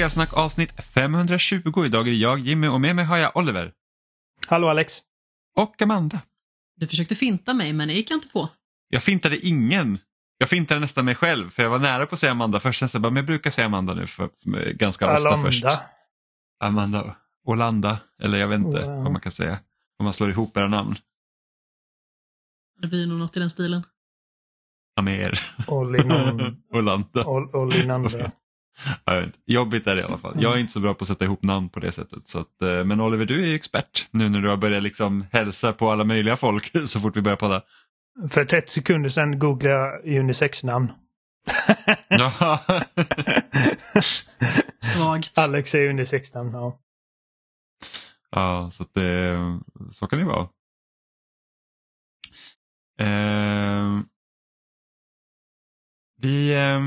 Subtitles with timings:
[0.00, 1.84] Spelsnack avsnitt 520.
[1.84, 3.72] Idag är det jag Jimmy och med mig har jag Oliver.
[4.46, 4.98] Hallå Alex.
[5.56, 6.20] Och Amanda.
[6.76, 8.48] Du försökte finta mig men det gick jag inte på.
[8.88, 9.98] Jag fintade ingen.
[10.38, 12.78] Jag fintade nästan mig själv för jag var nära på att säga Amanda först.
[12.78, 14.30] Sen så bara, men jag brukar säga Amanda nu för,
[14.72, 15.30] ganska Alanda.
[15.30, 15.64] ofta först.
[16.60, 17.16] Amanda.
[17.46, 18.00] Olanda.
[18.22, 19.02] Eller jag vet inte Wow.
[19.02, 19.58] vad man kan säga.
[19.98, 20.96] Om man slår ihop era namn.
[22.82, 23.82] Det blir nog något i den stilen.
[24.96, 25.40] Amer.
[25.66, 27.24] Olinon, Olanda.
[27.24, 28.30] Ol-.
[29.04, 29.38] Jag vet inte.
[29.46, 30.36] Jobbigt är det i alla fall.
[30.42, 32.28] Jag är inte så bra på att sätta ihop namn på det sättet.
[32.28, 35.26] Så att, eh, men Oliver, du är ju expert nu när du har börjat liksom
[35.32, 37.62] hälsa på alla möjliga folk så fort vi börjar podda.
[38.30, 40.92] För 30 sekunder sedan googlade jag unisex-namn.
[44.80, 45.38] Svagt.
[45.38, 46.80] Alex är unisex-namn, ja.
[48.30, 49.36] ja, så att det,
[49.90, 50.48] så kan det vara.
[53.00, 54.00] Eh,
[56.16, 56.80] vi, eh,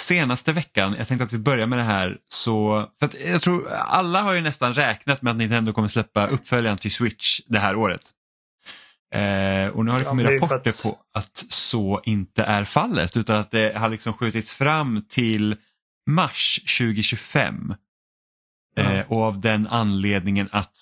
[0.00, 3.68] senaste veckan, jag tänkte att vi börjar med det här, så, för att jag tror
[3.72, 7.76] alla har ju nästan räknat med att Nintendo kommer släppa uppföljaren till Switch det här
[7.76, 8.02] året.
[9.14, 12.00] Eh, och nu har det Ja, kommit det är för rapporter att- på att så
[12.04, 15.56] inte är fallet utan att det har liksom skjutits fram till
[16.10, 17.74] mars 2025.
[18.74, 18.82] Ja.
[18.92, 20.72] Eh, och av den anledningen att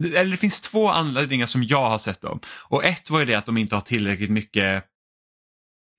[0.00, 2.40] eller det finns två anledningar som jag har sett dem.
[2.48, 4.84] Och ett var ju det att de inte har tillräckligt mycket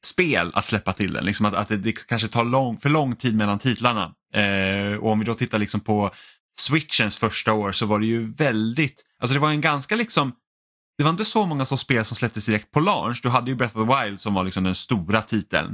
[0.05, 1.25] spel att släppa till den.
[1.25, 4.11] Liksom att, att det, det kanske tar lång, för lång tid mellan titlarna.
[4.33, 6.11] Eh, och om vi då tittar liksom på
[6.59, 10.33] Switchens första år så var det ju väldigt, alltså det var en ganska liksom
[10.97, 13.19] det var inte så många så spel som släpptes direkt på launch.
[13.23, 15.71] Du hade ju Breath of the Wild som var liksom den stora titeln.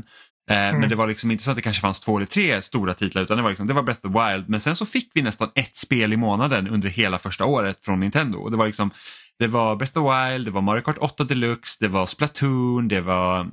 [0.50, 0.90] Eh, Men Mm.
[0.90, 3.38] det var liksom inte så att det kanske fanns två eller tre stora titlar utan
[3.38, 4.50] det var, liksom, det var Breath of the Wild.
[4.50, 8.00] Men sen så fick vi nästan ett spel i månaden under hela första året från
[8.00, 8.38] Nintendo.
[8.38, 8.92] Och det var liksom
[9.40, 12.88] det var Breath of the Wild, det var Mario Kart 8 Deluxe, det var Splatoon,
[12.88, 13.46] det var eh,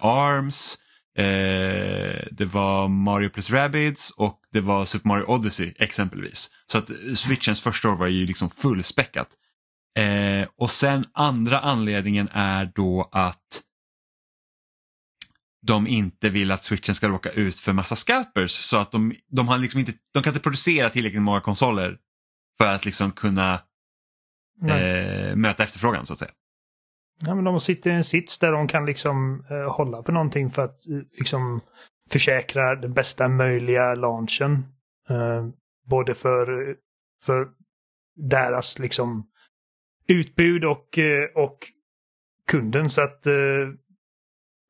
[0.00, 0.78] ARMS,
[1.18, 6.50] eh, det var Mario plus Rabbids och det var Super Mario Odyssey exempelvis.
[6.66, 9.28] Så att eh, Switchens första år var ju liksom fullspäckat.
[9.98, 13.62] Eh, och sen andra anledningen är då att
[15.66, 19.48] de inte vill att switchen ska råka ut för massa scalpers så att de, de,
[19.48, 21.98] har liksom inte, de kan inte producera tillräckligt många konsoler
[22.58, 23.54] för att liksom kunna
[24.68, 26.30] eh, möta efterfrågan så att säga.
[27.26, 30.50] Ja, men de sitter i en sits där de kan liksom eh, hålla på någonting
[30.50, 31.60] för att eh, liksom
[32.10, 34.52] försäkra den bästa möjliga launchen.
[35.08, 35.48] Eh,
[35.86, 36.76] både för,
[37.22, 37.48] för
[38.16, 39.26] deras liksom
[40.08, 41.58] utbud och, eh, och
[42.46, 42.90] kunden.
[42.90, 43.34] Så att eh,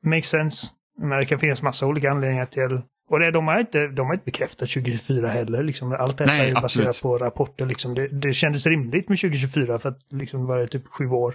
[0.04, 0.66] makes sense.
[0.98, 4.14] Men det kan finnas massa olika anledningar till och det, de, har inte, de har
[4.14, 5.62] inte bekräftat 2024 heller.
[5.62, 5.92] Liksom.
[5.92, 7.03] Allt detta Nej, är baserat absolut.
[7.03, 7.66] på rapporter.
[7.66, 7.94] Liksom.
[7.94, 11.34] Det, det kändes rimligt med 2024 för att liksom var det typ sju år.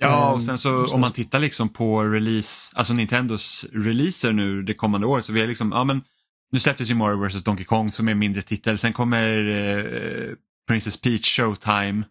[0.00, 4.62] Ja, Ehm, och sen så om man tittar liksom på release, alltså Nintendos releaser nu
[4.62, 6.02] det kommande året så vi är liksom, ja men
[6.52, 10.34] nu släpptes ju Mario vs Donkey Kong som är en mindre titel, sen kommer eh,
[10.68, 12.04] Princess Peach Showtime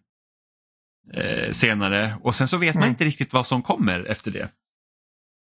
[1.14, 2.90] eh, senare och sen så vet man Mm.
[2.90, 4.48] inte riktigt vad som kommer efter det.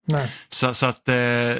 [0.08, 0.32] Nej.
[0.50, 1.14] Så, så att eh,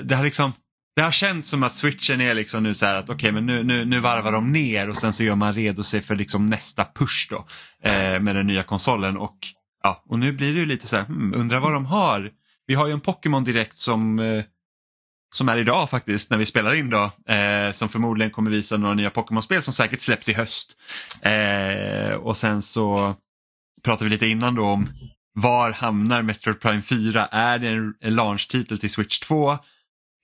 [0.04, 0.54] det har liksom
[0.96, 3.64] det har känts som att switchen är liksom nu så här att okej men nu,
[3.64, 6.86] nu, nu varvar de ner och sen så gör man redo sig för liksom nästa
[6.96, 7.46] push då
[7.90, 9.38] eh, med den nya konsolen och
[9.86, 12.32] ja och nu blir det ju lite så här, hmm, undrar vad de har.
[12.68, 14.44] Vi har ju en Pokémon direkt som eh,
[15.36, 17.04] som är idag faktiskt när vi spelar in då
[17.34, 20.78] eh, som förmodligen kommer visa några nya Pokémon-spel som säkert släpps i höst.
[21.22, 23.16] Eh, och sen så
[23.84, 24.90] pratade vi lite innan då om
[25.34, 27.26] var hamnar Metroid Prime 4?
[27.26, 29.58] Är det en, launch-titel till Switch 2?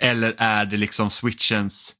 [0.03, 1.95] Eller är det liksom Switchens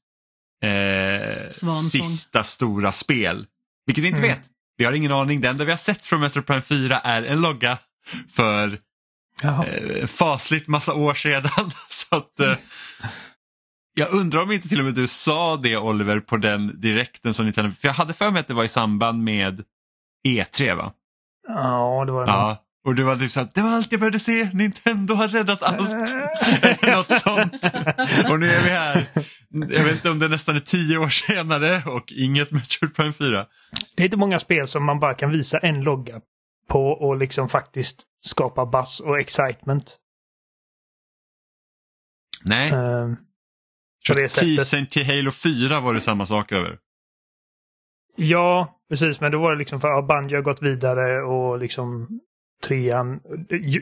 [0.64, 1.48] eh,
[1.90, 3.46] sista stora spel?
[3.86, 4.30] Vilket vi inte Mm.
[4.30, 4.51] vet.
[4.76, 5.40] Vi har ingen aning.
[5.40, 7.78] Det enda vi har sett från Metroid Prime 4 är en logga
[8.34, 8.78] för
[9.42, 9.66] Jaha.
[9.66, 11.50] eh, fasligt massa år sedan.
[11.88, 12.54] Så att, eh,
[13.94, 17.44] jag undrar om inte till och med du sa det Oliver på den direkten som
[17.44, 19.64] Nintendo, för jag hade för mig att det var i samband med
[20.28, 20.92] E3 va?
[21.48, 24.18] Ja, det var Ja, och det var typ så att det var allt jag behövde
[24.18, 25.90] se, Nintendo har räddat allt.
[26.86, 27.70] Något sånt.
[28.30, 29.06] Och nu är vi här.
[29.48, 33.46] Jag vet inte om det nästan är tio år senare och inget Metroid Prime 4.
[33.96, 36.20] Det är inte många spel som man bara kan visa en logga
[36.68, 39.98] på och liksom faktiskt skapa buzz och excitement.
[42.44, 43.16] Nej, Ehm,
[44.08, 46.78] på det teasern till Halo 4 var det samma sak över.
[48.16, 49.20] Ja, precis.
[49.20, 52.08] Men då var det liksom för att Bungie har gått vidare och liksom
[52.66, 53.20] trean.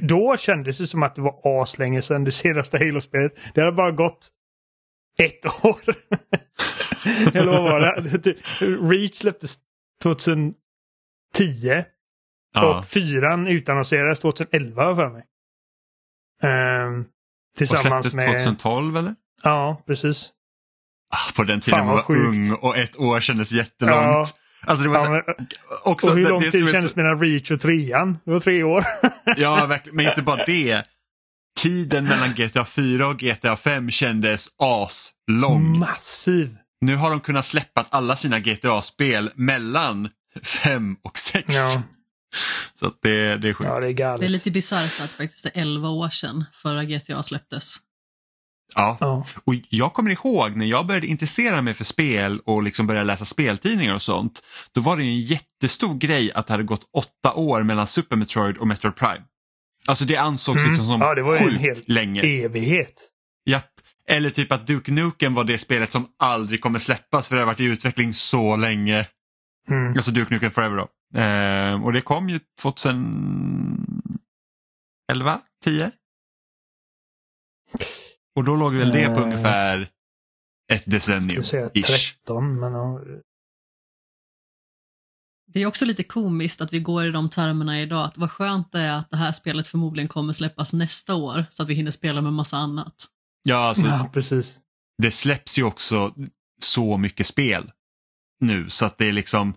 [0.02, 3.32] Då kändes det som att det var aslänge sedan det senaste Halo-spelet.
[3.54, 4.28] Det hade bara gått
[5.18, 5.80] ett år.
[7.34, 8.32] Eller vad var det?
[8.94, 9.56] Reach släpptes
[10.02, 10.54] 2010
[12.52, 12.78] Ja.
[12.78, 15.24] och fyran utannonserades 2011 har för mig.
[16.42, 17.06] Ehm, Och
[17.58, 18.26] tillsammans släpptes med...
[18.26, 19.14] 2012 eller?
[19.42, 20.32] Ja, precis.
[21.10, 22.20] Ah, På den tiden Fan, man var sjukt.
[22.38, 23.94] ung och ett år kändes jättelångt.
[23.94, 24.26] Ja.
[24.62, 25.22] Alltså det var Ja, så, men,
[25.84, 28.18] också, och hur det- lång det tid är kändes så- mellan Reach och trean?
[28.24, 28.84] Det var tre år.
[29.36, 29.96] Ja, verkligen.
[29.96, 30.84] Men inte bara det.
[31.60, 35.78] Tiden mellan GTA 4 och GTA 5 kändes aslång.
[35.78, 36.56] Massiv.
[36.80, 40.08] Nu har de kunnat släppa alla sina GTA-spel mellan
[40.44, 41.44] 5 och 6.
[41.48, 41.82] Ja,
[42.80, 43.68] Så att det, det är sjukt.
[43.70, 44.20] ja det är galet.
[44.20, 47.76] Det är lite bisarrt att faktiskt det är 11 år sedan förra GTA släpptes.
[48.74, 48.96] Ja.
[49.00, 49.26] Ja.
[49.44, 53.24] Och jag kommer ihåg när jag började intressera mig för spel och liksom började läsa
[53.24, 54.42] speltidningar och sånt.
[54.72, 58.56] Då var det en jättestor grej att det hade gått åtta år mellan Super Metroid
[58.56, 59.22] och Metroid Prime.
[59.88, 60.70] Alltså det ansågs Mm.
[60.70, 62.22] liksom som Ja, det var ju en hel länge.
[62.22, 62.94] Evighet.
[63.46, 63.66] Japp.
[64.08, 67.46] Eller typ att Duke Nukem var det spelet som aldrig kommer släppas för det har
[67.46, 69.06] varit i utveckling så länge.
[69.70, 69.92] Mm.
[69.92, 70.88] Alltså Duke Nukem Forever då.
[71.20, 75.90] Ehm, och det kom ju 2011, 10?
[78.40, 79.22] Och då låg väl det på Eh.
[79.22, 79.80] ungefär
[80.72, 81.44] ett Jag decennium.
[81.44, 82.16] skulle säga ish.
[82.24, 82.72] 13, men
[85.52, 88.72] Det är också lite komiskt att vi går i de termerna idag, att vad skönt
[88.72, 91.90] det är att det här spelet förmodligen kommer släppas nästa år så att vi hinner
[91.90, 92.94] spela med massa annat.
[93.42, 94.58] Ja, alltså, ja, precis.
[95.02, 96.14] det släpps ju också
[96.62, 97.72] så mycket spel
[98.40, 99.54] nu så att det är liksom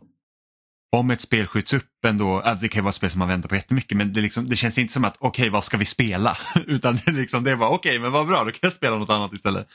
[0.94, 3.28] om ett spel skjuts upp ändå, alltså det kan ju vara ett spel som man
[3.28, 5.86] väntar på jättemycket men det, liksom, det känns inte som att okej vad ska vi
[5.86, 6.38] spela?
[6.68, 8.98] Utan det är, liksom, det är bara okej men vad bra då kan jag spela
[8.98, 9.68] något annat istället.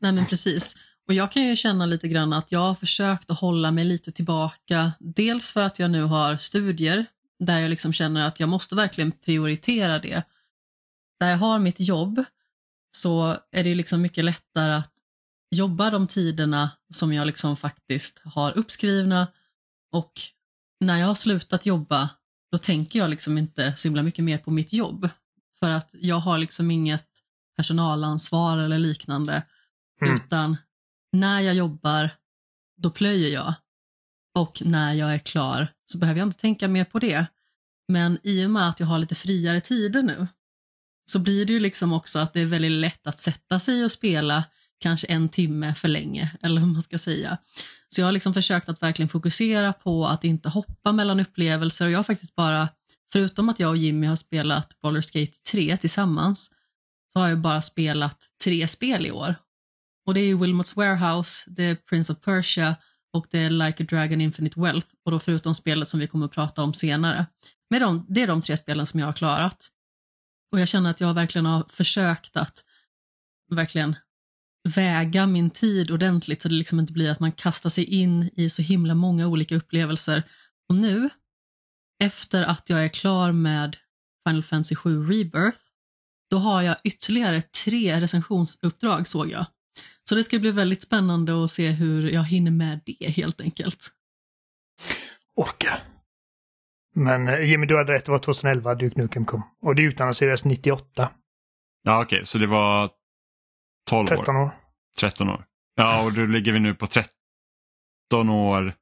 [0.00, 0.76] Nej men precis.
[1.08, 4.12] Och jag kan ju känna lite grann att jag har försökt att hålla mig lite
[4.12, 4.92] tillbaka.
[5.00, 7.06] Dels för att jag nu har studier
[7.38, 10.22] där jag liksom känner att jag måste verkligen prioritera det.
[11.20, 12.24] Där jag har mitt jobb
[12.90, 14.92] så är det liksom mycket lättare att
[15.50, 19.26] jobba de tiderna som jag liksom faktiskt har uppskrivna
[19.92, 20.12] och
[20.82, 22.10] när jag har slutat jobba
[22.52, 25.08] då tänker jag liksom inte så himla mycket mer på mitt jobb.
[25.60, 27.06] För att jag har liksom inget
[27.56, 29.42] personalansvar eller liknande.
[30.02, 30.16] Mm.
[30.16, 30.56] Utan
[31.12, 32.10] när jag jobbar,
[32.76, 33.54] då plöjer jag.
[34.38, 37.26] Och när jag är klar så behöver jag inte tänka mer på det.
[37.88, 40.26] Men i och med att jag har lite friare tider nu
[41.10, 43.92] så blir det ju liksom också att det är väldigt lätt att sätta sig och
[43.92, 44.44] spela
[44.82, 47.38] kanske en timme för länge, eller hur man ska säga.
[47.88, 51.92] Så jag har liksom försökt att verkligen fokusera på att inte hoppa mellan upplevelser och
[51.92, 52.68] jag har faktiskt bara,
[53.12, 56.50] förutom att jag och Jimmy har spelat Baldur's Gate 3 tillsammans,
[57.12, 59.34] så har jag bara spelat tre spel i år.
[60.06, 62.76] Och det är ju Wilmots Warehouse, det är Prince of Persia
[63.12, 64.86] och det är Like a Dragon Infinite Wealth.
[65.04, 67.26] Och då förutom spelet som vi kommer att prata om senare.
[67.70, 69.68] Men de, det är de tre spelen som jag har klarat.
[70.52, 72.64] Och jag känner att jag verkligen har försökt att
[73.50, 73.96] verkligen
[74.68, 78.50] väga min tid ordentligt så det liksom inte blir att man kastar sig in i
[78.50, 80.22] så himla många olika upplevelser.
[80.68, 81.10] Och nu,
[82.04, 83.76] efter att jag är klar med
[84.28, 85.58] Final Fantasy 7 Rebirth,
[86.30, 89.46] då har jag ytterligare tre recensionsuppdrag såg jag.
[90.08, 93.90] Så det ska bli väldigt spännande att se hur jag hinner med det helt enkelt.
[95.36, 95.78] Orka.
[96.94, 98.04] Men eh, Jimmy, du hade rätt.
[98.04, 99.42] Det var 2011 Duke Nukem kom.
[99.62, 101.12] Och det utannonserades 98.
[101.82, 102.90] Ja okej, så det var
[103.90, 104.61] 12 13 år, år.
[104.98, 105.44] 13 år.
[105.74, 107.08] Ja och då ligger vi nu på 13
[108.30, 108.74] år.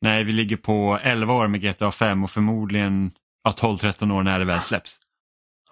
[0.00, 3.12] Nej, vi ligger på 11 år med GTA 5 och förmodligen
[3.44, 4.98] ja, 12-13 år när det väl släpps.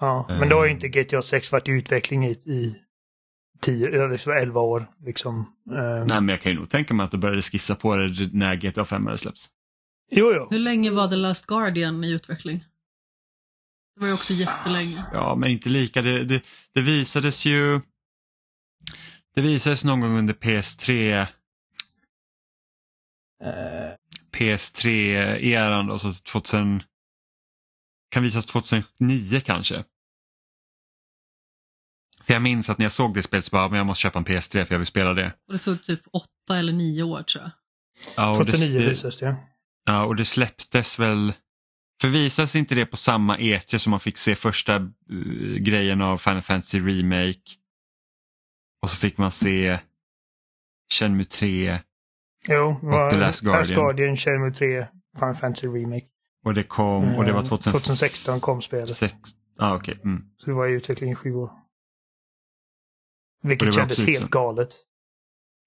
[0.01, 0.75] Ja, men då har ju Eh.
[0.75, 2.77] inte GTA 6 varit i utveckling i, i
[3.61, 4.91] 10, eller så 11 år.
[5.01, 5.39] Liksom.
[5.71, 8.29] Eh, Nej, men jag kan ju nog tänka mig att du började skissa på det
[8.33, 9.51] när GTA 5 hade släppts.
[10.11, 10.49] Jo, jo.
[10.51, 12.65] Hur länge var The Last Guardian i utveckling?
[13.95, 15.05] Det var ju också jättelänge.
[15.13, 16.03] Ja, men inte lika.
[16.03, 16.43] Det, det,
[16.75, 17.81] det visades ju
[19.39, 21.27] det visades någon gång under PS3
[23.45, 23.95] Eh,
[24.33, 26.83] PS3-eran då, så 2000
[28.11, 29.85] kan visas 2009 kanske.
[32.23, 34.19] För jag minns att när jag såg det spelet så bara, men jag måste köpa
[34.19, 35.33] en PS3 för jag vill spela det.
[35.47, 37.51] Och det tog typ åtta eller nio år tror jag.
[38.17, 39.37] Ja, och 2009 det, visades det.
[39.85, 41.33] ja, och det släpptes väl,
[42.01, 44.79] för visades inte det på samma E3 som man fick se första
[45.13, 47.41] uh, grejen av Final Fantasy Remake?
[48.83, 49.79] Och så fick man se
[50.93, 51.79] Shenmue 3
[52.49, 53.61] Jo, var The Last Guardian.
[53.61, 54.87] Last Guardian, Shenmue 3,
[55.19, 56.07] Final Fantasy Remake.
[56.45, 57.73] och det kom och det var Eh, 2006.
[57.85, 59.15] 2016 kom spelet.
[59.59, 59.95] Ah, okej.
[60.05, 60.25] Mm.
[60.37, 61.51] Så det var i utveckling i sju år.
[63.45, 64.27] Och Vilket kändes helt så.
[64.29, 64.69] galet.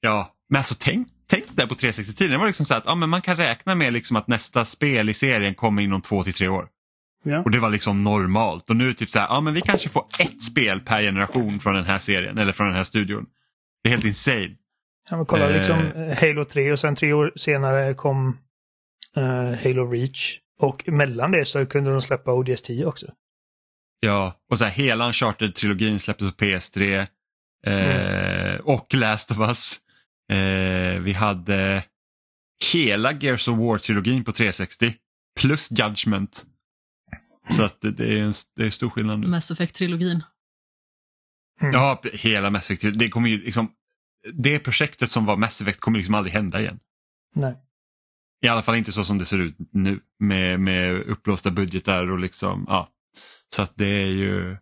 [0.02, 2.32] Ja, men alltså tänk, tänk där på 360-tiden.
[2.32, 5.10] Det var liksom så att ja, men man kan räkna med liksom att nästa spel
[5.10, 6.70] i serien kommer inom två till tre år.
[7.24, 7.42] Ja.
[7.44, 8.70] Och det var liksom normalt.
[8.70, 11.02] Och nu är det typ så här, ja men vi kanske får ett spel per
[11.02, 13.26] generation från den här serien eller från den här studion.
[13.84, 14.56] Det är helt insane.
[15.10, 15.58] Ja, men kolla, Eh.
[15.58, 18.38] liksom eh, Halo 3 och sen tre år senare kom
[19.16, 19.24] eh,
[19.64, 20.38] Halo Reach.
[20.60, 23.06] Och mellan det så kunde de släppa ODS 10 också.
[24.00, 27.08] Ja, och så här, hela Uncharted-trilogin släpptes på PS3.
[27.66, 29.80] Eh, och Last of Us.
[30.32, 31.84] Eh, vi hade
[32.74, 34.94] hela Gears of War-trilogin på 360
[35.40, 36.46] plus Judgment.
[37.52, 39.28] Så att det, det är, en, det är stor skillnad nu.
[39.28, 40.24] Mass Effect-trilogin.
[41.62, 41.74] Mm.
[41.74, 43.00] Ja, hela Mass Effect.
[43.00, 43.72] Det, kommer ju liksom,
[44.34, 46.80] det projektet som var Mass Effect kommer liksom aldrig hända igen.
[47.36, 47.56] Nej.
[48.42, 52.20] I alla fall inte så som det ser ut nu med, med uppblåsta budgetar och
[52.20, 52.90] liksom, ja.
[53.56, 54.58] Så att det är ju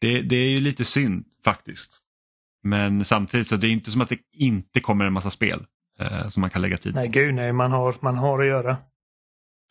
[0.00, 2.00] det, det är ju lite synd faktiskt.
[2.62, 5.66] Men samtidigt så det är inte som att det inte kommer en massa spel
[5.98, 6.98] eh, som man kan lägga tid på.
[6.98, 7.52] Nej, gud nej.
[7.52, 8.76] Man har, man har att göra.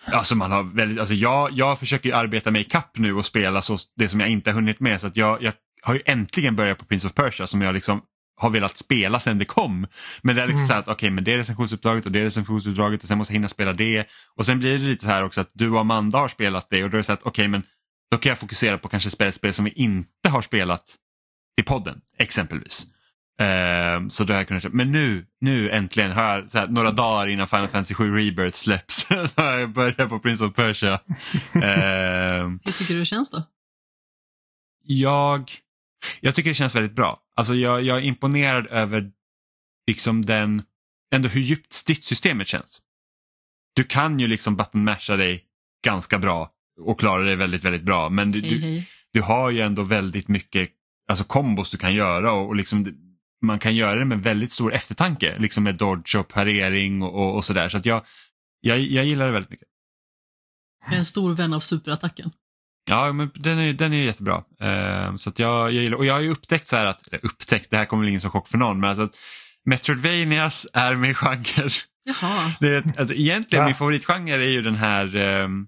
[0.05, 3.61] Alltså man har väldigt, alltså jag, jag försöker arbeta mig i kapp nu och spela
[3.61, 5.01] så det som jag inte har hunnit med.
[5.01, 8.01] Så att jag, jag har ju äntligen börjat på Prince of Persia som jag liksom
[8.35, 9.87] har velat spela sedan det kom.
[10.21, 10.67] Men det är liksom Mm.
[10.67, 13.33] så att okej okay, men det är recensionsuppdraget och det är recensionsuppdraget och sen måste
[13.33, 14.05] jag hinna spela det.
[14.35, 16.83] Och sen blir det lite så här också att du och Amanda har spelat det
[16.83, 17.63] och då är det så att okej okay, men
[18.11, 20.83] då kan jag fokusera på kanske spela ett spel som vi inte har spelat
[21.57, 22.87] till podden exempelvis.
[23.39, 27.67] Ehm, så har jag kunnat, men nu, nu äntligen så här, några dagar innan Final
[27.67, 30.99] Fantasy 7 Rebirth släpps har jag börjat på Prince of Persia.
[31.53, 33.43] Ehm, Hur tycker du det känns då?
[34.85, 35.51] jag,
[36.21, 37.19] jag tycker det känns väldigt bra.
[37.35, 39.11] Alltså jag, jag är imponerad över
[39.87, 40.63] liksom den,
[41.15, 42.81] ändå hur djupt stridssystemet känns.
[43.75, 45.43] Du kan ju liksom button masha dig
[45.85, 48.09] ganska bra och klara dig väldigt, väldigt bra.
[48.09, 48.89] Men du, Hej, du, hej.
[49.13, 50.69] du har ju ändå väldigt mycket
[51.07, 52.95] alltså kombos du kan göra och, och liksom,
[53.43, 55.35] man kan göra det med väldigt stor eftertanke.
[55.39, 57.69] Liksom med dodge och parering och, och, och sådär.
[57.69, 58.05] Så att jag,
[58.61, 59.67] jag, jag gillar det väldigt mycket.
[60.85, 62.31] Jag är en stor vän av superattacken.
[62.89, 64.43] Ja, men den är, den är jättebra.
[64.59, 67.25] Eh, så att jag, jag gillar, och jag har ju upptäckt så här att, eller
[67.25, 69.15] upptäckt, det här kommer väl ingen som chock för någon, men alltså att
[69.65, 71.69] Metroidvanias är min genre.
[72.03, 73.67] Jaha, Det är, alltså, egentligen Va?
[73.67, 75.67] min favoritgenre är ju den här, ehm,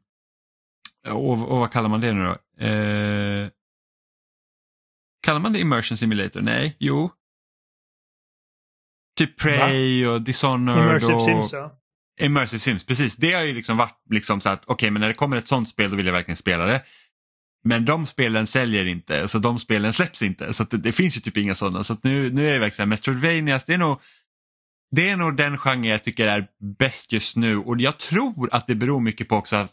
[1.08, 2.65] och, och vad kallar man det nu då?
[2.65, 3.50] Eh,
[5.24, 6.41] kallar man det immersion simulator?
[6.41, 7.12] Nej, jo.
[9.17, 11.79] Typ Prey och Dishonored Immersive och Sims, ja.
[12.22, 13.15] Immersive Sims, precis.
[13.15, 15.69] Det har ju liksom varit liksom så att okej men när det kommer ett sånt
[15.69, 16.84] spel då vill jag verkligen spela det.
[17.63, 20.53] Men de spelen säljer inte, så de spelen släpps inte.
[20.53, 21.84] Så det, det finns ju typ inga sådana.
[21.84, 24.01] Så nu, nu är det verkligen Metroidvanias, det är nog
[24.91, 26.48] det är nog den genre jag tycker är
[26.79, 29.72] bäst just nu och jag tror att det beror mycket på också att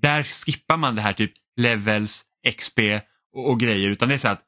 [0.00, 2.24] där skippar man det här typ levels,
[2.56, 2.78] XP
[3.34, 4.42] och, och grejer utan det är så att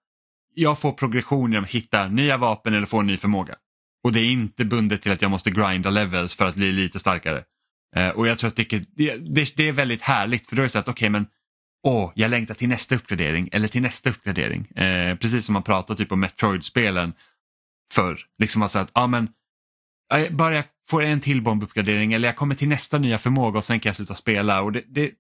[0.55, 3.55] jag får progression genom att hitta nya vapen eller få en ny förmåga.
[4.05, 6.99] Och det är inte bundet till att jag måste grinda levels för att bli lite
[6.99, 7.45] starkare.
[7.97, 8.65] Eh, och jag tror att det,
[8.97, 11.27] det, det, är väldigt härligt för då är det så att okej men
[11.87, 14.67] åh, jag längtar till nästa uppgradering eller till nästa uppgradering.
[14.67, 17.13] Eh, precis som man pratar typ om Metroid-spelen
[17.95, 18.21] förr.
[18.39, 19.29] Liksom alltså att, ja men
[20.31, 23.81] bara jag får en till bombuppgradering eller jag kommer till nästa nya förmåga och sen
[23.81, 24.63] kan jag sluta spela.
[24.63, 25.11] Och det, det,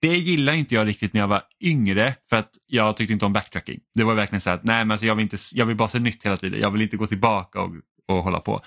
[0.00, 3.32] det gillar inte jag riktigt när jag var yngre för att jag tyckte inte om
[3.32, 3.80] backtracking.
[3.94, 5.98] Det var verkligen så att nej men alltså jag, vill inte, jag vill bara se
[5.98, 6.60] nytt hela tiden.
[6.60, 7.70] Jag vill inte gå tillbaka och,
[8.08, 8.60] och hålla på.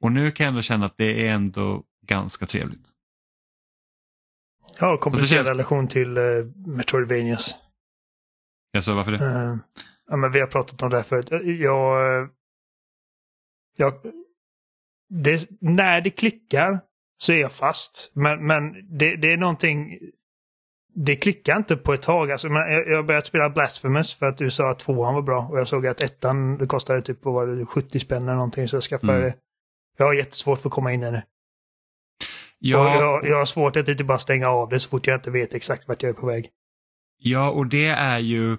[0.00, 2.88] Och nu kan jag ändå känna att det är ändå ganska trevligt.
[4.80, 7.54] Jag har komplicerad känns- relation till uh, Metroidvanias.
[8.76, 9.24] Alltså, varför det?
[9.24, 9.56] Eh,
[10.06, 11.28] ja, men vi har pratat om det här förut.
[11.60, 12.28] Jag, eh,
[13.76, 13.94] jag,
[15.08, 16.80] det, när det klickar
[17.16, 18.12] så är jag fast.
[18.14, 19.98] Men, men det, det är någonting...
[20.94, 22.30] Det klickar inte på ett tag.
[22.32, 25.22] Alltså, men jag jag har börjat spela Blasphemous för att du sa att tvåan var
[25.22, 25.42] bra.
[25.50, 28.68] Och jag såg att ettan det kostade typ vad var det, 70 spänn eller någonting.
[28.68, 29.24] Så jag skaffade Mm.
[29.24, 29.34] det.
[29.98, 31.18] Jag har jättesvårt för att komma in i det.
[31.18, 31.24] Och
[32.58, 35.30] Ja, jag, jag har svårt att inte bara stänga av det så fort jag inte
[35.30, 36.50] vet exakt vart jag är på väg.
[37.18, 38.56] Ja, och det är ju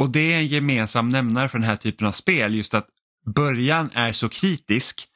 [0.00, 2.86] och det är en gemensam nämnare för den här typen av spel, just att
[3.34, 5.08] början är så kritisk.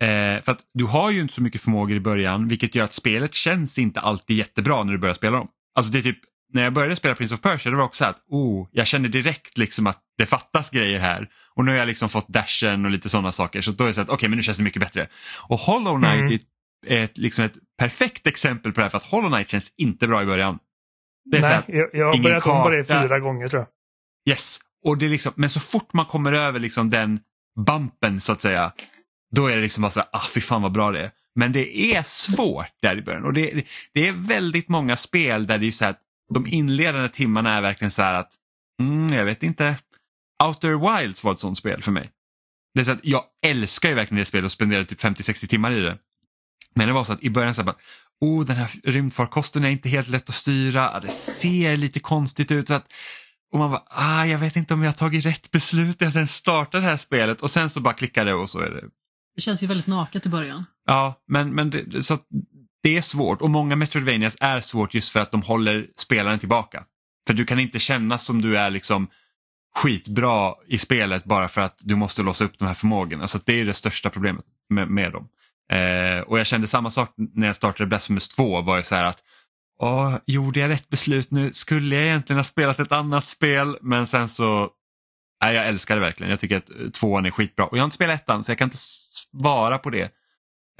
[0.00, 2.92] Eh, för att du har ju inte så mycket förmågor i början, vilket gör att
[2.92, 5.48] spelet känns inte alltid jättebra när du börjar spela dem.
[5.76, 6.18] Alltså det är typ,
[6.52, 9.08] när jag började spela Prince of Persia, det var också så att, oh, jag kände
[9.08, 11.28] direkt liksom att det fattas grejer här.
[11.54, 13.94] Och nu har jag liksom fått dashen och lite sådana saker, så då är det
[13.94, 15.08] så att, okej, men nu känns det mycket bättre.
[15.48, 16.42] Och Hollow Knight
[16.86, 17.00] Mm.
[17.00, 20.08] är ett, liksom ett perfekt exempel på det här, för att Hollow Knight känns inte
[20.08, 20.58] bra i början.
[21.30, 23.68] Det är så Nej, här, jag, har börjat om på det fyra gånger tror jag.
[24.32, 27.20] Yes, och det är liksom, men så fort man kommer över liksom den
[27.66, 28.72] bumpen så att säga,
[29.30, 31.10] då är det liksom bara så här, ah fy fan vad bra det är.
[31.36, 35.58] Men det är svårt där i början och det, det är väldigt många spel där
[35.58, 36.00] det är så att
[36.34, 38.32] de inledande timmarna är verkligen så här att,
[38.80, 39.76] mm, jag vet inte,
[40.44, 42.10] Outer Wilds var ett sånt spel för mig.
[42.74, 45.72] Det är så att jag älskar ju verkligen det spelet och spenderade typ 50-60 timmar
[45.72, 45.98] i det.
[46.74, 47.76] Men det var så att i början så här bara,
[48.20, 52.68] oh den här rymdfarkosten är inte helt lätt att styra, det ser lite konstigt ut.
[52.68, 52.92] Så att,
[53.52, 56.34] och man bara, ah, jag vet inte om jag har tagit rätt beslut att ens
[56.34, 58.84] startar det här spelet och sen så bara klickar det och så är det
[59.36, 60.64] det känns ju väldigt naket i början.
[60.86, 62.26] Ja, men, men det, så att
[62.82, 66.84] det är svårt och många Metroidvanias är svårt just för att de håller spelaren tillbaka.
[67.26, 69.08] För du kan inte känna som du är liksom
[69.76, 73.28] skitbra i spelet bara för att du måste låsa upp de här förmågorna.
[73.28, 75.28] Så det är det största problemet med, med dem.
[75.72, 78.62] Eh, och jag kände samma sak när jag startade Blasphemous 2.
[78.62, 79.22] var ju så här att
[79.78, 81.52] Åh, gjorde jag rätt beslut nu?
[81.52, 83.78] Skulle jag egentligen ha spelat ett annat spel?
[83.80, 84.70] Men sen så,
[85.42, 86.30] nej, jag älskar det verkligen.
[86.30, 87.66] Jag tycker att eh, tvåan är skitbra.
[87.66, 88.78] Och jag har inte spelat ettan så jag kan inte
[89.40, 90.02] svara på det.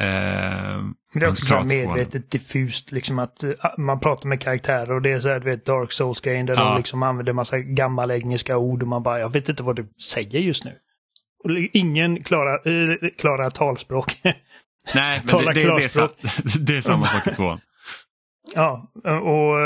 [0.00, 0.80] Eh,
[1.14, 5.12] det är också så medvetet diffust, liksom att uh, man pratar med karaktärer och det
[5.12, 6.64] är så här, du vet, Dark Souls-grejen där ja.
[6.64, 9.88] de liksom använder massa gammal engelska ord och man bara, jag vet inte vad du
[10.02, 10.72] säger just nu.
[11.44, 14.16] Och ingen klarar, uh, klarar talspråk.
[14.94, 17.60] Nej, men det, det, det, är, det är samma sak i tvåan.
[18.54, 19.56] Ja, och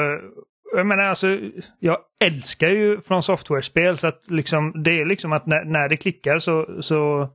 [0.77, 1.39] jag menar alltså,
[1.79, 5.97] jag älskar ju från software-spel så att liksom det är liksom att när, när det
[5.97, 7.29] klickar så, så,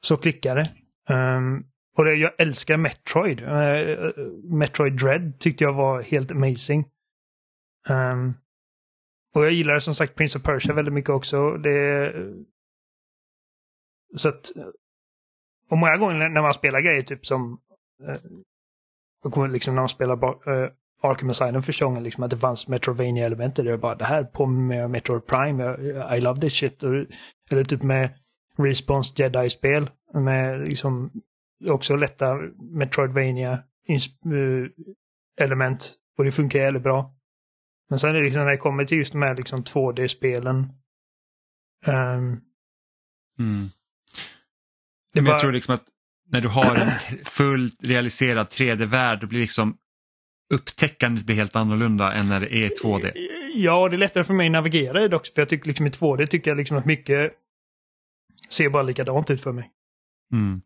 [0.00, 0.70] så klickar det.
[1.14, 1.64] Um,
[1.96, 3.40] och det, jag älskar Metroid.
[3.42, 4.10] Uh,
[4.44, 6.84] Metroid Dread tyckte jag var helt amazing.
[7.88, 8.34] Um,
[9.34, 11.50] och jag gillar som sagt Prince of Persia väldigt mycket också.
[11.56, 12.12] Det,
[14.16, 14.50] så att,
[15.70, 17.60] och många gånger när man spelar grejer typ som
[19.36, 20.70] uh, liksom när man spelar uh,
[21.02, 24.24] Arkham Asylum första gången, liksom att det fanns Metrovania element där jag bara det här
[24.24, 26.82] påminner mig om Metroid Prime, I, I love this shit.
[26.82, 26.94] Och,
[27.50, 28.10] eller typ med
[28.64, 31.10] Respons Jedi-spel med liksom
[31.68, 33.62] också lätta Metroidvania
[34.32, 34.68] uh,
[35.40, 37.14] element och det funkar jävligt bra.
[37.90, 40.56] Men sen är det liksom när det kommer till just de här liksom 2D-spelen.
[41.86, 42.40] Um, ehm,
[43.38, 43.68] mm.
[45.14, 45.84] Men jag tror liksom att
[46.28, 46.90] när du har en
[47.24, 49.76] fullt realiserad 3D-värld, då blir liksom
[50.54, 53.12] upptäckandet blir helt annorlunda än när det är 2D.
[53.54, 55.86] Ja, det är lättare för mig att navigera i det också, för jag tycker liksom
[55.86, 57.32] i 2D tycker jag liksom att mycket
[58.52, 59.70] ser bara likadant ut för mig.
[60.32, 60.62] Mm.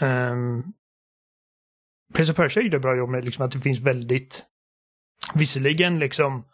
[0.00, 0.72] Um,
[2.14, 4.44] Prince of Persia gjorde bra jobb med liksom att det finns väldigt,
[5.34, 6.44] visserligen liksom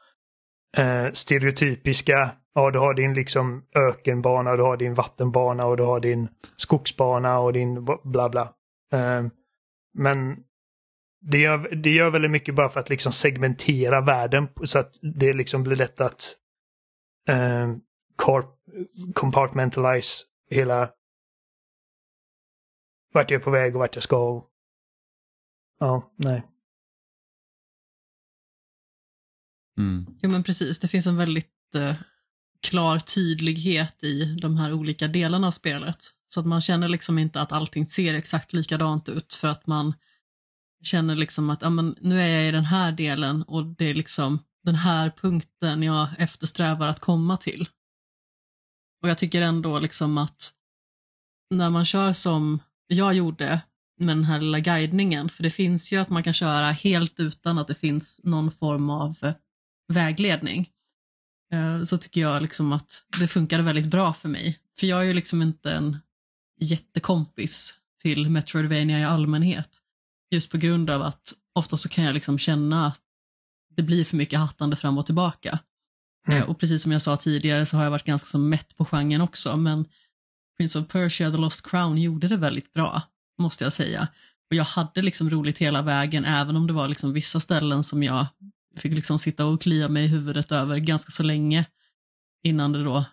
[0.79, 6.01] uh, stereotypiska, ja du har din liksom ökenbana, du har din vattenbana och du har
[6.01, 8.55] din skogsbana och din bla bla.
[8.93, 9.31] Um,
[9.95, 10.37] men
[11.21, 15.33] det gör, det gör väldigt mycket bara för att liksom segmentera världen så att det
[15.33, 16.37] liksom blir lätt att
[17.29, 17.81] um,
[19.15, 20.91] compartmentalize hela
[23.13, 24.47] vart jag är på väg och vart jag ska.
[25.79, 26.47] Ja, nej.
[29.79, 30.07] Mm.
[30.23, 31.95] Jo men precis, det finns en väldigt eh,
[32.61, 35.97] klar tydlighet i de här olika delarna av spelet.
[36.27, 39.95] Så att man känner liksom inte att allting ser exakt likadant ut för att man
[40.83, 43.95] känner liksom att ja, men, nu är jag i den här delen och det är
[43.95, 47.69] liksom den här punkten jag eftersträvar att komma till.
[49.03, 50.53] Och jag tycker ändå liksom att
[51.51, 53.63] när man kör som jag gjorde
[53.99, 57.59] med den här lilla guidningen, för det finns ju att man kan köra helt utan
[57.59, 59.33] att det finns någon form av
[59.93, 60.71] vägledning.
[61.53, 64.59] Eh, så tycker jag liksom att det funkade väldigt bra för mig.
[64.79, 65.97] För jag är ju liksom inte en
[66.61, 69.69] jättekompis till Metroidvania i allmänhet.
[70.31, 73.01] Just på grund av att ofta så kan jag liksom känna att
[73.77, 75.59] det blir för mycket hattande fram och tillbaka.
[76.29, 76.43] Mm.
[76.43, 78.85] Eh, och precis som jag sa tidigare så har jag varit ganska så mätt på
[78.85, 79.85] genren också, men
[80.57, 83.03] Prince of Persia, The Lost Crown gjorde det väldigt bra,
[83.39, 84.09] måste jag säga.
[84.51, 88.03] Och jag hade liksom roligt hela vägen, även om det var liksom vissa ställen som
[88.03, 88.27] jag
[88.77, 91.67] fick liksom sitta och klia mig i huvudet över ganska så länge
[92.43, 93.05] innan det då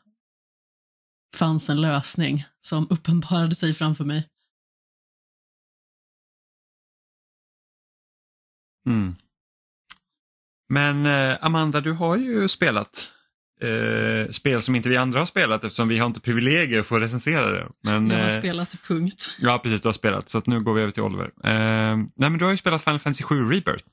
[1.36, 4.30] fanns en lösning som uppenbarade sig framför mig.
[8.86, 9.16] Mm.
[10.70, 13.08] Men eh, Amanda, du har ju spelat
[13.62, 17.00] eh, spel som inte vi andra har spelat eftersom vi har inte privilegier att få
[17.00, 17.68] recensera det.
[17.84, 19.38] Men, jag har eh, spelat, punkt.
[19.40, 20.30] Ja, precis, du har spelat.
[20.30, 21.32] Så nu går vi över till Oliver.
[21.44, 23.86] Eh, nej, men du har ju spelat Final Fantasy 7 Rebirth.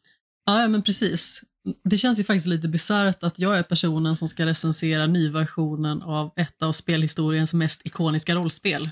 [0.46, 1.42] Ja, men precis.
[1.84, 6.32] Det känns ju faktiskt lite bisarrt att jag är personen som ska recensera nyversionen av
[6.36, 8.90] ett av spelhistoriens mest ikoniska rollspel.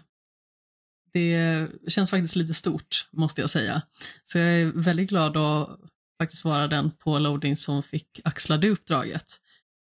[1.12, 3.83] Det känns faktiskt lite stort, måste jag säga.
[4.25, 5.81] Så jag är väldigt glad att
[6.20, 9.40] faktiskt vara den på Loading som fick axla det uppdraget.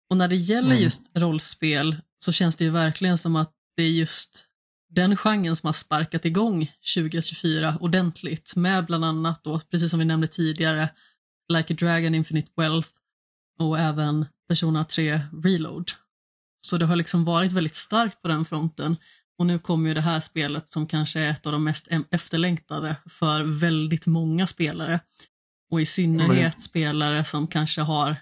[0.09, 0.83] Och när det gäller mm.
[0.83, 4.45] just rollspel så känns det ju verkligen som att det är just
[4.89, 10.05] den genren som har sparkat igång 2024 ordentligt med bland annat då, precis som vi
[10.05, 10.89] nämnde tidigare,
[11.53, 12.89] Like a Dragon Infinite Wealth
[13.59, 15.91] och även Persona 3 Reload.
[16.61, 18.97] Så det har liksom varit väldigt starkt på den fronten
[19.37, 22.95] och nu kommer ju det här spelet som kanske är ett av de mest efterlängtade
[23.09, 24.99] för väldigt många spelare.
[25.71, 26.59] Och i synnerhet mm.
[26.59, 28.15] spelare som kanske har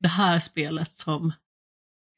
[0.00, 1.32] det här spelet som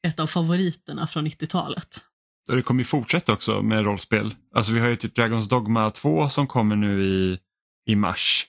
[0.07, 2.03] ett av favoriterna från 90-talet.
[2.47, 4.35] Det kommer ju fortsätta också med rollspel.
[4.55, 7.39] Alltså vi har ju typ Dragons Dogma 2 som kommer nu i,
[7.85, 8.47] i mars.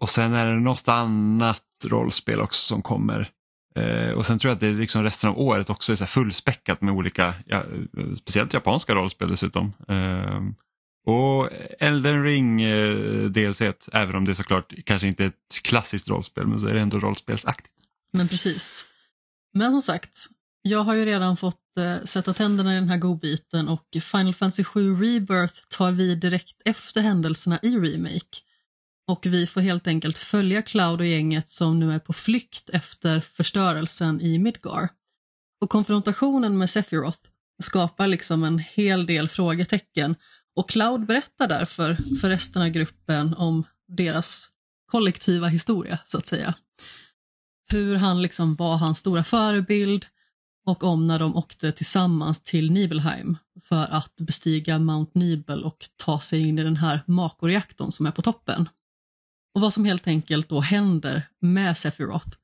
[0.00, 3.30] Och sen är det något annat rollspel också som kommer.
[3.74, 6.06] Eh, och sen tror jag att det är liksom resten av året också är så
[6.06, 7.62] fullspäckat med olika, ja,
[8.20, 9.72] speciellt japanska rollspel dessutom.
[9.88, 10.40] Eh,
[11.04, 13.60] och Elden Ring eh, DLC,
[13.92, 17.00] även om det såklart kanske inte är ett klassiskt rollspel, men så är det ändå
[17.00, 17.74] rollspelsaktigt.
[18.12, 18.86] Men precis.
[19.54, 20.26] Men som sagt,
[20.62, 24.64] jag har ju redan fått eh, sätta tänderna i den här godbiten och Final Fantasy
[24.64, 28.38] 7 Rebirth tar vi direkt efter händelserna i Remake.
[29.06, 33.20] Och vi får helt enkelt följa Cloud och gänget som nu är på flykt efter
[33.20, 34.88] förstörelsen i Midgar.
[35.60, 37.18] Och konfrontationen med Sephiroth
[37.62, 40.16] skapar liksom en hel del frågetecken
[40.56, 44.50] och Cloud berättar därför för resten av gruppen om deras
[44.86, 46.54] kollektiva historia, så att säga.
[47.70, 50.06] Hur han liksom var hans stora förebild
[50.66, 56.20] och om när de åkte tillsammans till Nibelheim för att bestiga Mount Nibel och ta
[56.20, 58.68] sig in i den här makoreaktorn som är på toppen.
[59.54, 62.36] Och vad som helt enkelt då händer med Sephiroth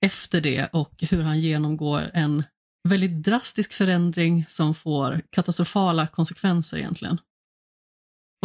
[0.00, 2.42] efter det och hur han genomgår en
[2.88, 7.18] väldigt drastisk förändring som får katastrofala konsekvenser egentligen.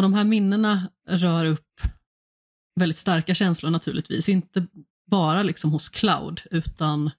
[0.02, 1.82] Och de här minnena rör upp
[2.76, 4.68] väldigt starka känslor naturligtvis, inte
[5.12, 7.12] bara liksom hos Cloud utan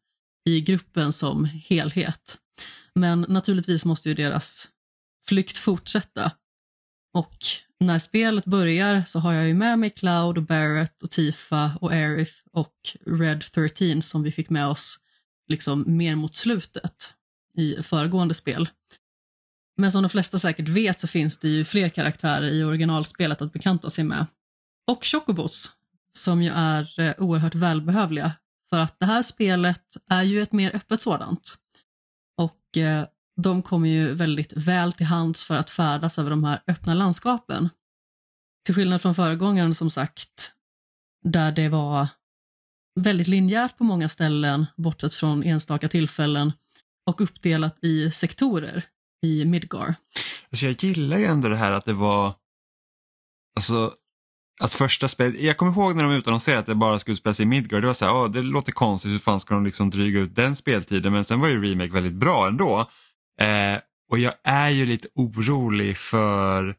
[0.44, 2.38] i gruppen som helhet.
[2.94, 4.68] Men naturligtvis måste ju deras
[5.28, 6.32] flykt fortsätta.
[7.14, 7.36] Och
[7.80, 11.92] när spelet börjar så har jag ju med mig Cloud och Barrett och Tifa och
[11.92, 14.98] Aerith och Red 13 som vi fick med oss
[15.48, 17.14] liksom mer mot slutet
[17.58, 18.68] i föregående spel.
[19.76, 23.52] Men som de flesta säkert vet så finns det ju fler karaktärer i originalspelet att
[23.52, 24.26] bekanta sig med.
[24.90, 25.72] Och Chocobos,
[26.12, 28.32] som ju är eh, oerhört välbehövliga.
[28.70, 31.58] För att det här spelet är ju ett mer öppet sådant.
[32.36, 33.06] Och eh,
[33.36, 37.68] de kommer ju väldigt väl till hands för att färdas över de här öppna landskapen.
[38.64, 40.52] Till skillnad från föregångaren som sagt,
[41.24, 42.08] där det var
[43.00, 46.52] väldigt linjärt på många ställen, bortsett från enstaka tillfällen,
[47.06, 48.84] och uppdelat i sektorer
[49.22, 49.94] i Midgar.
[50.50, 52.34] Alltså jag gillar ju ändå det här att det var,
[53.56, 53.94] alltså
[54.60, 57.46] att första spelet, jag kommer ihåg när de utannonserade att det bara skulle spelas i
[57.46, 60.20] Midgar, det var så här, oh, det låter konstigt, hur fan ska de liksom dryga
[60.20, 61.12] ut den speltiden?
[61.12, 62.90] Men sen var ju Remake väldigt bra ändå.
[63.40, 63.78] Eh,
[64.10, 66.76] och jag är ju lite orolig för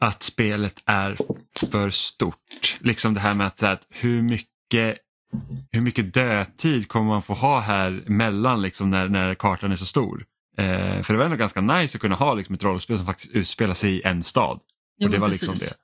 [0.00, 1.16] att spelet är
[1.70, 2.78] för stort.
[2.80, 4.98] Liksom det här med att, så här, att hur mycket
[5.72, 9.86] hur mycket dödtid kommer man få ha här mellan liksom, när, när kartan är så
[9.86, 10.24] stor?
[10.58, 13.32] Eh, för det var ändå ganska nice att kunna ha liksom, ett rollspel som faktiskt
[13.32, 14.60] utspelar sig i en stad.
[14.98, 15.48] Jo, och det var precis.
[15.48, 15.74] liksom det.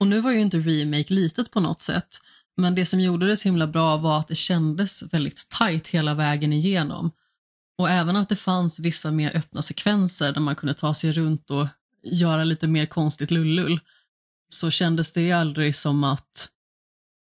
[0.00, 2.08] Och nu var ju inte Remake litet på något sätt,
[2.56, 6.14] men det som gjorde det så himla bra var att det kändes väldigt tight hela
[6.14, 7.10] vägen igenom.
[7.78, 11.50] Och även att det fanns vissa mer öppna sekvenser där man kunde ta sig runt
[11.50, 11.66] och
[12.02, 13.80] göra lite mer konstigt lullull,
[14.48, 16.48] så kändes det aldrig som att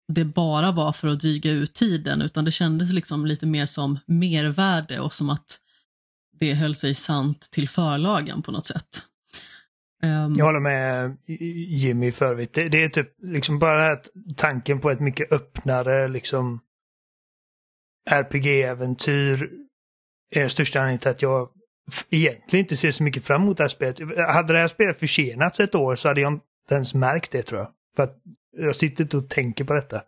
[0.07, 3.99] det bara var för att dryga ut tiden, utan det kändes liksom lite mer som
[4.05, 5.59] mervärde och som att
[6.39, 9.03] det höll sig sant till förlagen på något sätt.
[10.03, 10.33] Um...
[10.37, 11.17] Jag håller med
[11.67, 12.53] Jimmy för övrigt.
[12.53, 14.01] Det, det är typ liksom bara den här
[14.35, 16.59] tanken på ett mycket öppnare liksom
[18.09, 19.49] RPG-äventyr
[20.31, 21.49] är största anledningen till att jag
[22.09, 23.99] egentligen inte ser så mycket fram emot det här spelet.
[24.17, 27.59] Hade det här spelet försenats ett år så hade jag inte ens märkt det tror
[27.59, 27.69] jag.
[27.95, 28.17] För att
[28.57, 30.03] jag sitter inte och tänker på detta.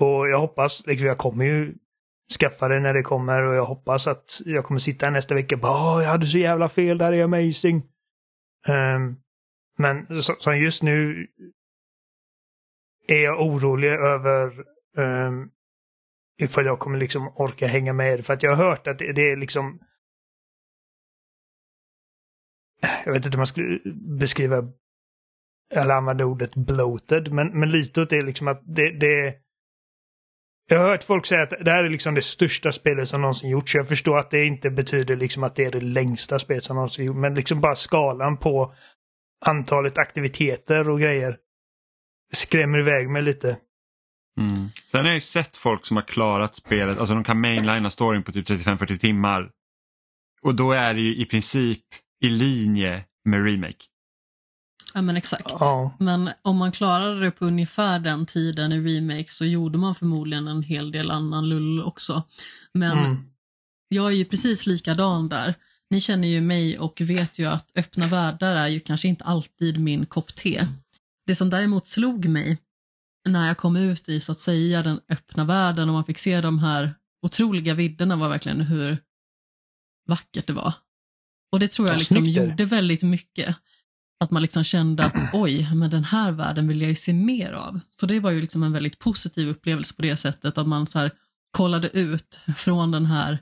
[0.00, 1.74] Och jag hoppas, liksom, jag kommer ju
[2.40, 5.54] skaffa det när det kommer och jag hoppas att jag kommer sitta här nästa vecka
[5.54, 7.82] och bara jag hade så jävla fel, det här är amazing.
[8.68, 9.16] Um,
[9.78, 11.26] men som just nu
[13.06, 14.64] är jag orolig över
[14.96, 15.50] um,
[16.38, 18.26] ifall jag kommer liksom orka hänga med.
[18.26, 19.80] För att jag har hört att det, det är liksom
[23.04, 23.80] jag vet inte om man skulle
[24.18, 24.72] beskriva
[25.70, 29.34] eller använda ordet bloated, men, men lite åt det liksom att det, det
[30.68, 33.50] jag har hört folk säga att det här är liksom det största spelet som någonsin
[33.50, 33.74] gjorts.
[33.74, 37.04] Jag förstår att det inte betyder liksom att det är det längsta spelet som någonsin
[37.04, 38.74] gjorts, men liksom bara skalan på
[39.44, 41.36] antalet aktiviteter och grejer
[42.32, 43.58] skrämmer iväg mig lite.
[44.40, 44.68] Mm.
[44.90, 48.22] Sen har jag ju sett folk som har klarat spelet, alltså de kan mainlina storyn
[48.22, 49.50] på typ 35-40 timmar.
[50.42, 51.84] Och då är det ju i princip
[52.24, 53.84] i linje med remake.
[54.94, 55.50] Ja men exakt.
[55.60, 55.96] Ja.
[55.98, 60.48] Men om man klarade det på ungefär den tiden i remake så gjorde man förmodligen
[60.48, 62.22] en hel del annan lull också.
[62.74, 63.16] Men Mm.
[63.88, 65.54] jag är ju precis likadan där.
[65.90, 69.80] Ni känner ju mig och vet ju att öppna världar är ju kanske inte alltid
[69.80, 70.66] min kopp te.
[71.26, 72.58] Det som däremot slog mig
[73.28, 76.40] när jag kom ut i så att säga den öppna världen och man fick se
[76.40, 78.98] de här otroliga vidderna var verkligen hur
[80.08, 80.74] vackert det var.
[81.52, 83.56] Och det tror jag Ja, liksom gjorde väldigt mycket.
[84.20, 87.52] Att man liksom kände att oj, men den här världen vill jag ju se mer
[87.52, 87.80] av.
[87.88, 90.98] Så det var ju liksom en väldigt positiv upplevelse på det sättet att man så
[90.98, 91.12] här
[91.50, 93.38] kollade ut från den här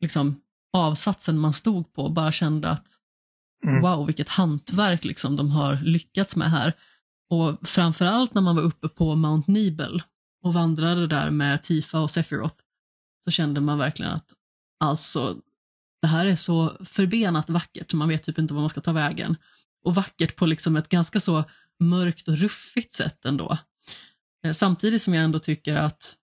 [0.00, 0.40] liksom,
[0.72, 2.86] avsatsen man stod på och bara kände att
[3.64, 3.82] Mm.
[3.82, 6.72] wow, vilket hantverk liksom de har lyckats med här.
[7.30, 10.02] Och framförallt när man var uppe på Mount Nibel
[10.42, 12.56] och vandrade där med Tifa och Sephiroth
[13.24, 14.32] så kände man verkligen att
[14.84, 15.36] alltså,
[16.02, 18.92] det här är så förbenat vackert så man vet typ inte var man ska ta
[18.92, 19.36] vägen.
[19.86, 21.44] Och vackert på liksom ett ganska så
[21.80, 23.58] mörkt och ruffigt sätt ändå.
[24.46, 26.16] Eh, samtidigt som jag ändå tycker att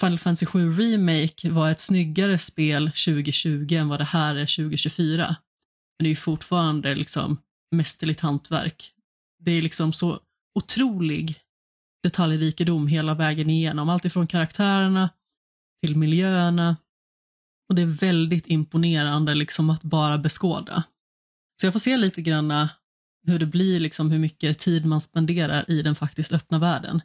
[0.00, 5.26] Final Fantasy 7 Remake var ett snyggare spel 2020 än vad det här är 2024.
[5.26, 7.38] Men det är ju fortfarande liksom
[7.76, 8.92] mästerligt hantverk.
[9.38, 10.20] Det är liksom så
[10.54, 11.40] otrolig
[12.02, 13.88] detaljrikedom hela vägen igenom.
[13.88, 15.10] Allt ifrån karaktärerna
[15.82, 16.76] till miljöerna.
[17.68, 20.84] Och det är väldigt imponerande liksom att bara beskåda.
[21.60, 22.68] Så jag får se lite grann
[23.26, 27.00] hur det blir, liksom hur mycket tid man spenderar i den faktiskt öppna världen.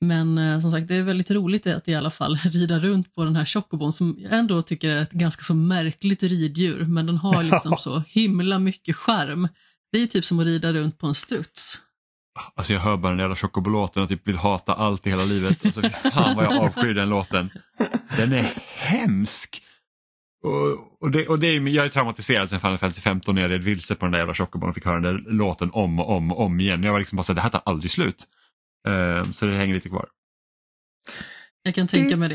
[0.00, 3.24] Men eh, som sagt, det är väldigt roligt att i alla fall rida runt på
[3.24, 7.16] den här chocobon som jag ändå tycker är ett ganska så märkligt riddjur, men den
[7.16, 9.48] har liksom så himla mycket skärm.
[9.92, 11.80] Det är typ som att rida runt på en struts.
[12.54, 15.64] Alltså jag hör bara den jävla Chocobo-låten och typ vill hata allt i hela livet.
[15.66, 17.50] Alltså fy fan vad jag avskyr den låten.
[18.16, 19.62] Den är hemsk.
[20.46, 23.50] Och, och, det, och det är, jag är traumatiserad sen Final Fantasy 15 när jag
[23.50, 26.16] red vilse på den där jävla Chocobon och fick höra den där låten om och
[26.16, 26.82] om och om igen.
[26.82, 28.24] Jag var liksom bara såhär, det här tar aldrig slut.
[28.88, 30.06] Ehm, så det hänger lite kvar.
[31.62, 32.34] Jag kan tänka mig det.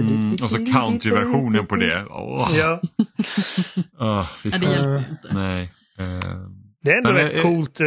[0.00, 2.06] Mm, och så countryversionen på det.
[2.10, 2.80] Åh, Ja,
[3.98, 5.34] Ja, det hjälper inte.
[5.34, 5.72] Nej.
[5.98, 7.80] ehm, det är ändå Men, rätt eh, coolt.
[7.80, 7.86] eh,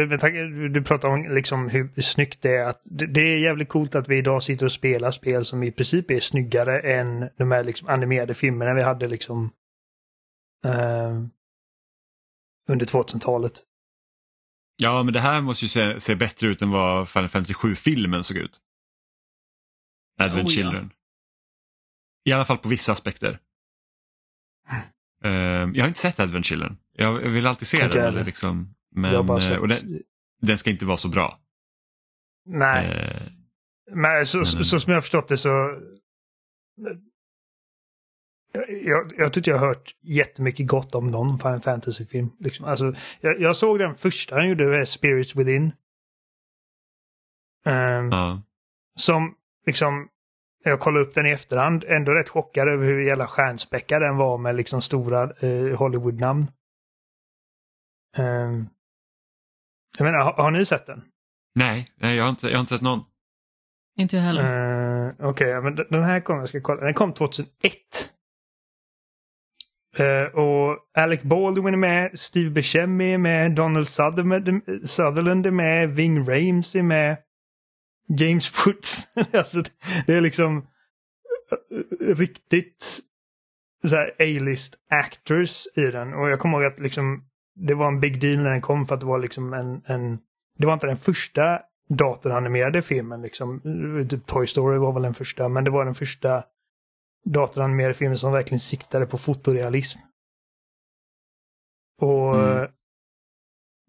[0.72, 2.66] Du pratar om liksom hur snyggt det är.
[2.66, 6.10] Att det, är jävligt coolt att vi idag sitter och spelar spel som i princip
[6.10, 9.50] är snyggare än de här liksom animerade filmerna vi hade liksom
[10.64, 11.22] eh,
[12.68, 13.52] under 2000-talet.
[14.82, 18.24] Ja, men det här måste ju se, se bättre ut än vad Final Fantasy 7-filmen
[18.24, 18.60] såg ut.
[20.20, 20.62] Advent Oh, ja.
[20.62, 20.90] Children.
[22.24, 23.38] I alla fall på vissa aspekter.
[25.24, 26.76] Ehm, jag har inte sett Advent Children.
[26.92, 28.04] Jag, vill alltid se den.
[28.04, 29.58] Eller liksom, men, eh, sett...
[29.58, 30.02] och den,
[30.42, 31.38] den ska inte vara så bra.
[32.44, 33.22] Nej, Eh,
[33.94, 35.80] men så, men- så, så som jag har förstått det så...
[38.68, 42.30] Jag, jag tycker jag har hört jättemycket gott om någon Final Fantasy-film.
[42.38, 42.64] Liksom.
[42.66, 45.72] Alltså, jag, jag såg den första han gjorde, är Spirits Within.
[47.64, 48.42] Ehm, ja.
[48.98, 49.34] Som
[49.66, 50.08] liksom,
[50.64, 54.38] jag kollade upp den i efterhand, ändå rätt chockad över hur jävla stjärnspäckad den var
[54.38, 56.46] med liksom stora eh, Hollywood-namn.
[58.16, 58.66] Ehm,
[59.98, 61.02] jag menar, har, har ni sett den?
[61.54, 63.00] Nej, nej jag, har inte, jag har inte sett någon.
[63.98, 65.06] Inte jag heller.
[65.08, 66.80] Uh, Okej, ja, men den här kom, jag ska kolla.
[66.84, 67.48] Den kom 2001.
[69.98, 76.24] Eh, och Alec Baldwin är med, Steve Buscemi är med, Donald Sutherland, är med, Ving
[76.24, 77.16] Rhames är med,
[78.18, 79.08] James Woods.
[79.32, 79.62] alltså,
[80.06, 80.66] det- är liksom
[81.70, 83.00] eh, riktigt
[83.86, 86.14] så A-list actors i den.
[86.14, 87.24] Och jag kommer ihåg att liksom,
[87.54, 90.18] det var en big deal när den kom för att det var liksom en, en
[90.58, 93.22] det var inte den första datoranimerade filmen.
[93.22, 93.60] Liksom.
[94.10, 96.44] Typ Toy Story var väl den första, men det var den första
[97.24, 99.98] datoranimerade filmen som verkligen siktade på fotorealism.
[102.00, 102.70] Och Mm.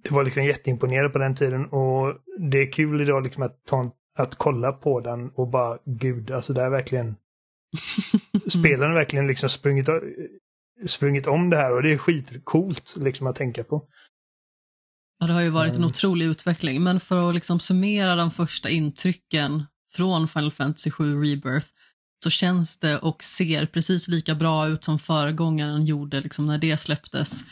[0.04, 3.92] det var liksom jätteimponerad på den tiden och det är kul idag liksom att, ta
[4.18, 7.16] att kolla på den och bara gud, alltså det är verkligen
[8.54, 9.90] har verkligen liksom sprungit,
[10.88, 13.86] sprungit om det här och det är skitcoolt liksom att tänka på.
[15.20, 15.88] Ja, det har ju varit en Mm.
[15.88, 19.64] otrolig utveckling, men för att liksom summera de första intrycken
[19.96, 21.68] från Final Fantasy 7 Rebirth
[22.24, 26.78] så känns det och ser precis lika bra ut som föregångaren gjorde liksom när det
[26.78, 27.44] släpptes.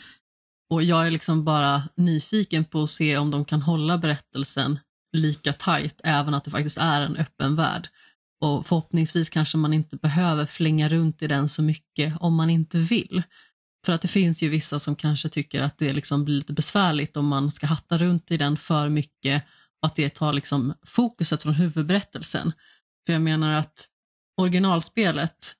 [0.70, 4.78] Och jag är liksom bara nyfiken på att se om de kan hålla berättelsen
[5.16, 7.88] lika tight, även att det faktiskt är en öppen värld.
[8.42, 12.78] Och förhoppningsvis kanske man inte behöver flänga runt i den så mycket om man inte
[12.78, 13.22] vill.
[13.86, 17.16] För att det finns ju vissa som kanske tycker att det liksom blir lite besvärligt
[17.16, 19.44] om man ska hatta runt i den för mycket
[19.82, 22.52] och att det tar liksom fokuset från huvudberättelsen.
[23.06, 23.88] För jag menar att
[24.36, 25.54] originalspelet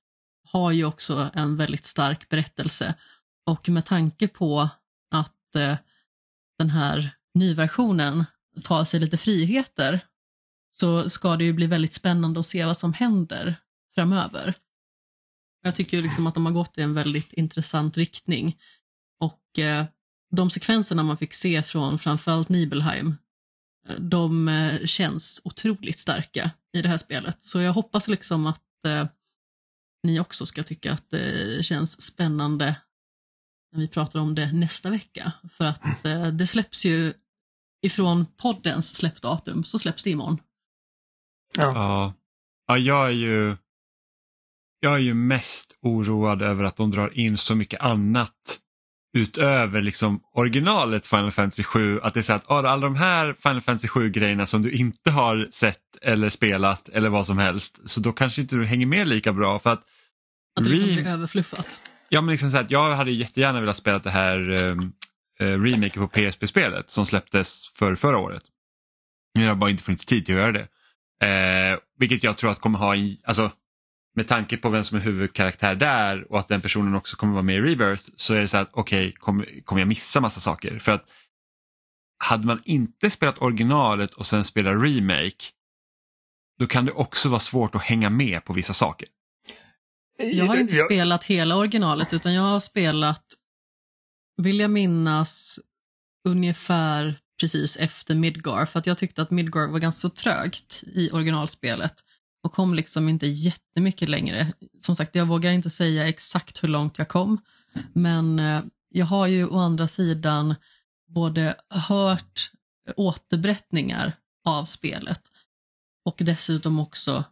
[0.53, 2.95] har ju också en väldigt stark berättelse
[3.47, 4.69] och med tanke på
[5.15, 5.77] att eh,
[6.59, 8.25] den här nyversionen
[8.63, 10.01] tar sig lite friheter
[10.73, 13.61] så ska det ju bli väldigt spännande att se vad som händer
[13.95, 14.55] framöver.
[15.63, 18.59] Jag tycker liksom att de har gått i en väldigt intressant riktning.
[19.21, 19.85] Och eh,
[20.31, 23.15] de sekvenserna man fick se från framförallt Nibelheim,
[23.89, 27.45] eh, de eh, känns otroligt starka i det här spelet.
[27.45, 29.07] Så jag hoppas liksom att eh,
[30.03, 32.77] ni också ska tycka att det känns spännande
[33.73, 35.33] när vi pratar om det nästa vecka.
[35.53, 37.15] För att eh, det släpps ju
[37.83, 40.39] ifrån poddens släppdatum så släpps det imorgon.
[41.59, 41.73] Ja.
[41.75, 42.15] Ja.
[42.67, 43.57] ja, jag är ju
[44.81, 48.59] jag är ju mest oroad över att de drar in så mycket annat
[49.19, 52.01] utöver liksom originalet Final Fantasy 7.
[52.01, 55.11] Att det är så att alla de här Final Fantasy 7 grejerna som du inte
[55.11, 59.09] har sett eller spelat eller vad som helst så då kanske inte du hänger med
[59.09, 59.85] lika bra för att
[60.57, 61.83] Att det liksom blir överfluffat.
[62.09, 64.93] Ja, men liksom så att jag hade jättegärna velat spela det här um,
[65.43, 68.43] uh, remaken på PSP-spelet som släpptes för förra året.
[69.35, 70.69] Men det har bara inte funnits tid till att göra det.
[71.23, 73.51] Eh, vilket jag tror att kommer ha, i, alltså
[74.15, 77.43] med tanke på vem som är huvudkaraktär där och att den personen också kommer vara
[77.43, 80.41] med i Rebirth så är det så att okej, okay, kommer, kommer jag missa massa
[80.41, 80.79] saker?
[80.79, 81.05] För att
[82.19, 85.45] hade man inte spelat originalet och sen spelat remake
[86.59, 89.09] då kan det också vara svårt att hänga med på vissa saker.
[90.19, 93.25] Jag har inte Jag- spelat hela originalet utan jag har spelat,
[94.37, 95.61] vill jag minnas,
[96.29, 98.67] ungefär precis efter Midgar.
[98.67, 101.95] För att jag tyckte att Midgar var ganska så trögt i originalspelet
[102.43, 104.53] och kom liksom inte jättemycket längre.
[104.81, 107.39] Som sagt, jag vågar inte säga exakt hur långt jag kom.
[107.93, 110.55] Men eh, jag har ju å andra sidan
[111.09, 112.51] både hört
[112.97, 114.13] återberättningar
[114.45, 115.23] av spelet
[116.05, 117.25] och dessutom också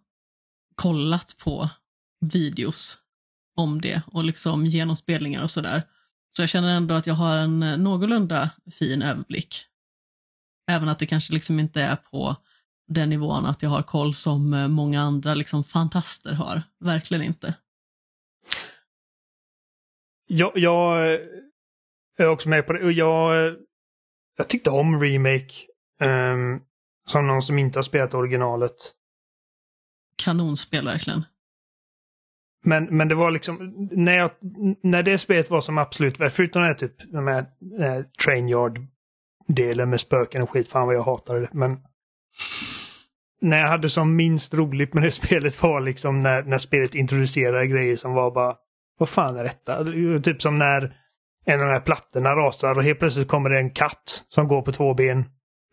[0.75, 1.70] kollat på
[2.20, 2.99] videos
[3.57, 5.83] om det och liksom genomspelningar och sådär.
[6.37, 9.70] Så jag känner ändå att jag har en eh, någorlunda fin överblick.
[10.71, 12.37] Även att det kanske liksom inte är på
[12.89, 16.63] den nivån att jag har koll som eh, många andra liksom fantaster har.
[16.81, 17.55] Verkligen inte.
[20.27, 21.19] Jag, jag
[22.19, 22.93] är också med på det.
[22.93, 23.57] Jag,
[24.37, 25.55] jag tyckte om Remake.
[26.01, 26.61] ehm,
[27.11, 28.77] som någon som inte har spelat originalet.
[30.17, 31.25] Kanonspel verkligen.
[32.65, 34.31] Men, men det var liksom, när, jag,
[34.83, 37.47] när det spelet var som absolut värst, förutom den här typ, den här,
[37.81, 38.49] eh, train
[39.51, 41.49] yard-delen med spöken och skit, fan vad jag hatade det.
[41.53, 41.79] Men
[43.41, 47.67] när jag hade som minst roligt med det spelet var liksom när, när spelet introducerade
[47.67, 48.55] grejer som var bara,
[48.99, 49.85] vad fan är detta?
[50.23, 50.97] Typ som när
[51.45, 54.63] en av de här plattorna rasar och helt plötsligt kommer det en katt som går
[54.63, 55.25] på två ben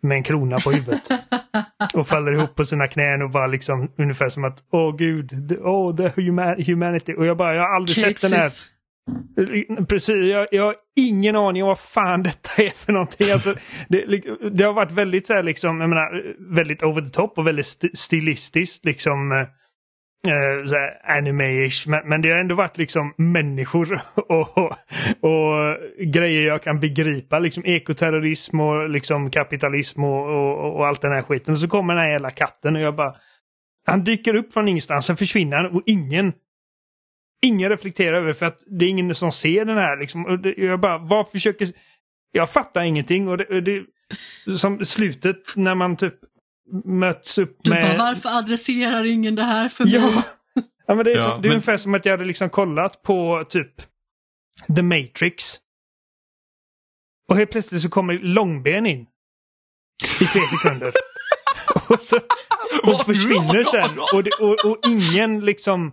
[0.01, 1.09] med en krona på huvudet.
[1.93, 5.95] och faller ihop på sina knän och bara liksom ungefär som att åh gud, åh
[5.95, 7.13] the human, humanity.
[7.13, 8.51] Och jag bara, jag har aldrig sett den här.
[9.89, 13.31] Precis, jag, jag har ingen aning om vad fan detta är för någonting.
[13.31, 13.55] Alltså,
[13.89, 17.47] det, det har varit väldigt så här liksom, jag menar, väldigt over the top och
[17.47, 19.31] väldigt st stilistiskt liksom.
[19.31, 19.47] eh,
[20.27, 21.89] eh, anime-ish.
[21.89, 24.71] Men, men det har ändå varit liksom människor och, och,
[25.21, 25.77] och
[26.13, 27.39] grejer jag kan begripa.
[27.39, 31.53] Liksom ekoterrorism och liksom kapitalism och, och, och allt den här skiten.
[31.53, 33.15] Och så kommer den här jävla katten och jag bara...
[33.85, 36.33] Han dyker upp från ingenstans, sen försvinner han och ingen
[37.41, 40.25] Ingen reflekterar över för att det är ingen som ser den här liksom.
[40.25, 41.69] Och det, jag bara, vad försöker...
[42.31, 43.85] Jag fattar ingenting och det, och det
[44.57, 46.13] som slutet när man typ
[46.85, 47.97] möts upp Du med...
[47.97, 49.93] bara, varför adresserar ingen det här för mig?
[49.93, 50.23] Ja.
[50.87, 52.49] ja, men det är, Ja, som, det är men- ungefär som att jag hade liksom
[52.49, 53.71] kollat på typ
[54.75, 55.55] The Matrix.
[57.29, 59.05] Och helt plötsligt så kommer Långben in.
[60.21, 60.91] I tre sekunder.
[61.89, 62.19] och, så,
[62.83, 63.99] och försvinner sen.
[64.13, 65.91] Och, det, och, och ingen liksom...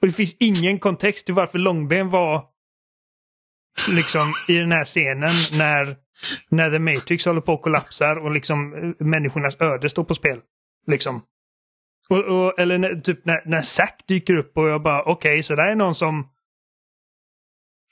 [0.00, 2.44] Och det finns ingen kontext till varför Långben var
[3.88, 5.96] liksom i den här scenen när,
[6.48, 10.40] när The Matrix håller på att kollapsar och liksom eh, människornas öde står på spel.
[10.86, 11.22] Liksom.
[12.08, 15.54] Och, och, eller när, typ när, när Zack dyker upp och jag bara okej, så
[15.54, 16.30] där är någon som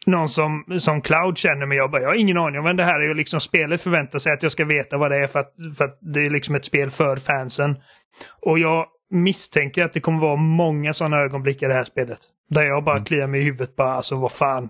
[0.06, 1.78] någon som, som Cloud känner mig.
[1.78, 3.10] Jag bara, jag har ingen aning om vem det här är.
[3.10, 5.84] Och liksom spelet förväntar sig att jag ska veta vad det är för att, för
[5.84, 7.76] att det är liksom ett spel för fansen.
[8.40, 12.18] Och jag misstänker att det kommer vara många sådana ögonblick i det här spelet.
[12.50, 14.68] Där jag bara kliar mig i huvudet bara, alltså vad fan.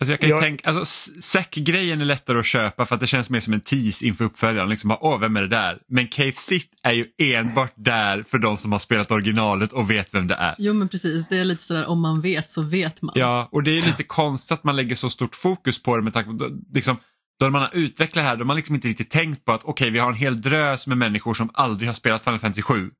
[0.00, 3.06] Alltså jag kan ju Jag- tänka, alltså Zack-grejen är lättare att köpa för att det
[3.06, 4.68] känns mer som en tease inför uppföljaren.
[4.68, 5.78] Liksom bara, Åh, vem är det där?
[5.88, 10.14] Men Kate Sith är ju enbart där för de som har spelat originalet och vet
[10.14, 10.54] vem det är.
[10.58, 13.12] Jo men precis, det är lite sådär om man vet så vet man.
[13.18, 16.12] Ja, och det är lite konstigt att man lägger så stort fokus på det med
[16.12, 16.96] tanke på då- liksom,
[17.40, 19.64] då man har utvecklat det här, då har man liksom inte riktigt tänkt på att
[19.64, 22.90] okej, vi har en hel drös med människor som aldrig har spelat Final Fantasy 7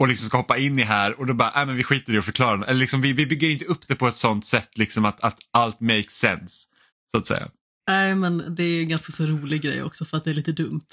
[0.00, 2.18] och liksom ska hoppa in i här och då bara, nej men vi skiter i
[2.18, 2.66] att förklara.
[2.66, 5.38] Eller liksom, vi, vi bygger inte upp det på ett sånt sätt liksom att, att
[5.50, 6.68] allt makes sense.
[7.12, 7.48] Så att säga.
[7.88, 10.52] Nej men det är en ganska så rolig grej också för att det är lite
[10.52, 10.86] dumt.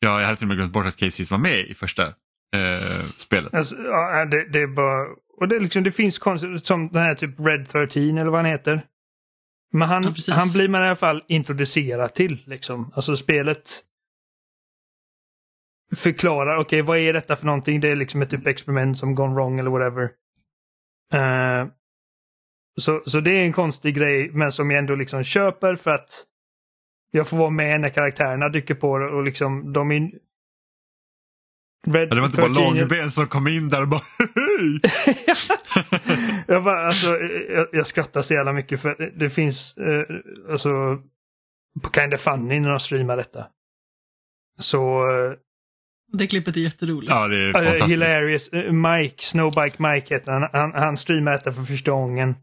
[0.00, 3.04] Ja, jag hade till och med glömt bort att Casey var med i första eh,
[3.18, 3.54] spelet.
[3.54, 5.06] Alltså, ja, det, det är bara...
[5.40, 8.40] Och det, är liksom, det finns konstigt, som den här typ Red 13 eller vad
[8.40, 8.82] han heter.
[9.72, 12.42] Men han, Ja, han blir man i alla fall introducerad till.
[12.46, 12.92] Liksom.
[12.94, 13.70] Alltså spelet
[15.96, 17.80] förklarar, okej vad är detta för någonting?
[17.80, 20.10] Det är liksom ett typ experiment som gone wrong eller whatever.
[21.12, 21.68] Eh,
[22.80, 26.10] så, så det är en konstig grej men som jag ändå liksom köper för att
[27.10, 30.10] jag får vara med när karaktärerna dyker på och liksom de är
[31.86, 34.80] Red Ja, det var inte bara 13 Långben som kom in där och bara hej!
[36.46, 37.06] jag, bara, alltså,
[37.48, 40.04] jag, jag skrattar så jävla mycket för det finns eh,
[40.50, 40.70] alltså
[41.82, 43.46] på Kinda Funny när de streamar detta.
[44.58, 45.32] Så eh,
[46.12, 47.10] Det klippet är jätteroligt.
[47.10, 47.90] Ja, det är uh, fantastiskt.
[47.90, 48.48] hilarious.
[48.48, 50.48] Eh, Mike, Snowbike Mike heter han.
[50.52, 50.82] han.
[50.82, 52.34] Han streamar detta för första gången.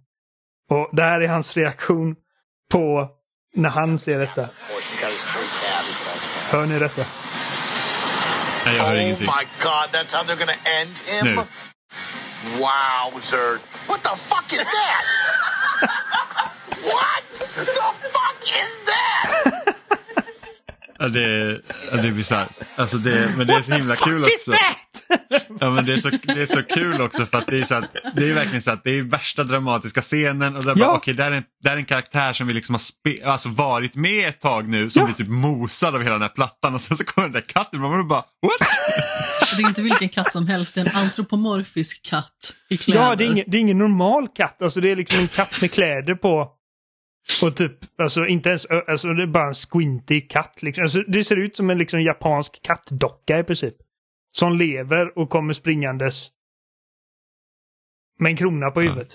[0.69, 2.15] Och det här är hans reaktion
[2.71, 3.09] på
[3.55, 4.49] när han ser detta.
[6.51, 7.05] Hör ni detta?
[8.65, 9.25] Nej, jag hör Oh ingenting.
[9.25, 11.35] my god, that's how they're gonna end him?
[11.35, 11.41] Nu.
[12.59, 13.59] Wowzer.
[13.87, 15.03] What the fuck is that?
[20.99, 21.51] Ja, det,
[21.91, 22.49] ja, det är bisarrt.
[22.75, 24.53] Alltså det, men det är så himla kul också.
[25.59, 27.75] Ja, men det, är så, det är så kul också för att det är, så
[27.75, 27.85] att,
[28.15, 30.85] det är verkligen så att det är värsta dramatiska scenen och där Ja.
[30.85, 33.49] bara, okej, där, är en, där är en karaktär som vi liksom har spe, alltså
[33.49, 35.05] varit med ett tag nu som Ja.
[35.05, 37.83] blir typ mosad av hela den här plattan och sen så kommer den där katten
[37.83, 38.67] och man bara what?
[39.57, 43.01] Det är inte vilken katt som helst, det är en antropomorfisk katt i kläder.
[43.01, 44.61] Ja, det är, ingen, det är ingen normal katt.
[44.61, 46.51] Alltså det är liksom en katt med kläder på.
[47.43, 50.63] Och typ, alltså inte ens, alltså det är bara en squinty katt.
[50.63, 50.81] Liksom.
[50.83, 53.75] Alltså, det ser ut som en liksom japansk kattdocka i princip.
[54.31, 56.29] Som lever och kommer springandes
[58.19, 58.89] med en krona på Ja.
[58.89, 59.11] huvudet.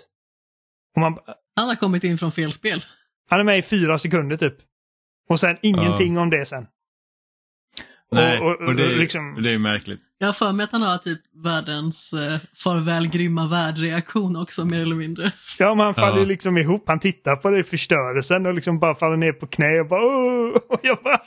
[0.95, 1.19] Och man,
[1.57, 2.85] Han har kommit in från fel spel.
[3.31, 4.55] han är med i fyra sekunder typ.
[5.29, 6.67] Och sen ingenting om det sen.
[8.13, 10.01] Nej, och, och, och det, är- liksom, det är märkligt.
[10.19, 14.81] Jag har för mig att han har typ världens eh, farväl grymma värld-reaktion också mer
[14.81, 15.33] eller mindre.
[15.59, 16.25] ja, man faller Ja.
[16.25, 16.85] liksom ihop.
[16.87, 20.55] Han tittar på det förstörelsen och liksom bara faller ner på knä och bara Åh!
[20.69, 21.21] Och jag bara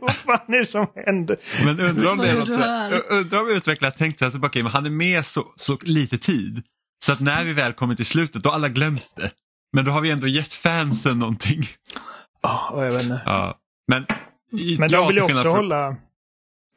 [0.00, 1.36] Vad fan är det som händer?
[1.64, 4.72] Men undrar om, det är något, undrar om utvecklaren har tänkt sig att okay, men
[4.72, 6.62] han är med så, så lite tid.
[7.04, 9.30] Så att när vi väl kommer till slutet då har alla glömt det.
[9.72, 11.62] Men då har vi ändå gett fansen någonting.
[12.42, 13.20] Oh, jag vet inte.
[13.24, 13.58] Ja.
[13.88, 14.06] Men,
[14.78, 15.96] Men de jag vill ju också från- hålla...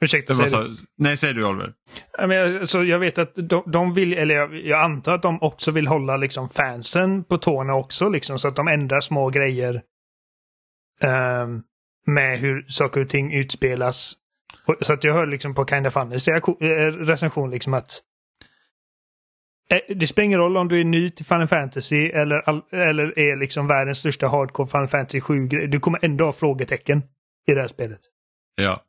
[0.01, 0.75] Ursäkta, säg du.
[0.97, 1.73] nej, säg du Oliver.
[2.17, 5.21] Ja, men jag, så jag vet att de, de vill, eller jag, jag antar att
[5.21, 9.29] de också vill hålla liksom fansen på tårna också, liksom, så att de ändrar små
[9.29, 9.81] grejer
[11.01, 11.61] ehm,
[12.07, 14.13] med hur saker och ting utspelas.
[14.67, 16.41] Och, så att jag hör liksom på Kinda Funnys eh,
[16.85, 17.91] recension liksom att
[19.71, 23.39] eh, det spelar ingen roll om du är ny till Final Fantasy eller, eller är
[23.39, 25.67] liksom världens största hardcore Final Fantasy 7 -grej.
[25.67, 27.03] Du kommer ändå ha frågetecken
[27.47, 27.99] i det här spelet.
[28.55, 28.83] Ja.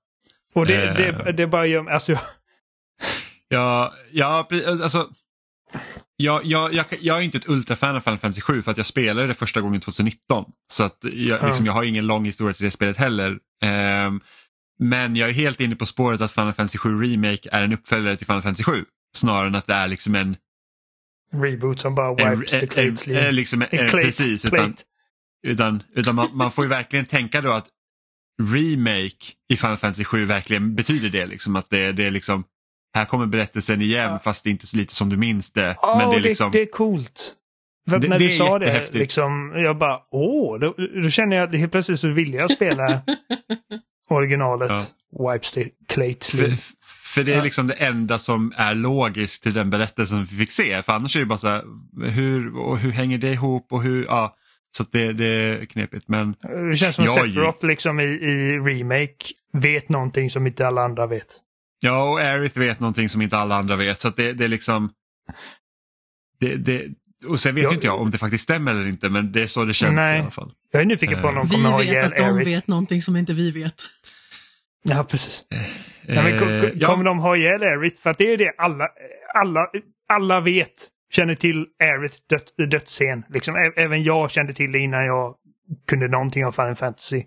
[0.53, 0.95] Och det, Eh.
[0.97, 2.19] det, det bara gör alltså,
[3.49, 4.49] Ja, ja
[4.83, 5.09] alltså.
[6.17, 8.87] Jag, jag, jag, jag är inte ett ultrafan av Final Fantasy 7 för att jag
[8.87, 10.45] spelade det första gången 2019.
[10.73, 11.47] Så att jag, Ja.
[11.47, 13.39] liksom, jag har ingen lång historia till det spelet heller.
[13.63, 14.21] Ehm,
[14.79, 18.17] men jag är helt inne på spåret att Final Fantasy 7 Remake är en uppföljare
[18.17, 18.85] till Final Fantasy 7.
[19.17, 20.37] Snarare än att det är liksom en...
[21.33, 23.29] reboot som bara en, wipes the en, sleeve.
[23.29, 24.75] en, liksom, en, En precis, utan,
[25.47, 27.67] utan, utan man, man får ju verkligen tänka då att
[28.55, 29.17] remake
[29.49, 31.27] i Final Fantasy 7 verkligen betyder det.
[31.27, 32.45] Liksom, att det, det är liksom,
[32.95, 34.21] här kommer berättelsen igen Ja.
[34.25, 35.77] fast det är inte så lite som du minns det.
[35.83, 37.35] Ja, men det är liksom, det, det är coolt.
[37.91, 41.59] För Det- när du sa det, liksom, jag bara åh, då, då känner jag att
[41.59, 43.03] helt plötsligt så vill jag spela
[44.11, 44.73] originalet.
[45.33, 46.57] Wipes the plate för,
[47.15, 47.43] för det är Ja.
[47.45, 50.83] liksom det enda som är logiskt till den berättelsen vi fick se.
[50.83, 51.63] För annars är det bara så här,
[52.11, 54.37] hur, och hur hänger det ihop och hur, ja.
[54.77, 56.09] Så att det, det är knepigt.
[56.09, 56.35] Men
[56.71, 59.17] Det känns som Sephiroth liksom i, i Remake
[59.53, 61.27] vet någonting som inte alla andra vet.
[61.83, 64.01] ja, och Aerith vet någonting som inte alla andra vet.
[64.01, 64.91] Så att det, det är liksom,
[66.41, 66.89] det, det,
[67.29, 69.47] och sen vet Jag- inte jag om det faktiskt stämmer eller inte men det är
[69.47, 70.19] så det känns Nej.
[70.19, 70.53] i alla fall.
[70.71, 73.03] Jag är nyfiken på om de Vi kommer ha vet ihjäl att de vet någonting
[73.03, 73.75] som inte vi vet.
[74.83, 75.45] Ja, precis.
[76.07, 76.87] Ja, men, Eh, ko- ja.
[76.89, 78.03] Kommer de ha ihjäl Aerith?
[78.03, 78.89] För att det är det alla,
[79.35, 79.67] alla,
[80.09, 80.89] alla vet.
[81.15, 83.25] Känner till Aeriths död, dödsscen.
[83.29, 85.35] Liksom, även jag kände till det innan jag
[85.89, 87.23] kunde någonting om Final Fantasy.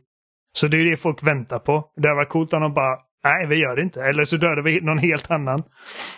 [0.53, 1.91] Så det är det folk väntar på.
[1.95, 4.03] Det hade varit coolt om de bara, nej vi gör det inte.
[4.03, 5.63] Eller så dödar vi någon helt annan.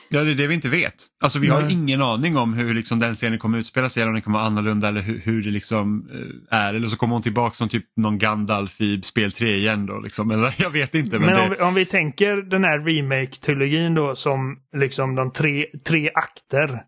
[0.10, 0.94] Ja, det är det vi inte vet.
[1.24, 1.74] Alltså vi har Nej.
[1.74, 4.48] ingen aning om hur liksom, den scenen kommer utspela sig eller om den kommer vara
[4.48, 6.10] annorlunda eller hur, hur det liksom
[6.52, 6.74] eh, är.
[6.74, 10.00] Eller så kommer hon tillbaka som typ någon Gandalf i spel 3 igen då.
[10.00, 10.32] Liksom.
[10.32, 11.20] Eller, jag vet inte.
[11.20, 15.32] Men, Men om det, vi, om vi tänker den här remake-trilogin då som liksom de
[15.32, 16.84] tre, tre akter.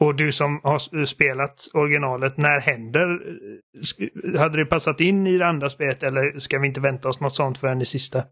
[0.00, 3.18] Och du som har spelat originalet, när händer?
[4.38, 7.34] Hade det passat in i det andra spelet eller ska vi inte vänta oss något
[7.34, 8.22] sånt förrän i sista?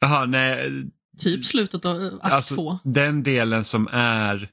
[0.00, 0.70] Jaha, nej,
[1.18, 2.78] Typ slutet av akt alltså, två.
[2.84, 4.48] den delen som är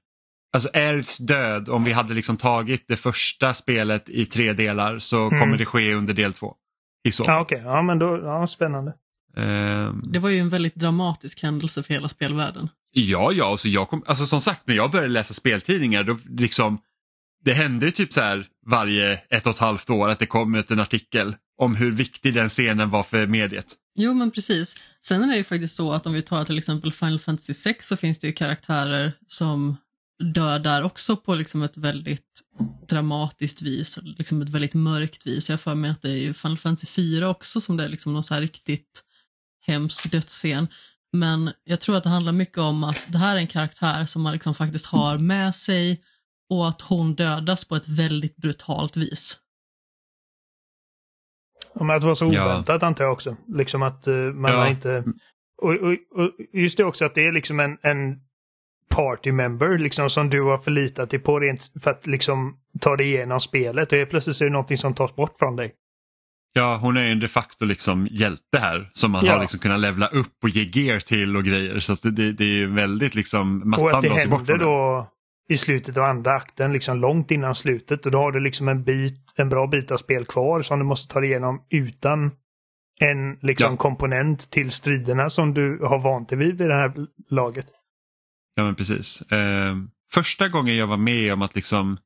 [0.56, 5.28] Alltså Erds död, om vi hade liksom tagit det första spelet i tre delar så
[5.28, 5.40] Mm.
[5.40, 6.56] kommer det ske under del två.
[7.08, 7.62] I så Ja, okej.
[7.66, 8.94] Ja, men då, ja, spännande.
[9.38, 12.70] Ehm, Det var ju en väldigt dramatisk händelse för hela spelvärlden.
[12.96, 16.80] Ja, ja, alltså jag kom, alltså som sagt när jag började läsa speltidningar då liksom
[17.44, 20.56] det hände ju typ så här varje ett och ett halvt år att det kom
[20.56, 23.76] ut en artikel om hur viktig den scenen var för mediet.
[23.96, 24.76] Jo, men precis.
[25.02, 27.88] Sen är det ju faktiskt så att om vi tar till exempel Final Fantasy 6
[27.88, 29.78] så finns det ju karaktärer som
[30.34, 32.42] dör där också på liksom ett väldigt
[32.88, 35.50] dramatiskt vis, liksom ett väldigt mörkt vis.
[35.50, 38.14] Jag har för mig att det är Final Fantasy 4 också som det är liksom
[38.14, 39.04] någon så här riktigt
[39.66, 40.68] hemsk dödsscen.
[41.14, 44.22] Men jag tror att det handlar mycket om att det här är en karaktär som
[44.24, 46.04] man liksom faktiskt har med sig
[46.50, 49.40] och att hon dödas på ett väldigt brutalt vis.
[51.74, 52.46] Ja, men att det var så Ja.
[52.46, 53.36] oväntat antar jag också.
[53.48, 54.58] Liksom att eh, man Ja.
[54.58, 55.04] har inte...
[55.62, 55.92] Och, och,
[56.24, 58.20] och just det också att det är liksom en, en
[58.90, 63.08] party member liksom som du har förlitat dig på rent för att liksom ta dig
[63.08, 63.92] igenom spelet.
[63.92, 65.74] Och helt plötsligt så är det någonting som tas bort från dig.
[66.56, 69.34] Ja, hon är ju en de facto liksom hjälte här som man Ja.
[69.34, 71.80] har liksom kunnat levla upp och ge gear till och grejer.
[71.80, 75.08] Så det, det, det är väldigt liksom Och mattan att det händer då
[75.50, 78.06] i slutet av andra akten, liksom långt innan slutet.
[78.06, 80.86] Och då har du liksom en bit, en bra bit av spel kvar som du
[80.86, 82.32] måste ta dig igenom utan
[83.00, 83.78] en liksom Ja.
[83.78, 86.94] komponent till striderna som du har vant dig vid vid det här
[87.30, 87.66] laget.
[88.56, 89.22] Ja men precis.
[89.22, 89.76] Eh,
[90.14, 91.98] första gången jag var med om att liksom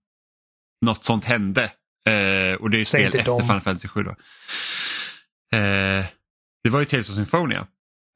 [0.86, 1.72] något sånt hände
[2.08, 3.42] eh, och det är ju spel efter dem.
[3.42, 4.16] Final Fantasy 7 då.
[5.58, 6.06] Eh,
[6.64, 7.68] det var ju Tales of Symphonia.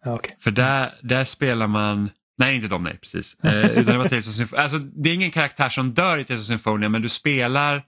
[0.05, 0.37] Okej.
[0.39, 3.37] För där, där spelar man, nej inte de nej precis.
[3.43, 4.63] Eh, utan det var Tales of Symphonia.
[4.63, 7.83] Alltså det är ingen karaktär som dör i Tales of Symphonia men du spelar,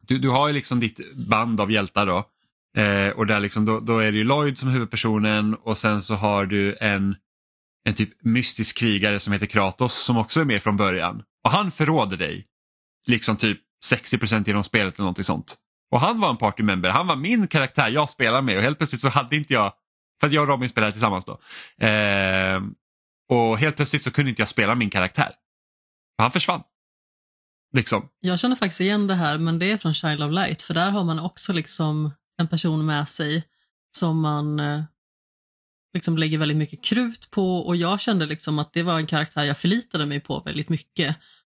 [0.00, 2.28] du, du har ju liksom ditt band av hjältar då.
[2.76, 6.02] Eh, och där liksom, då, då är det ju Lloyd som är huvudpersonen och sen
[6.02, 7.16] så har du en,
[7.84, 11.22] en typ mystisk krigare som heter Kratos som också är med från början.
[11.44, 12.46] Och han förråder dig.
[13.06, 15.56] Liksom typ 60% genom spelet eller någonting sånt.
[15.90, 18.78] Och han var en party member, han var min karaktär jag spelar med och helt
[18.78, 19.72] plötsligt så hade inte jag,
[20.20, 21.40] för att jag och Robin spelade tillsammans då.
[21.86, 22.60] Eh,
[23.28, 25.30] och helt plötsligt så kunde inte jag spela min karaktär.
[26.18, 26.62] Och han försvann.
[27.74, 28.08] Liksom.
[28.20, 30.90] Jag känner faktiskt igen det här, men det är från Child of Light, för där
[30.90, 32.10] har man också liksom
[32.40, 33.44] en person med sig
[33.96, 34.82] som man eh,
[35.94, 39.44] liksom lägger väldigt mycket krut på och jag kände liksom att det var en karaktär
[39.44, 41.16] jag förlitade mig på väldigt mycket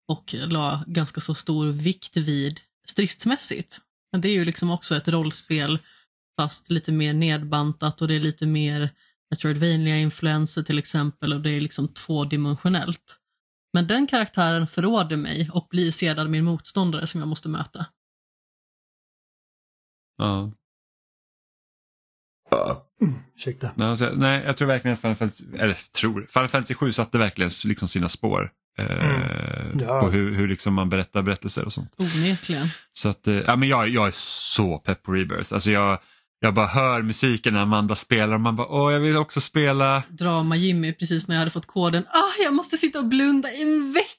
[0.08, 3.80] och la ganska så stor vikt vid stridsmässigt.
[4.12, 5.78] Men det är ju liksom också ett rollspel
[6.40, 8.90] fast lite mer nedbantat och det är lite mer
[9.30, 13.20] Metroidvania-influenser till exempel och det är liksom tvådimensionellt.
[13.72, 17.86] Men den karaktären förråder mig och blir sedan min motståndare som jag måste möta.
[20.16, 20.52] Ja.
[23.36, 23.70] Ursäkta.
[23.74, 27.18] Nej, alltså, nej, jag tror verkligen att Final Fantasy, eller tror, Final Fantasy 7 satte
[27.18, 28.52] verkligen liksom sina spår.
[28.78, 28.84] Eh,
[29.74, 29.86] Mm.
[29.88, 30.00] Ja.
[30.00, 31.92] På hur, hur liksom man berättar berättelser och sånt.
[31.96, 32.68] Onekligen.
[32.92, 35.54] Så att, eh, ja, men jag, jag är så pepp på Rebirth.
[35.54, 35.98] Alltså jag,
[36.44, 40.02] jag bara hör musiken när Amanda spelar och man bara åh jag vill också spela.
[40.08, 42.04] Drama-Jimmy precis när jag hade fått koden.
[42.10, 44.10] Ah, jag måste sitta och blunda i en vecka!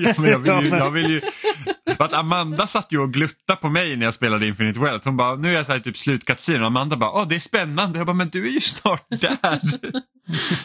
[0.00, 1.20] ja, men jag vill ju, jag vill ju,
[1.96, 5.04] för att Amanda satt ju och glutta på mig när jag spelade Infinite Wealth.
[5.08, 7.40] Hon bara, nu är jag så här typ slutkatsin och Amanda bara, åh det är
[7.40, 7.98] spännande.
[7.98, 9.60] Jag bara, men du är ju snart där.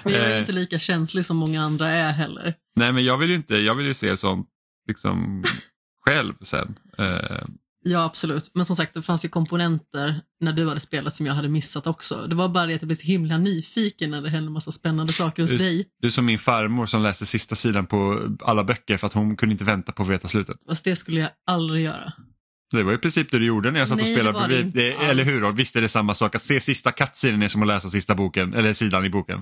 [0.04, 0.40] Jag är Eh.
[0.40, 2.54] inte lika känslig som många andra är heller.
[2.76, 4.48] Nej men jag vill ju inte, jag vill ju se sånt
[4.88, 5.44] liksom
[6.06, 6.76] själv sen.
[7.88, 8.52] Ja, absolut.
[8.54, 11.88] Men som sagt, det fanns ju komponenter när du hade spelat som jag hade missat
[11.88, 12.28] också.
[12.28, 15.14] Det var bara det att jag blev så himla nyfiken när det hände massa spännande
[15.14, 15.86] saker hos Just- dig.
[16.02, 19.38] du är som min farmor som läste sista sidan på alla böcker för att hon
[19.38, 20.58] kunde inte vänta på att veta slutet.
[20.68, 22.14] Fast det skulle jag aldrig göra.
[22.72, 24.74] Det var i princip det du gjorde när jag satt Nej, och spelade det bredvid.
[24.74, 25.48] Det, eller hur?
[25.48, 26.36] Och visst är det samma sak.
[26.36, 29.42] Att se sista kattsidan är som att läsa sista boken, eller sidan i boken.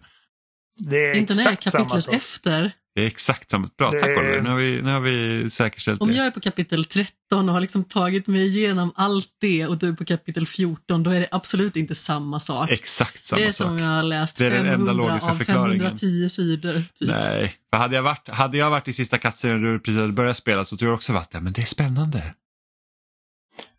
[0.89, 2.13] Det är inte när jag är exakt samma kapitlet sak.
[2.13, 2.71] efter.
[2.95, 3.69] Det är exakt samma.
[3.77, 4.41] Bra, Det- tack Oliver.
[4.41, 6.15] Nu har vi, nu har vi säkerställt Om det.
[6.15, 9.89] jag är på kapitel 13 och har liksom tagit mig igenom allt det och du
[9.89, 12.71] är på kapitel 14, då är det absolut inte samma sak.
[12.71, 13.67] Exakt samma det är sak.
[13.67, 15.79] som jag har läst Det är den enda 500 logiska av förklaringen.
[15.79, 16.83] 510 sidor.
[16.99, 17.09] Typ.
[17.09, 20.13] Nej, för hade jag varit, hade jag varit i sista kattsidan när du precis hade
[20.13, 21.39] börjat spela så tror jag också varit det.
[21.41, 22.33] Men det är spännande.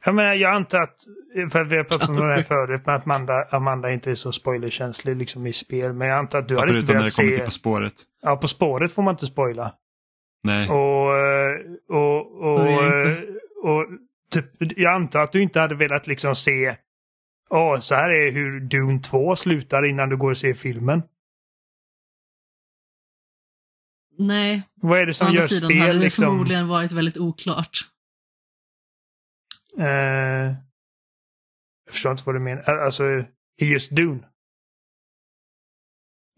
[0.04, 1.04] Jag menar, jag antar att,
[1.52, 4.32] för vi har pratat om det här förut, men att Amanda, Amanda inte är så
[4.32, 5.92] spoilerkänslig liksom i spel.
[5.92, 7.36] Men jag antar att du Ja, hade inte förutom när det velat kommer se...
[7.36, 7.94] till På spåret.
[8.22, 9.74] Ja, På spåret får man inte spoila.
[10.42, 10.68] Nej.
[10.68, 11.08] Och,
[11.88, 13.18] och, och, eh,
[13.62, 13.86] och
[14.30, 16.76] typ, jag antar att du inte hade velat liksom se
[17.50, 21.02] Åh, så här är hur Dune 2 slutar innan du går och ser filmen.
[24.18, 26.24] Nej, Vad är det å som andra gör sidan hade spel det liksom...
[26.24, 27.78] förmodligen varit väldigt oklart.
[29.78, 30.56] Eh,
[31.84, 32.62] jag förstår inte vad du menar.
[32.62, 33.04] Alltså,
[33.60, 34.28] i just Dune.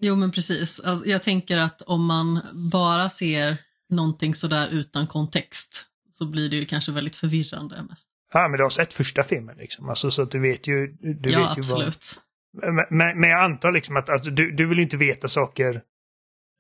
[0.03, 0.81] Jo, men precis.
[0.81, 2.41] Alltså, jag tänker att om man
[2.73, 3.57] bara ser
[3.89, 8.11] någonting sådär utan kontext så blir det ju kanske väldigt förvirrande mest.
[8.33, 9.89] Ja, men du har sett första filmen liksom.
[9.89, 10.87] Alltså, så att du vet ju...
[10.87, 12.21] Du ja, vet ju absolut.
[12.53, 12.75] Vad...
[12.75, 15.83] Men, men, men jag antar liksom att alltså, du, du vill inte veta saker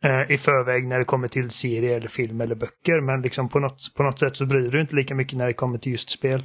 [0.05, 3.01] eh, i förväg när det kommer till serie eller film eller böcker.
[3.01, 5.53] Men liksom på något, på något sätt så bryr du inte lika mycket när det
[5.53, 6.45] kommer till just spel.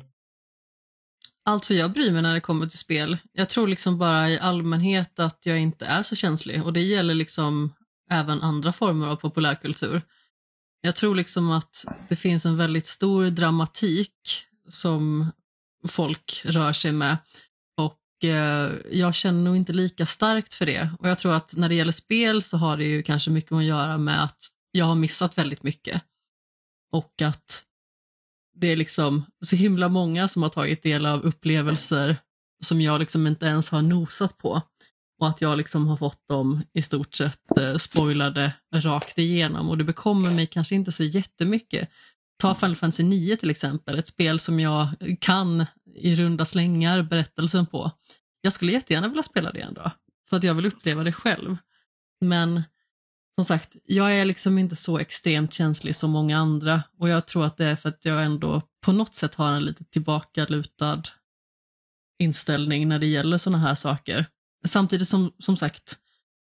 [1.45, 3.17] Alltså jag bryr mig när det kommer till spel.
[3.33, 7.13] Jag tror liksom bara i allmänhet att jag inte är så känslig och det gäller
[7.13, 7.73] liksom
[8.11, 10.01] även andra former av populärkultur.
[10.81, 14.13] Jag tror liksom att det finns en väldigt stor dramatik
[14.69, 15.31] som
[15.87, 17.17] folk rör sig med
[17.77, 20.89] och eh, jag känner nog inte lika starkt för det.
[20.99, 23.63] Och jag tror att när det gäller spel så har det ju kanske mycket att
[23.63, 26.01] göra med att jag har missat väldigt mycket.
[26.91, 27.63] Och att
[28.61, 32.17] det är liksom så himla många som har tagit del av upplevelser
[32.63, 34.61] som jag liksom inte ens har nosat på.
[35.19, 39.77] Och att jag liksom har fått dem i stort sett eh, spoilade rakt igenom och
[39.77, 41.89] det bekommer mig kanske inte så jättemycket.
[42.39, 44.87] Ta Final Fantasy 9 till exempel, ett spel som jag
[45.19, 47.91] kan i runda slängar berättelsen på.
[48.41, 49.91] Jag skulle jättegärna vilja spela det en dag,
[50.29, 51.57] för att jag vill uppleva det själv.
[52.21, 52.63] Men
[53.45, 57.45] som sagt, jag är liksom inte så extremt känslig som många andra och jag tror
[57.45, 61.03] att det är för att jag ändå på något sätt har en lite tillbakalutad
[62.19, 64.25] inställning när det gäller sådana här saker.
[64.65, 65.97] Samtidigt som, som sagt,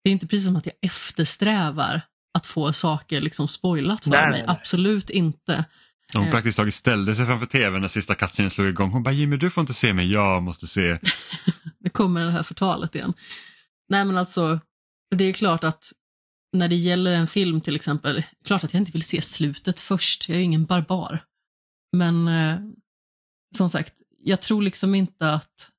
[0.03, 2.01] det är inte precis som att jag eftersträvar
[2.33, 4.43] att få saker liksom spoilat för Nej, mig.
[4.47, 5.65] Absolut inte.
[6.13, 6.31] Hon Eh.
[6.31, 8.91] praktiskt taget ställde sig framför tvn när sista cutscenen slog igång.
[8.91, 10.97] Hon bara Jimmy du får inte se mig, jag måste se.
[11.79, 13.13] Nu kommer det här förtalet igen.
[13.89, 14.59] Nej men alltså,
[15.15, 15.91] det är klart att
[16.57, 20.29] när det gäller en film till exempel, klart att jag inte vill se slutet först,
[20.29, 21.23] jag är ju ingen barbar.
[21.91, 22.59] Men eh,
[23.57, 25.71] som sagt, jag tror liksom inte att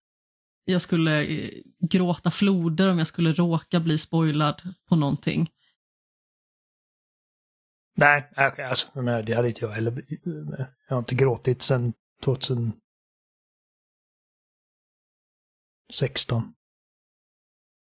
[0.65, 1.51] jag skulle eh,
[1.81, 5.51] gråta floder om jag skulle råka bli spoilad på någonting.
[7.97, 10.05] Nej, alltså, jag menar, det hade inte jag heller.
[10.89, 11.93] Jag har inte gråtit sedan
[12.25, 12.83] 2016.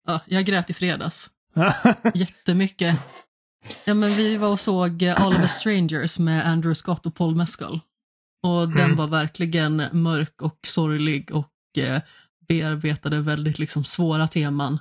[0.07, 1.30] Ja, jag grät i fredags.
[2.15, 2.99] Jättemycket.
[3.85, 7.15] Ja, men vi var och såg eh, All of us strangers med Andrew Scott och
[7.15, 7.81] Paul Mescal.
[8.43, 8.97] Och den Mm.
[8.97, 12.03] var verkligen mörk och sorglig och eh,
[12.49, 14.79] bearbetade väldigt liksom, svåra teman.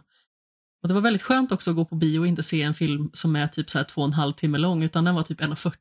[0.81, 3.09] Och Det var väldigt skönt också att gå på bio och inte se en film
[3.13, 5.41] som är typ så här två och en halv timme lång, utan den var typ
[5.41, 5.75] 1.40.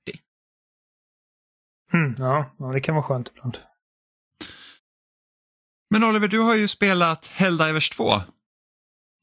[1.93, 3.59] Mm, ja, ja, det kan vara skönt ibland.
[5.91, 8.21] Men Oliver, du har ju spelat Helldivers 2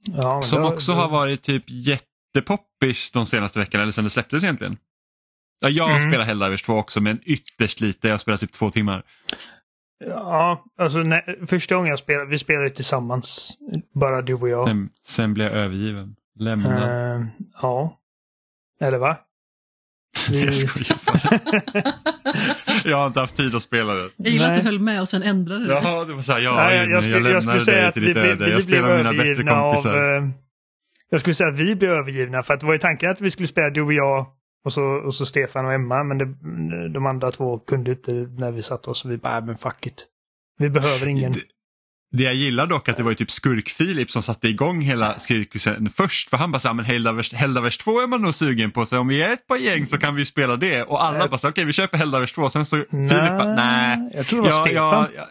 [0.08, 4.10] Ja, som då- också då- har varit typ jättepoppis de senaste veckorna, eller sen det
[4.10, 4.78] släpptes egentligen.
[5.62, 6.12] Ja, jag Mm.
[6.12, 8.08] spelar Helldivers 2 också, men ytterst lite.
[8.08, 9.04] Jag har spelat typ två timmar.
[10.06, 13.58] Ja, alltså när, första gången jag spelade, vi spelade tillsammans,
[13.94, 14.68] bara du och jag.
[14.68, 16.16] Sen, sen blev jag övergiven.
[16.40, 17.16] Lämnad.
[17.20, 17.26] Eh,
[17.62, 18.00] ja.
[18.82, 19.18] Eller va?
[20.30, 20.98] Vi- Jag skojar.
[22.90, 24.10] Jag har inte haft tid att spela det.
[24.18, 25.72] Jag gillar att du höll med och sen ändrade du.
[25.72, 27.88] Ja, det var så här, ja, Nej, Jimmy, jag, skulle, jag, skulle lämnade säga dig
[27.88, 28.46] att till vi, ditt blev- öde.
[28.46, 29.76] vi Jag blev spelar med mina bättre övergivna av...
[29.86, 30.30] eh,
[31.10, 33.32] jag skulle säga att vi blev övergivna för att det var ju tanken att vi
[33.32, 34.26] skulle spela du och jag
[34.66, 36.26] och så, och så Stefan och Emma men det,
[36.94, 39.86] de andra två kunde inte när vi satt oss och vi bara, "Nej, men fuck
[39.86, 40.06] it.
[40.58, 41.34] Vi behöver ingen.
[42.18, 45.90] Det, jag gillar dock att det var ju typ skurk-Filip som satte igång hela cirkusen
[45.90, 46.30] först.
[46.30, 48.86] För han bara såhär, men Helldivers, Helldivers 2 är man nog sugen på.
[48.86, 50.84] Så om vi är ett par gäng så kan vi spela det.
[50.84, 52.50] Och alla bara, okej vi köper Helldivers 2.
[52.50, 54.12] Sen så Filip bara, nej.
[54.14, 54.76] Jag tror det var Ja, Stefan.
[55.16, 55.28] ja,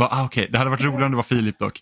[0.00, 0.08] ja.
[0.10, 1.80] Ah, Okej, det hade varit roligare om det var Filip dock.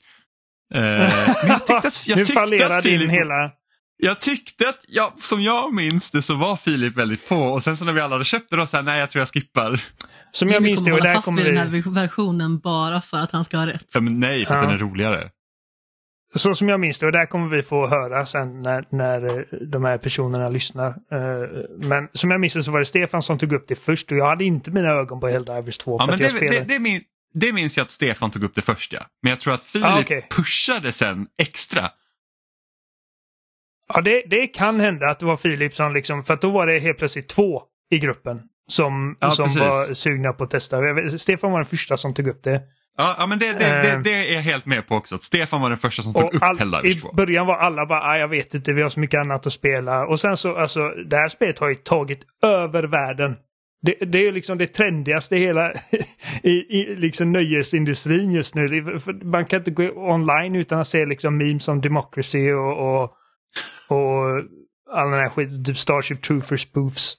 [0.75, 1.11] Eh, men
[1.49, 3.51] jag tyckte att, jag tyckte att din Filip, hela...
[3.99, 7.77] jag tyckte att, ja, som jag minns det så var Filip väldigt på och sen
[7.77, 9.83] så när vi alla hade köpt det då så här, nej jag tror jag skippar.
[10.33, 11.59] Som jag minns det, och där fast kommer vid vi...
[11.59, 13.87] den här versionen bara för att han ska ha rätt.
[13.95, 14.67] Ja, men nej, för att Ja.
[14.69, 15.31] den är roligare.
[16.35, 19.45] Så som jag minns det, och där kommer vi få höra sen när, när eh,
[19.73, 20.89] de här personerna lyssnar.
[20.89, 21.49] Eh,
[21.89, 24.19] Men som jag minns det så var det Stefan som tog upp det först och
[24.19, 26.61] jag hade inte mina ögon på Helldivers 2 Ja, för men att jag det, spelade...
[26.61, 27.01] det, det, min,
[27.35, 29.01] det minns jag att Stefan tog upp det först ja.
[29.23, 30.27] Men jag tror att Filip Ah, okej.
[30.31, 31.91] pushade sen extra.
[33.95, 36.79] Ja, det, det kan hända att det var Filip som liksom, för då var det
[36.79, 39.61] helt plötsligt två i gruppen som, Ja, som precis.
[39.61, 40.77] var sugna på att testa.
[41.19, 42.63] Stefan var den första som tog upp det.
[42.99, 44.01] Ja, ja men det, det, det, Eh.
[44.01, 45.15] det är jag helt med på också.
[45.15, 47.13] Att Stefan var den första som tog Och upp all, Helldivers I 2.
[47.13, 50.07] början var alla bara, ah, jag vet inte, vi har så mycket annat att spela.
[50.07, 53.37] Och sen så, alltså, det här spelet har ju tagit över världen.
[53.83, 55.73] Det, det är liksom det trendigaste i hela
[56.43, 58.99] i, i liksom nöjesindustrin just nu.
[59.25, 63.13] Man kan inte gå online utan att se liksom memes om democracy och, och,
[63.89, 64.25] och
[64.91, 67.17] all den här skiten, typ Starship Troopers spoofs.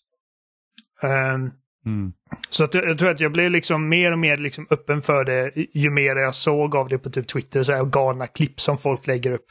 [1.02, 1.52] Ehm,
[1.86, 2.14] Mm.
[2.50, 5.26] så att jag, jag tror att jag blev liksom mer och mer liksom öppen för
[5.26, 8.78] det ju mer jag såg av det på typ Twitter, så här galna klipp som
[8.78, 9.46] folk lägger upp.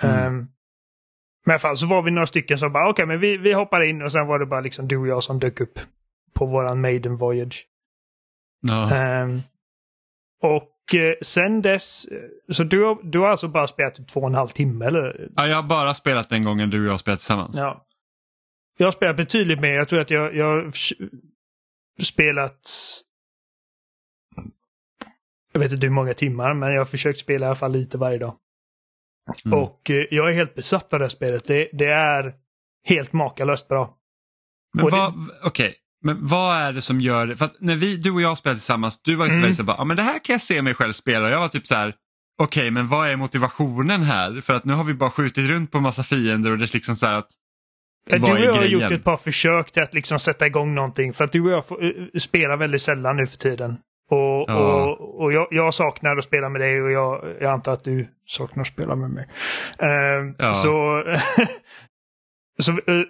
[0.00, 0.16] Mm.
[0.16, 0.36] Ehm,
[1.46, 3.52] men i alla fall så var vi några stycken som bara okej men vi, vi
[3.52, 5.78] hoppar in och sen var det bara liksom du och jag som dök upp
[6.34, 7.66] på våran maiden voyage.
[8.60, 8.94] Ja.
[8.94, 9.40] Ehm,
[10.42, 10.68] och
[11.22, 12.18] sen dess, eh,
[12.52, 15.30] så du har, du har alltså bara spelat typ två och en halv timme eller?
[15.36, 17.56] ja, jag har bara spelat den gången du och jag spelat tillsammans.
[17.56, 17.86] Ja.
[18.78, 19.72] Jag har spelat betydligt mer.
[19.72, 20.72] Jag tror att jag, jag har
[22.02, 22.68] spelat
[25.52, 27.98] jag vet inte hur många timmar, men jag har försökt spela i alla fall lite
[27.98, 28.36] varje dag.
[29.44, 29.58] Mm.
[29.58, 31.44] Och eh, jag är helt besatt av det här spelet.
[31.44, 32.34] Det, det är
[32.84, 33.98] helt makalöst bra.
[34.74, 35.12] Men det-
[35.44, 35.74] okej,
[36.04, 37.36] men vad är det som gör det?
[37.36, 39.52] För att när vi, du och jag spelade tillsammans, du var ju Mm.
[39.54, 41.26] så bara, ja men det här kan jag se mig själv spela.
[41.26, 41.94] Och jag var typ så här,
[42.42, 44.40] okej men vad är motivationen här?
[44.40, 46.96] För att nu har vi bara skjutit runt på massa fiender och det är liksom
[46.96, 47.28] så här att,
[48.10, 51.12] Du och jag har gjort ett par försök till att liksom sätta igång någonting.
[51.14, 53.76] För att du och jag får, eh, spelar väldigt sällan nu för tiden.
[54.10, 54.54] Och, Ja.
[54.84, 58.08] och, och jag, jag saknar att spela med dig och jag, jag antar att du
[58.26, 59.28] saknar att spela med mig.
[59.78, 60.54] Eh, Ja.
[60.54, 61.02] Så,
[62.58, 63.04] så eh, eh,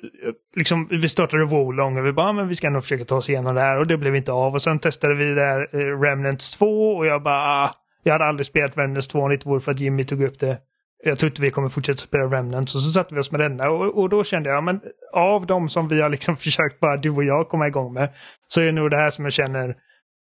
[0.57, 3.28] liksom, vi startade Wolong och vi bara, ah, men vi ska nog försöka ta oss
[3.28, 4.55] igenom det här och det blev inte av.
[4.55, 6.66] Och sen testade vi det här eh, Remnants 2
[6.97, 9.72] och jag bara, ah, jag hade aldrig spelat Remnants 2 om det inte vore för
[9.72, 10.59] att Jimmy tog upp det.
[11.05, 13.70] Jag tror inte vi kommer fortsätta spela Remnants och så satte vi oss med denna
[13.70, 14.80] och, och då kände jag, men
[15.12, 18.12] av de som vi har liksom försökt bara du och jag komma igång med
[18.49, 19.76] så är det nog det här som jag känner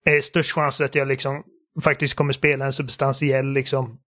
[0.05, 1.43] är störst chans att jag liksom
[1.84, 3.99] faktiskt kommer spela en substantiell liksom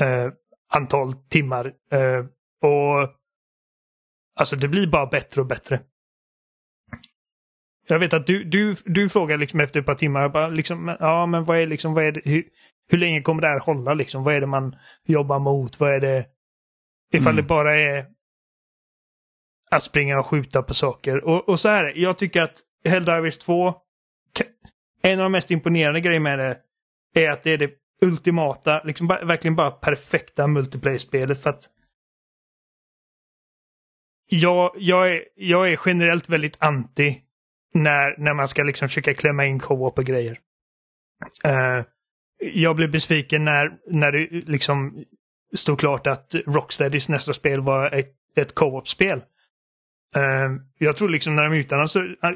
[0.00, 0.28] eh,
[0.72, 1.72] antal timmar.
[1.92, 2.24] Eh,
[2.70, 3.10] och
[4.36, 5.80] alltså det blir bara bättre och bättre.
[7.88, 11.26] Jag vet att du, du, du frågar liksom efter ett par timmar, bara liksom, ja
[11.26, 12.44] men vad är liksom, vad är det, hur,
[12.88, 14.24] hur länge kommer det här hålla liksom?
[14.24, 15.80] Vad är det man jobbar mot?
[15.80, 16.26] Vad är det?
[17.12, 17.36] Ifall Mm.
[17.36, 18.06] det bara är
[19.70, 21.24] att springa och skjuta på saker.
[21.24, 23.70] Och, och så här, jag tycker att Helldivers 2,
[24.38, 24.46] ka-
[25.02, 26.38] en av de mest imponerande grejerna med
[27.14, 27.70] det är att det är det
[28.02, 31.62] ultimata, liksom verkligen bara perfekta multiplayer-spelet för att
[34.28, 37.20] jag, jag, är, jag är generellt väldigt anti
[37.74, 40.38] när, när man ska liksom försöka klämma in co-op och grejer.
[41.46, 41.84] Uh,
[42.38, 45.04] jag blev besviken när, när det liksom
[45.54, 49.22] stod klart att Rocksteadys nästa spel var ett, ett co-op-spel.
[50.16, 51.56] Uh, eh, jag tror liksom när de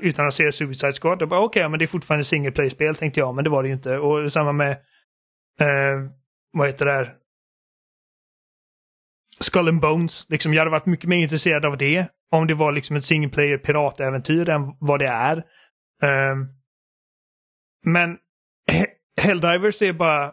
[0.03, 3.35] utannonserade se Suicide Squad, det bara okej, men det är fortfarande single play-spel tänkte jag,
[3.35, 3.99] men det var det ju inte.
[3.99, 4.71] Och samma med,
[5.61, 6.11] uh,
[6.53, 7.15] vad heter det här?
[9.41, 10.27] Skull and Bones.
[10.29, 13.31] Liksom, jag hade varit mycket mer intresserad av det om det var liksom ett single
[13.31, 15.37] player piratäventyr än vad det är.
[16.03, 16.49] Um,
[17.85, 18.19] men
[19.21, 20.33] Helldivers är bara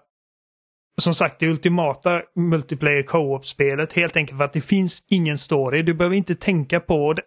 [1.02, 5.82] som sagt det ultimata multiplayer co-op-spelet helt enkelt för att det finns ingen story.
[5.82, 7.22] Du behöver inte tänka på det,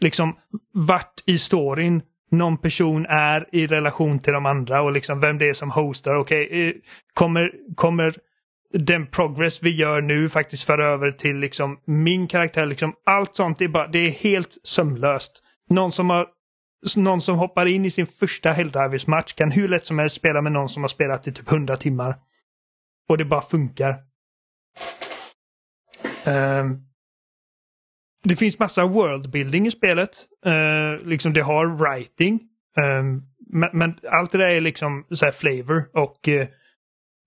[0.00, 0.36] liksom
[0.72, 5.48] vart i storyn någon person är i relation till de andra och liksom vem det
[5.48, 6.14] är som hostar.
[6.14, 6.80] Okej, okay,
[7.14, 8.16] kommer, kommer
[8.72, 12.66] den progress vi gör nu faktiskt för över till liksom min karaktär.
[12.66, 15.42] Liksom allt sånt är bara, det är helt sömlöst.
[15.70, 16.26] Någon som har
[16.96, 20.42] någon som hoppar in i sin första Helldivers match kan hur lätt som helst spela
[20.42, 22.16] med någon som har spelat i typ 100 timmar.
[23.08, 23.96] Och det bara funkar.
[26.26, 26.86] Um,
[28.24, 30.10] det finns massa worldbuilding i spelet.
[30.46, 32.40] Uh, liksom det har writing.
[32.82, 36.46] Um, men, men allt det där är liksom så här flavor och uh,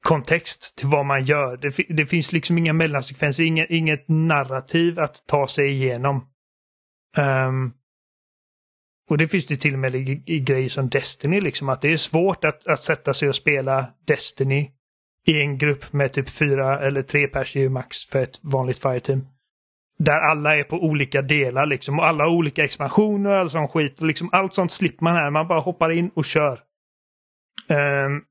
[0.05, 1.57] kontext till vad man gör.
[1.57, 6.27] Det, det finns liksom inga mellansekvenser, inget, inget narrativ att ta sig igenom.
[7.17, 7.73] Um,
[9.09, 11.93] och det finns det till och med i, i grejer som Destiny, liksom att det
[11.93, 14.71] är svårt att, att sätta sig och spela Destiny
[15.27, 18.79] i en grupp med typ fyra eller tre pers i ju max för ett vanligt
[18.79, 19.27] fireteam.
[19.97, 23.67] Där alla är på olika delar liksom och alla har olika expansioner och all sån
[23.67, 24.01] skit.
[24.01, 25.29] Liksom allt sånt slipper man här.
[25.29, 26.59] Man bara hoppar in och kör.
[27.69, 28.23] Um,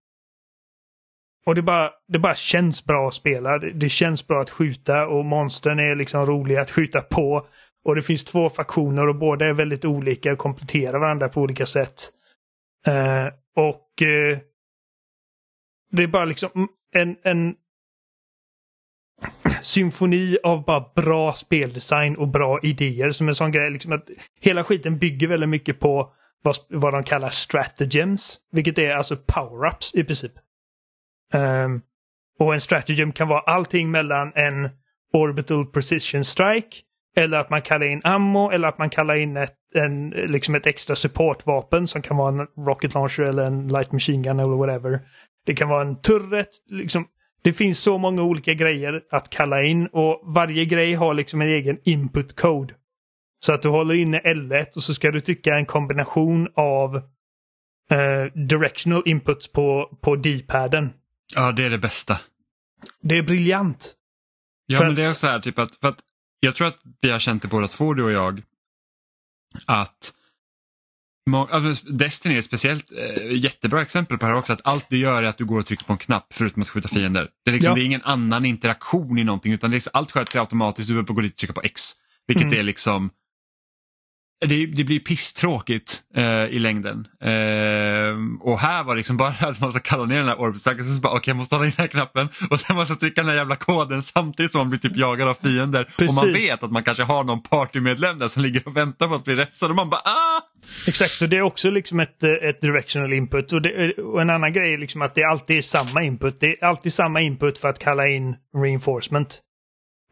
[1.46, 3.58] och det bara, det bara känns bra att spela.
[3.58, 7.46] Det, känns bra att skjuta och monstren är liksom roliga att skjuta på.
[7.84, 11.66] Och det finns två faktioner och båda är väldigt olika och kompletterar varandra på olika
[11.66, 12.00] sätt.
[12.86, 13.26] Eh,
[13.56, 14.38] och eh,
[15.90, 17.54] det är bara liksom en, en
[19.62, 23.70] symfoni av bara bra speldesign och bra idéer som en sån grej.
[23.70, 28.38] Liksom att hela skiten bygger väldigt mycket på vad, vad de kallar strategems.
[28.52, 30.32] Vilket är alltså power-ups i princip.
[31.32, 31.82] Um,
[32.38, 34.70] och en stratagem kan vara allting mellan en
[35.12, 36.76] orbital precision strike
[37.16, 40.66] eller att man kallar in ammo eller att man kallar in ett, en, liksom ett
[40.66, 45.00] extra supportvapen som kan vara en rocket launcher eller en light machine gun eller whatever.
[45.46, 46.48] Det kan vara en turret.
[46.70, 47.06] Liksom,
[47.42, 51.48] det finns så många olika grejer att kalla in och varje grej har liksom en
[51.48, 52.74] egen input code.
[53.40, 56.96] Så att du håller inne L1 och så ska du trycka en kombination av
[57.90, 60.92] eh, directional inputs på, på D-paden.
[61.34, 62.20] Ja, det är det bästa.
[63.00, 63.94] Det är briljant.
[64.66, 65.98] Ja, För men att- det är så här typ att, för att
[66.40, 68.42] jag tror att vi har känt det båda två, du och jag,
[69.66, 70.14] att
[71.50, 74.98] alltså Destiny är ett speciellt eh, jättebra exempel på det här också, att allt du
[74.98, 77.30] gör är att du går och trycker på en knapp förutom att skjuta fiender.
[77.44, 77.74] Det är, liksom, Ja.
[77.74, 80.88] det är ingen annan interaktion i någonting utan det är liksom, allt sköter sig automatiskt,
[80.88, 81.92] du behöver gå dit och trycka på X.
[82.26, 82.58] Vilket Mm.
[82.58, 83.10] är liksom
[84.46, 87.06] det, det blir pisstråkigt eh, i längden.
[87.20, 90.94] Eh, och här var det liksom bara att man ska kalla ner den här orbitstacken
[90.94, 93.00] så bara okej okay, jag måste hålla in den här knappen och sen måste jag
[93.00, 95.84] trycka den här jävla koden samtidigt som man blir typ jagad av fiender.
[95.84, 96.08] Precis.
[96.08, 99.14] Och man vet att man kanske har någon partymedlem där som ligger och väntar på
[99.14, 100.40] att bli rättad och man bara ah!
[100.86, 103.52] Exakt, och det är också liksom ett, eh, ett directional input.
[103.52, 106.40] Och, det, och en annan grej är liksom att det alltid är samma input.
[106.40, 109.40] Det är alltid samma input för att kalla in reinforcement.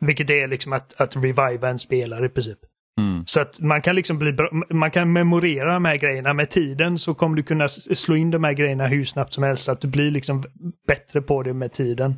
[0.01, 2.59] Vilket är liksom att, att reviva en spelare i princip.
[3.01, 3.27] Mm.
[3.27, 6.35] Så att man kan liksom bli bra, man kan memorera de här grejerna.
[6.35, 9.65] Med tiden så kommer du kunna slå in de här grejerna hur snabbt som helst.
[9.65, 10.43] Så att du blir liksom
[10.87, 12.11] bättre på det med tiden.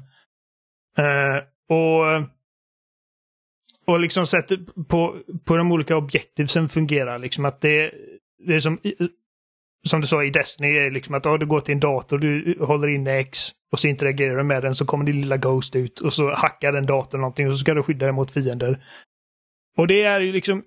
[0.99, 2.29] Uh, och
[3.87, 7.19] och liksom sättet på, på de olika objektivsen fungerar.
[7.19, 7.91] Liksom att det,
[8.47, 8.79] det är som,
[9.87, 12.59] som du sa i Destiny, är liksom att ja, du går till en dator, du
[12.61, 16.01] håller in X och så interagerar du med den så kommer din lilla Ghost ut
[16.01, 18.85] och så hackar den datorn någonting och så ska du skydda dig mot fiender.
[19.77, 20.63] Och det är ju liksom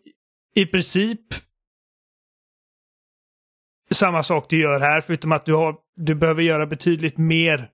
[0.56, 1.22] i princip
[3.92, 7.70] samma sak du gör här förutom att du, har, du behöver göra betydligt mer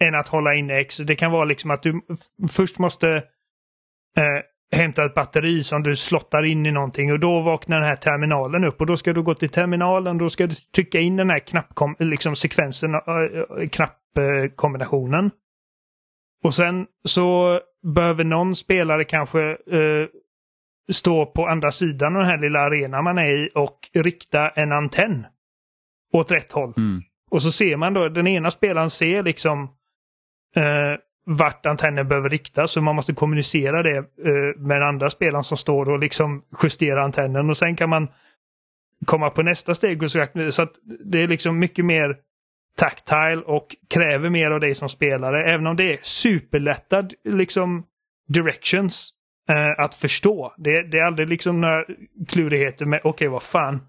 [0.00, 0.96] än att hålla in X.
[0.96, 2.00] Det kan vara liksom att du
[2.50, 3.08] först måste
[4.16, 7.96] eh, hämta ett batteri som du slottar in i någonting och då vaknar den här
[7.96, 11.30] terminalen upp och då ska du gå till terminalen då ska du trycka in den
[11.30, 15.30] här knappkom- liksom sekvensen, äh, knappkombinationen.
[16.44, 17.60] Och sen så
[17.94, 20.08] behöver någon spelare kanske eh,
[20.92, 24.72] stå på andra sidan av den här lilla arenan man är i och rikta en
[24.72, 25.26] antenn
[26.12, 26.74] åt rätt håll.
[26.76, 27.02] Mm.
[27.30, 29.62] Och så ser man då, den ena spelaren ser liksom
[30.56, 35.44] eh, vart antennen behöver riktas så man måste kommunicera det eh, med den andra spelaren
[35.44, 38.08] som står och liksom justera antennen och sen kan man
[39.06, 40.72] komma på nästa steg och så, så att
[41.04, 42.16] det är liksom mycket mer
[42.76, 47.86] tactile och kräver mer av dig som spelare även om det är superlätta liksom
[48.28, 49.12] directions
[49.48, 50.54] eh, att förstå.
[50.58, 51.84] Det, det är aldrig liksom några
[52.28, 53.80] klurigheter med okej vad fan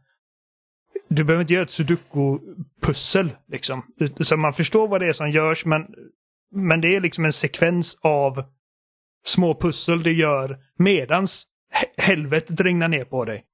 [1.09, 3.29] du behöver inte göra ett sudoku-pussel.
[3.47, 3.83] Liksom.
[4.19, 5.87] Så man förstår vad det är som görs men,
[6.51, 8.43] men det är liksom en sekvens av
[9.25, 13.45] små pussel du gör medans he- helvetet regnar ner på dig.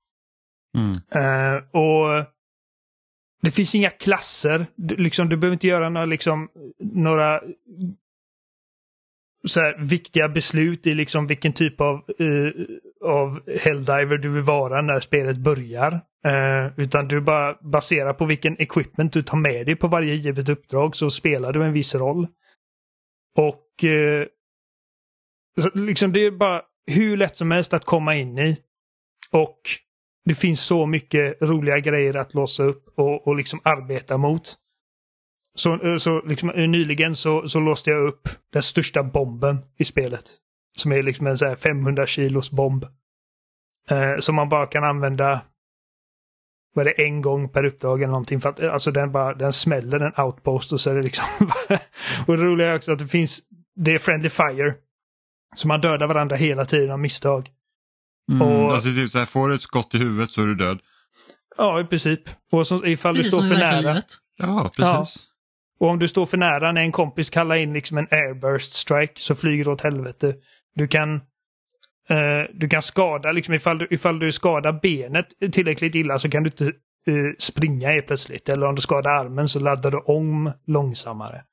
[0.78, 0.92] Mm.
[1.26, 2.26] Eh, och
[3.42, 4.66] det finns inga klasser.
[4.76, 6.50] Du, liksom, du behöver inte göra några, liksom,
[6.80, 7.42] några
[9.48, 12.52] så här, viktiga beslut i liksom vilken typ av, uh,
[13.06, 15.92] av Helldiver du vill vara när spelet börjar.
[16.28, 20.50] Uh, utan du bara baserar på vilken equipment du tar med dig på varje givet
[20.50, 22.28] uppdrag så spelar du en viss roll.
[23.38, 24.26] Och uh,
[25.62, 28.58] så, liksom det är bara hur lätt som helst att komma in i.
[29.32, 29.60] Och
[30.26, 34.56] det finns så mycket roliga grejer att låsa upp och, och liksom arbeta mot.
[35.56, 40.24] Så, så liksom, nyligen så, så låste jag upp den största bomben i spelet.
[40.78, 42.86] Som är liksom en så här 500 kilos bomb.
[43.90, 45.42] Eh, som man bara kan använda
[46.76, 48.42] vad är det, en gång per uppdrag eller någonting.
[48.42, 51.26] För att, alltså den, bara, den smäller en outpost och så är det liksom...
[52.28, 53.42] och det roliga är också att det finns...
[53.76, 54.76] Det är friendly fire.
[55.56, 57.50] Så man dödar varandra hela tiden av misstag.
[58.32, 58.42] Mm.
[58.42, 60.80] Och- Alltså, typ så här, får du ett skott i huvudet så är du död.
[61.58, 62.22] Ja, i princip.
[62.54, 63.80] Och så, ifall du står för nära.
[63.80, 64.06] livet.
[64.38, 65.28] Ja, precis.
[65.84, 69.14] Och om du står för nära när en kompis kallar in liksom en airburst strike
[69.22, 70.36] så flyger du åt helvete.
[70.76, 71.16] Du kan,
[72.10, 76.44] eh, du kan skada, liksom ifall du, ifall du skadar benet tillräckligt illa så kan
[76.44, 76.66] du inte
[77.08, 78.50] eh, springa helt plötsligt.
[78.50, 81.44] Eller om du skadar armen så laddar du om långsammare.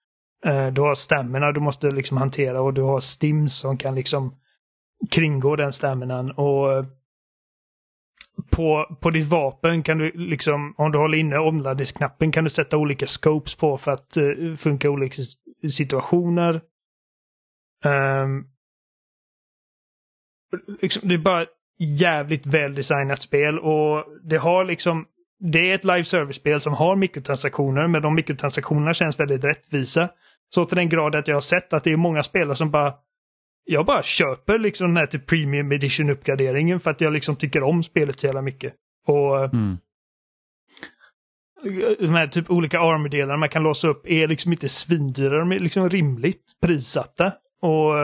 [0.46, 4.34] Eh, du har stämmorna du måste liksom hantera och du har stims som kan liksom
[5.10, 6.30] kringgå den staminan.
[6.30, 6.84] Och eh,
[8.50, 12.76] på, på ditt vapen kan du liksom, om du håller inne omladdningsknappen kan du sätta
[12.76, 15.22] olika scopes på för att uh, funka i olika
[15.70, 16.60] situationer.
[17.84, 18.46] Um,
[20.80, 25.06] liksom, det är bara ett jävligt väldesignat spel och det har liksom
[25.40, 30.08] det är ett live service-spel som har mikrotransaktioner men de mikrotransaktionerna känns väldigt rättvisa.
[30.54, 32.94] Så till den grad att jag har sett att det är många spelare som bara
[33.64, 37.82] jag bara köper liksom den här till Premium Edition-uppgraderingen för att jag liksom tycker om
[37.82, 38.74] spelet så jävla mycket.
[39.06, 39.78] Och Mm.
[41.98, 45.58] de här typ olika armordelarna man kan låsa upp är liksom inte svindyra, de är
[45.58, 47.32] liksom rimligt prissatta.
[47.62, 47.98] Och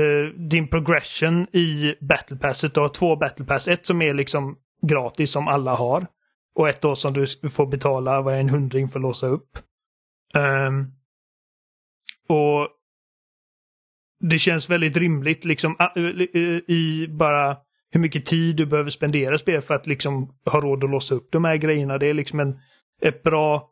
[0.00, 3.68] eh, din progression i Battle Passet, du har två Battle Pass.
[3.68, 6.06] Ett som är liksom gratis som alla har.
[6.54, 9.58] Och ett då som du får betala, vad är en hundring för att låsa upp.
[10.34, 10.84] Ehm,
[12.28, 12.68] och
[14.20, 17.56] det känns väldigt rimligt liksom ah, eh, eh, i- bara
[17.90, 21.28] hur mycket tid du behöver spendera spel för att liksom ha råd att låsa upp
[21.32, 21.98] de här grejerna.
[21.98, 22.60] Det är liksom en,
[23.02, 23.70] ett bra,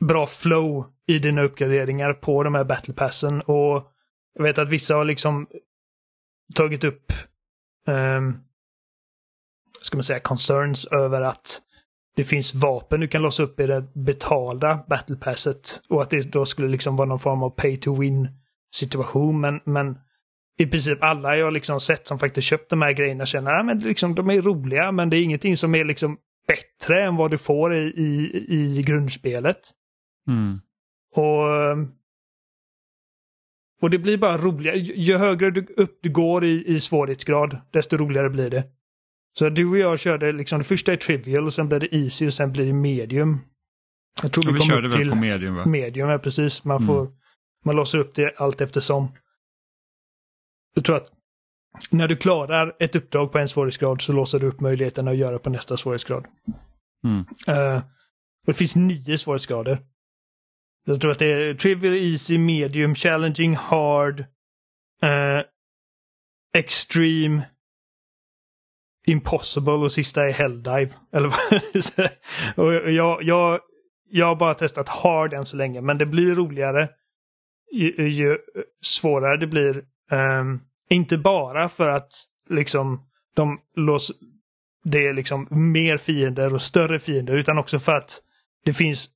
[0.00, 3.40] bra flow i dina uppgraderingar på de här battle passen.
[3.40, 3.92] Och
[4.34, 5.46] jag vet att vissa har liksom
[6.54, 7.12] tagit upp
[7.88, 8.40] um,
[9.82, 11.62] ska man säga, concerns över att
[12.16, 16.32] det finns vapen du kan låsa upp i det betalda battle passet och att det
[16.32, 18.28] då skulle liksom vara någon form av pay to win
[18.74, 19.40] situation.
[19.40, 19.98] Men, men
[20.58, 24.14] i princip alla jag liksom sett som faktiskt köpt de här grejerna känner att liksom,
[24.14, 27.74] de är roliga men det är ingenting som är liksom bättre än vad du får
[27.74, 29.60] i, i, i grundspelet.
[30.28, 30.60] Mm.
[31.14, 31.48] Och,
[33.82, 34.78] och det blir bara roligare.
[34.78, 38.64] Ju högre du, upp du går i, i svårighetsgrad, desto roligare blir det.
[39.38, 42.26] Så du och jag körde liksom, det första är trivial, och sen blir det easy
[42.26, 43.38] och sen blir det medium.
[44.22, 45.66] Jag tror vi vi körde väl till på medium va?
[45.66, 46.64] medium, ja precis.
[46.64, 46.86] Man, Mm.
[46.86, 47.08] får,
[47.64, 49.08] man låser upp det allt eftersom.
[50.74, 51.12] Jag tror att
[51.90, 55.38] när du klarar ett uppdrag på en svårighetsgrad så låser du upp möjligheten att göra
[55.38, 56.26] på nästa svårighetsgrad.
[57.04, 57.24] Mm.
[58.46, 59.82] Och det finns nio svårighetsgrader.
[60.84, 64.20] Jag tror att det är trivial, easy, medium, challenging, hard,
[65.02, 65.40] eh,
[66.54, 67.42] extreme,
[69.06, 70.90] impossible och sista är helldive.
[71.12, 71.32] Eller
[72.56, 73.60] och jag, jag,
[74.10, 76.88] jag har bara testat hard än så länge, men det blir roligare
[77.72, 78.38] ju, ju
[78.82, 79.84] svårare det blir.
[80.10, 82.12] Um, inte bara för att
[82.48, 83.06] liksom
[83.36, 84.12] de lås,
[84.84, 88.20] det är liksom mer fiender och större fiender, utan också för att
[88.64, 89.10] det finns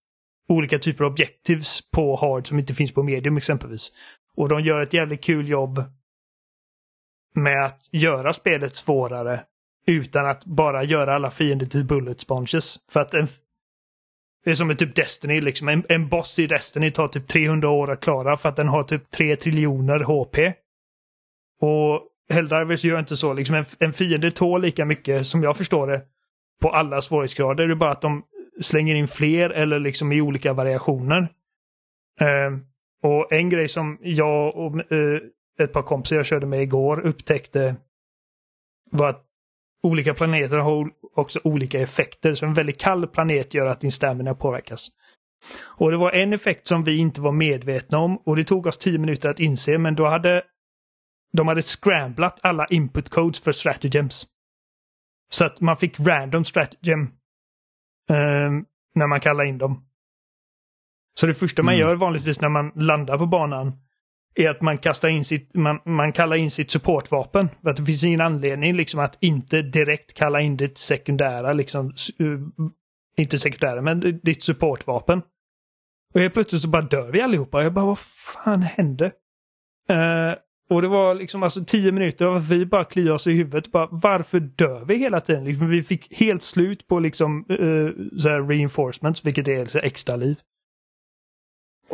[0.49, 3.93] olika typer av objectives på hard som inte finns på medium exempelvis.
[4.37, 5.85] Och de gör ett jävligt kul jobb
[7.35, 9.45] med att göra spelet svårare
[9.87, 12.79] utan att bara göra alla fiender till bullet sponges.
[12.91, 13.29] För att en,
[14.45, 15.69] det är som med typ Destiny, liksom.
[15.69, 18.83] En, en boss i Destiny tar typ 300 år att klara för att den har
[18.83, 20.55] typ 3 triljoner HP.
[21.61, 23.33] Och Helldivers gör inte så.
[23.33, 26.03] Liksom en, en fiende tål lika mycket, som jag förstår det,
[26.63, 27.67] på alla svårighetsgrader.
[27.67, 28.25] Det är bara att de
[28.61, 31.29] slänger in fler eller liksom i olika variationer.
[32.23, 32.59] Uh,
[33.03, 35.21] och en grej som jag och uh,
[35.59, 37.77] ett par kompisar jag körde med igår upptäckte
[38.91, 39.24] var att
[39.85, 42.35] olika planeter har också olika effekter.
[42.35, 44.89] Så en väldigt kall planet gör att din stamina påverkas.
[45.63, 48.79] Och det var en effekt som vi inte var medvetna om och det tog oss
[48.79, 50.43] tio minuter att inse men då hade
[51.33, 54.27] de hade scramblat alla input codes för stratagems.
[55.31, 57.01] Så att man fick random stratagem
[58.11, 58.65] ehm,
[58.95, 59.89] när man kallar in dem.
[61.21, 61.87] Så det första man Mm.
[61.87, 63.73] gör vanligtvis när man landar på banan
[64.35, 67.49] är att man kastar in sitt, man, man kallar in sitt supportvapen.
[67.63, 71.93] För att det finns ingen anledning liksom att inte direkt kalla in ditt sekundära, liksom,
[72.21, 72.41] uh,
[73.17, 75.23] inte sekundära, men ditt supportvapen.
[76.15, 77.63] Och helt plötsligt så bara dör vi allihopa.
[77.63, 79.05] Jag bara, vad fan hände?
[79.91, 80.35] Uh,
[80.71, 83.73] och det var liksom alltså tio minuter av att vi bara kliade oss i huvudet.
[83.73, 85.45] Bara, varför dör vi hela tiden?
[85.45, 90.17] Liksom, vi fick helt slut på liksom uh, så här reinforcements, vilket är så extra
[90.17, 90.37] liv.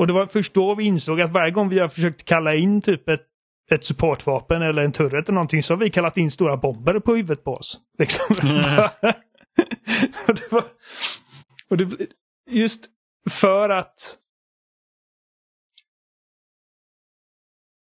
[0.01, 2.82] Och det var först då vi insåg att varje gång vi har försökt kalla in
[2.82, 3.26] typ ett,
[3.70, 7.14] ett supportvapen eller en turret eller någonting så har vi kallat in stora bomber på
[7.14, 7.80] huvudet på oss.
[7.98, 8.26] Liksom.
[10.28, 10.64] och det var,
[11.70, 12.07] och det,
[12.51, 12.86] just
[13.30, 14.18] för att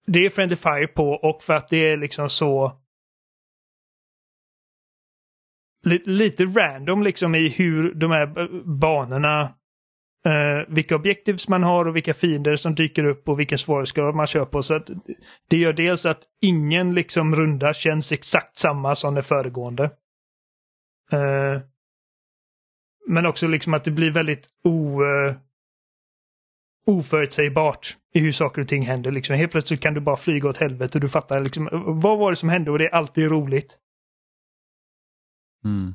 [0.06, 2.80] det är Friendly Fire på och för att det är liksom så
[5.82, 8.48] li, lite random liksom i hur de här
[8.80, 9.59] banorna
[10.24, 14.26] eh, vilka objektivs man har och vilka fiender som dyker upp och vilken svårighetsgrad man
[14.26, 14.62] kör på.
[14.62, 14.90] Så att
[15.48, 19.84] det gör dels att ingen liksom runda känns exakt samma som den föregående.
[21.12, 21.60] Eh,
[23.06, 25.36] men också liksom att det blir väldigt o, eh,
[26.86, 29.10] oförutsägbart i hur saker och ting händer.
[29.10, 29.36] Liksom.
[29.36, 31.68] Helt plötsligt kan du bara flyga åt helvete och du fattar liksom,
[32.00, 33.78] vad var det som hände och det är alltid roligt.
[35.64, 35.94] Mm.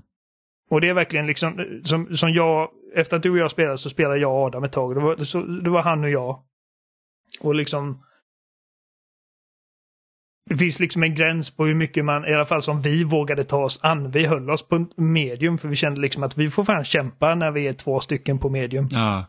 [0.69, 3.89] Och det är verkligen liksom som, som jag, efter att du och jag spelade så
[3.89, 4.95] spelade jag och Adam ett tag.
[4.95, 6.43] Det var, så, det var han och jag.
[7.39, 8.03] Och liksom
[10.49, 13.43] det finns liksom en gräns på hur mycket man, i alla fall som vi vågade
[13.43, 14.11] ta oss an.
[14.11, 17.51] Vi höll oss på medium för vi kände liksom att vi får fan kämpa när
[17.51, 18.87] vi är två stycken på medium.
[18.91, 19.25] Ja.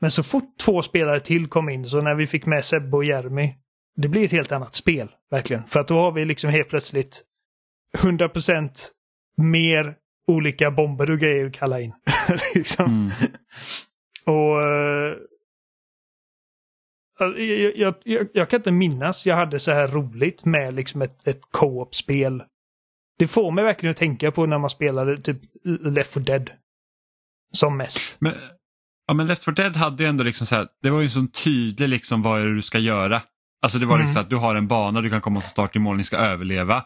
[0.00, 3.04] Men så fort två spelare till kom in, så när vi fick med Sebbe och
[3.04, 3.54] Jeremy,
[3.96, 5.64] det blir ett helt annat spel, verkligen.
[5.64, 7.22] För att då har vi liksom helt plötsligt
[7.98, 8.70] 100%
[9.36, 9.94] mer
[10.26, 11.92] olika bomber och grejer att kalla in.
[12.54, 12.86] liksom.
[12.86, 13.10] Mm.
[14.24, 14.62] Och...
[14.62, 15.14] eh,
[17.18, 21.26] jag, jag, jag, jag kan inte minnas jag hade så här roligt med liksom ett,
[21.26, 22.42] ett co-op-spel.
[23.18, 25.38] Det får mig verkligen att tänka på när man spelade typ
[25.80, 26.50] Left 4 Dead.
[27.52, 28.16] Som mest.
[28.18, 28.34] Men,
[29.06, 31.26] ja, men Left 4 Dead hade ju ändå liksom så här, det var ju så
[31.44, 33.22] tydlig liksom vad är det du ska göra.
[33.62, 34.22] Alltså det var liksom Mm.
[34.24, 36.84] att du har en bana, du kan komma från start till mål, ni ska överleva.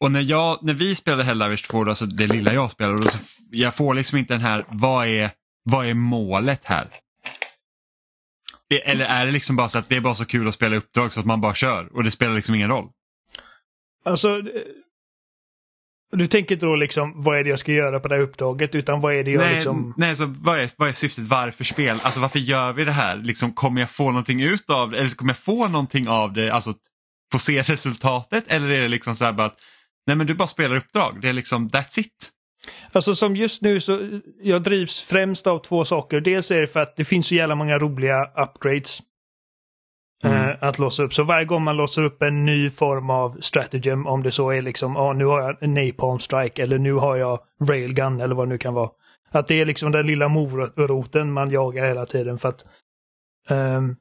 [0.00, 3.18] Och när, jag, när vi spelade Helldivers 2, då, alltså det lilla jag spelade, så
[3.50, 5.30] jag får liksom inte den här, vad är,
[5.64, 6.88] vad är målet här?
[8.84, 11.12] Eller är det liksom bara så att det är bara så kul att spela uppdrag
[11.12, 12.88] så att man bara kör och det spelar liksom ingen roll?
[14.04, 14.38] Alltså...
[14.38, 14.44] eh,
[16.16, 18.74] Du tänker inte då liksom vad är det jag ska göra på det här uppdraget
[18.74, 19.94] utan vad är det jag nej, liksom...
[19.96, 21.24] nej så vad, är, vad är syftet?
[21.24, 21.98] Varför spel?
[22.02, 23.16] Alltså varför gör vi det här?
[23.16, 24.98] Liksom, kommer jag få någonting ut av det?
[24.98, 26.50] Eller kommer jag få någonting av det?
[26.50, 26.74] Alltså
[27.32, 28.44] få se resultatet?
[28.48, 29.58] Eller är det liksom så här bara att
[30.06, 31.18] nej men du bara spelar uppdrag.
[31.22, 32.30] Det är liksom that's it.
[32.92, 36.20] Alltså som just nu så jag drivs främst av två saker.
[36.20, 39.00] Dels är det för att det finns så jävla många roliga upgrades.
[40.24, 40.50] Mm.
[40.50, 41.14] eh, att låsa upp.
[41.14, 44.62] Så varje gång man låser upp en ny form av stratagem, om det så är
[44.62, 48.48] liksom, ah, nu har jag en napalm strike eller nu har jag railgun eller vad
[48.48, 48.90] det nu kan vara.
[49.30, 52.66] Att det är liksom den lilla moroten man jagar hela tiden för att
[53.48, 53.96] ehm,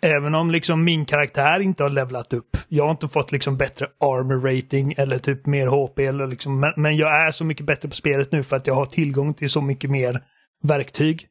[0.00, 2.56] Även om liksom min karaktär inte har levlat upp.
[2.68, 6.72] Jag har inte fått liksom bättre armor rating eller typ mer HP eller liksom, men,
[6.76, 9.50] men jag är så mycket bättre på spelet nu för att jag har tillgång till
[9.50, 10.24] så mycket mer
[10.62, 11.28] verktyg.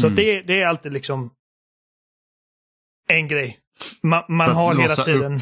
[0.00, 0.16] Så Mm.
[0.16, 1.30] det, det är alltid liksom
[3.08, 3.58] en grej.
[4.02, 5.40] Man, man har hela tiden...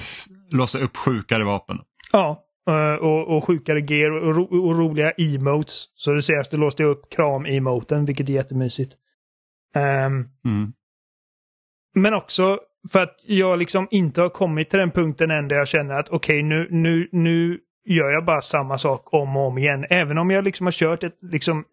[0.51, 1.79] Låsa upp sjukare vapen.
[2.13, 5.85] Ja, eh, och, och sjukare gear och, ro, och roliga emotes.
[5.95, 8.97] Så det senaste låste jag upp kram-emoten, vilket är jättemysigt.
[9.75, 10.73] Ehm, Mm.
[11.95, 12.61] Men också
[12.93, 16.09] för att jag liksom inte har kommit till den punkten än där jag känner att
[16.09, 19.87] okej, nu, nu, nu gör jag bara samma sak om och om igen.
[19.91, 21.65] Även om jag liksom har kört ett, liksom,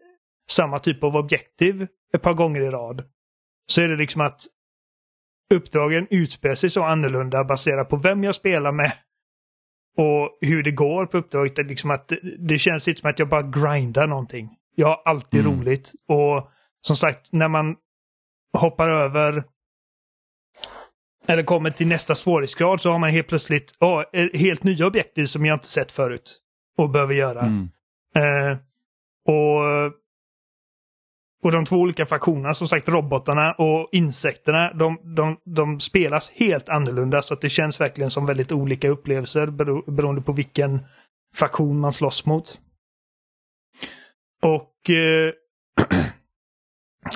[0.49, 3.03] samma typ av objektiv ett par gånger i rad.
[3.67, 4.41] Så är det liksom att
[5.53, 8.91] uppdragen utspelar sig så annorlunda baserat på vem jag spelar med
[9.97, 11.57] och hur det går på uppdraget.
[11.57, 14.49] Liksom att, det- känns lite som att jag bara grindar någonting.
[14.76, 15.59] Jag har alltid Mm.
[15.59, 15.91] roligt.
[16.07, 16.49] Och
[16.82, 17.76] som sagt, när man
[18.57, 19.43] hoppar över
[21.30, 24.03] eller kommer till nästa svårighetsgrad så har man helt plötsligt oh,
[24.34, 26.39] helt nya objektiv som jag inte sett förut
[26.77, 27.41] och behöver göra.
[27.41, 27.69] Mm.
[28.15, 28.57] Eh,
[29.27, 29.86] och,
[31.43, 36.69] och de två olika faktionerna, som sagt robotarna och insekterna, de, de, de spelas helt
[36.69, 40.80] annorlunda så att det känns verkligen som väldigt olika upplevelser bero, beroende på vilken
[41.36, 42.59] faktion man slåss mot.
[44.41, 45.34] Och eh,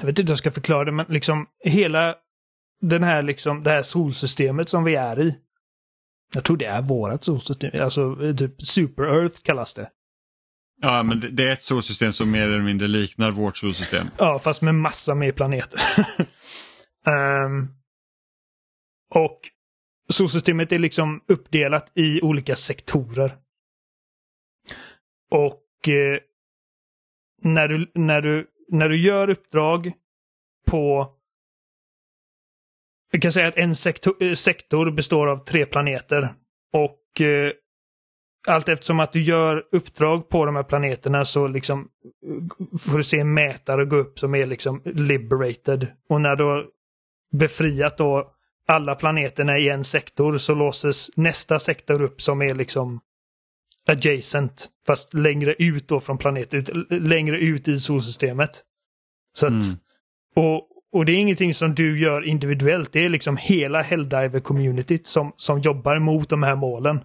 [0.01, 2.15] jag vet inte hur jag ska förklara det, men liksom hela
[2.83, 5.35] den här liksom, det här solsystemet som vi är i.
[6.33, 9.89] Jag tror det är vårat solsystem, alltså eh, typ Super Earth kallas det.
[10.81, 14.07] Ja, men det, det är ett solsystem som mer eller mindre liknar vårt solsystem.
[14.17, 15.79] Ja, fast med massa mer planeter.
[17.05, 17.67] Ehm,
[19.09, 19.39] och
[20.09, 23.37] solsystemet är liksom uppdelat i olika sektorer.
[25.31, 26.19] Och eh,
[27.41, 29.91] när, du, när, du, när du gör uppdrag
[30.67, 31.13] på...
[33.13, 36.33] Jag kan säga att en sektor, eh, sektor består av tre planeter.
[36.73, 37.51] Och eh,
[38.47, 41.89] allt eftersom att du gör uppdrag på de här planeterna så liksom
[42.27, 45.87] eh, får du se en mätare gå upp som är liksom liberated.
[46.09, 46.65] Och när du har
[47.31, 48.31] befriat då
[48.67, 52.99] alla planeterna i en sektor så låses nästa sektor upp som är liksom
[53.85, 54.69] adjacent.
[54.87, 58.63] Fast längre ut då från planeten, längre ut i solsystemet.
[59.33, 59.63] Så att, Mm.
[60.35, 62.93] och, och det är ingenting som du gör individuellt.
[62.93, 67.03] Det är liksom hela Helldiver-communityt som, som jobbar mot de här målen.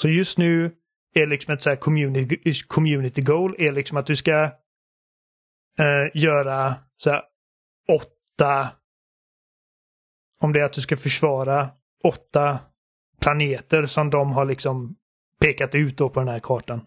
[0.00, 0.76] Så just nu
[1.14, 4.44] är liksom ett så community, community goal är liksom att du ska
[5.78, 7.22] eh, göra så här
[7.88, 8.68] åtta
[10.40, 11.70] om det är att du ska försvara
[12.04, 12.58] åtta
[13.20, 14.96] planeter som de har liksom
[15.40, 16.80] pekat ut då på den här kartan.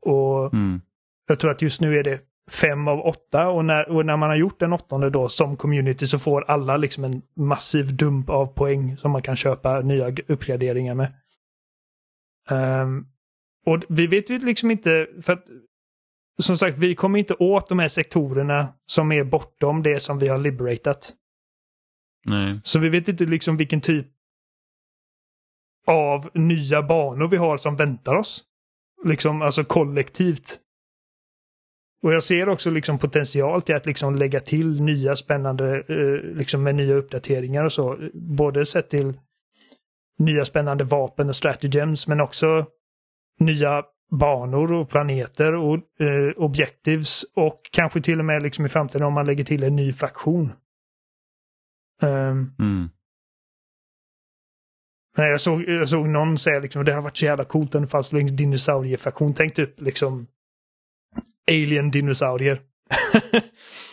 [0.00, 0.80] Och Mm.
[1.26, 4.28] jag tror att just nu är det fem av åtta och när, och när man
[4.28, 8.46] har gjort den åttonde då som community så får alla liksom en massiv dump av
[8.46, 11.14] poäng som man kan köpa nya uppgraderingar med.
[12.50, 13.06] Ehm,
[13.66, 15.44] och vi vet ju liksom inte, för att
[16.38, 20.28] som sagt, vi kommer inte åt de här sektorerna som är bortom det som vi
[20.28, 21.12] har liberatat.
[22.24, 22.60] Nej.
[22.64, 24.06] Så vi vet inte liksom vilken typ
[25.86, 28.44] av nya banor vi har som väntar oss.
[29.04, 30.60] Liksom alltså kollektivt.
[32.04, 36.62] Och jag ser också liksom potential till att liksom lägga till nya spännande, eh, liksom
[36.62, 37.98] med nya uppdateringar och så.
[38.14, 39.12] Både sett till
[40.18, 42.66] nya spännande vapen och stratagems men också
[43.40, 49.06] nya banor och planeter och eh, objectives och kanske till och med liksom i framtiden
[49.06, 50.52] om man lägger till en ny faktion.
[52.02, 52.88] Ehm, Mm.
[55.16, 57.82] Nej, jag, såg, jag såg någon säga liksom det har varit så jävla coolt om
[57.82, 59.34] det fanns en dinosauriefaktion.
[59.34, 60.26] Tänk typ liksom
[61.50, 62.60] alien-dinosaurier.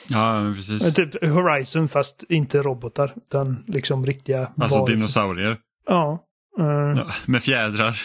[0.09, 0.93] Ja, precis.
[0.93, 4.95] typ Horizon fast inte robotar utan liksom riktiga Alltså varelser.
[4.95, 5.57] dinosaurier.
[5.87, 6.25] Ja.
[6.59, 6.65] eh,
[6.97, 7.99] Ja, med fjädrar.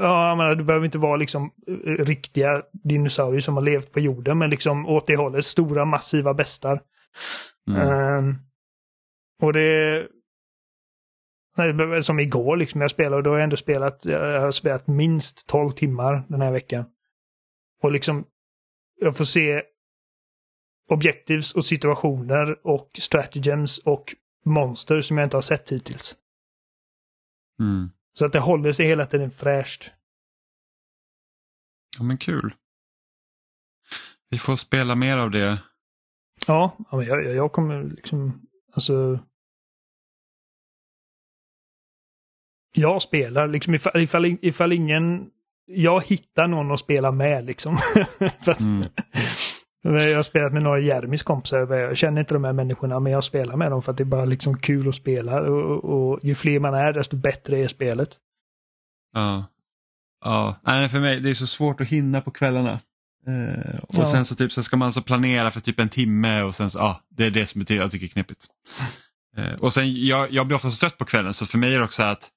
[0.00, 4.00] Ja, jag menar, det behöver inte vara liksom eh, riktiga dinosaurier som har levt på
[4.00, 5.44] jorden, men liksom åt det hållet.
[5.44, 6.80] Stora massiva bestar.
[7.70, 7.80] Mm.
[7.88, 8.34] Ehm,
[9.42, 10.06] och det...
[11.56, 14.86] Nej, Som igår liksom jag spelade och då har jag ändå spelat, jag har spelat
[14.86, 16.84] minst 12 timmar den här veckan.
[17.82, 18.24] Och liksom,
[18.96, 19.62] jag får se
[20.90, 24.14] objectives och situationer och stratagems och
[24.44, 26.16] monster som jag inte har sett hittills.
[27.60, 27.90] Mm.
[28.18, 29.90] Så att det håller sig hela tiden fräscht.
[31.98, 32.54] Ja, men kul.
[34.30, 35.62] Vi får spela mer av det.
[36.46, 39.18] Ja, jag- jag kommer liksom, alltså.
[42.76, 45.30] Jag spelar liksom ifall, ifall, ifall ingen,
[45.66, 47.78] jag hittar någon att spela med liksom.
[49.86, 50.08] Mm.
[50.08, 51.74] Jag har spelat med några Jeremys kompisar.
[51.74, 54.04] Jag känner inte de här människorna men jag spelar med dem för att det är
[54.04, 55.40] bara liksom kul att spela.
[55.40, 58.08] Och, och ju fler man är desto bättre är spelet.
[59.12, 59.44] Ja.
[60.24, 62.72] Ja, nej för mig det är så svårt att hinna på kvällarna.
[63.26, 64.06] Eh, och Ja.
[64.06, 66.78] sen så typ så ska man så planera för typ en timme och sen så,
[66.78, 68.46] ja, det är det som betyder, jag tycker är knepigt.
[69.36, 71.78] Eh, och sen jag, jag blir ofta så trött på kvällen så för mig är
[71.78, 72.30] det också att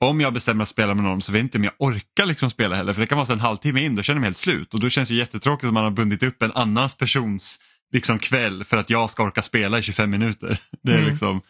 [0.00, 2.50] om jag bestämmer att spela med någon så vet jag inte om jag orkar liksom
[2.50, 4.38] spela heller för det kan vara så en halvtimme in då känner jag mig helt
[4.38, 7.58] slut och då känns det jättetråkigt att man har bundit upp en annans persons
[7.92, 10.60] liksom kväll för att jag ska orka spela i 25 minuter.
[10.82, 11.08] Det är Mm.
[11.10, 11.40] liksom,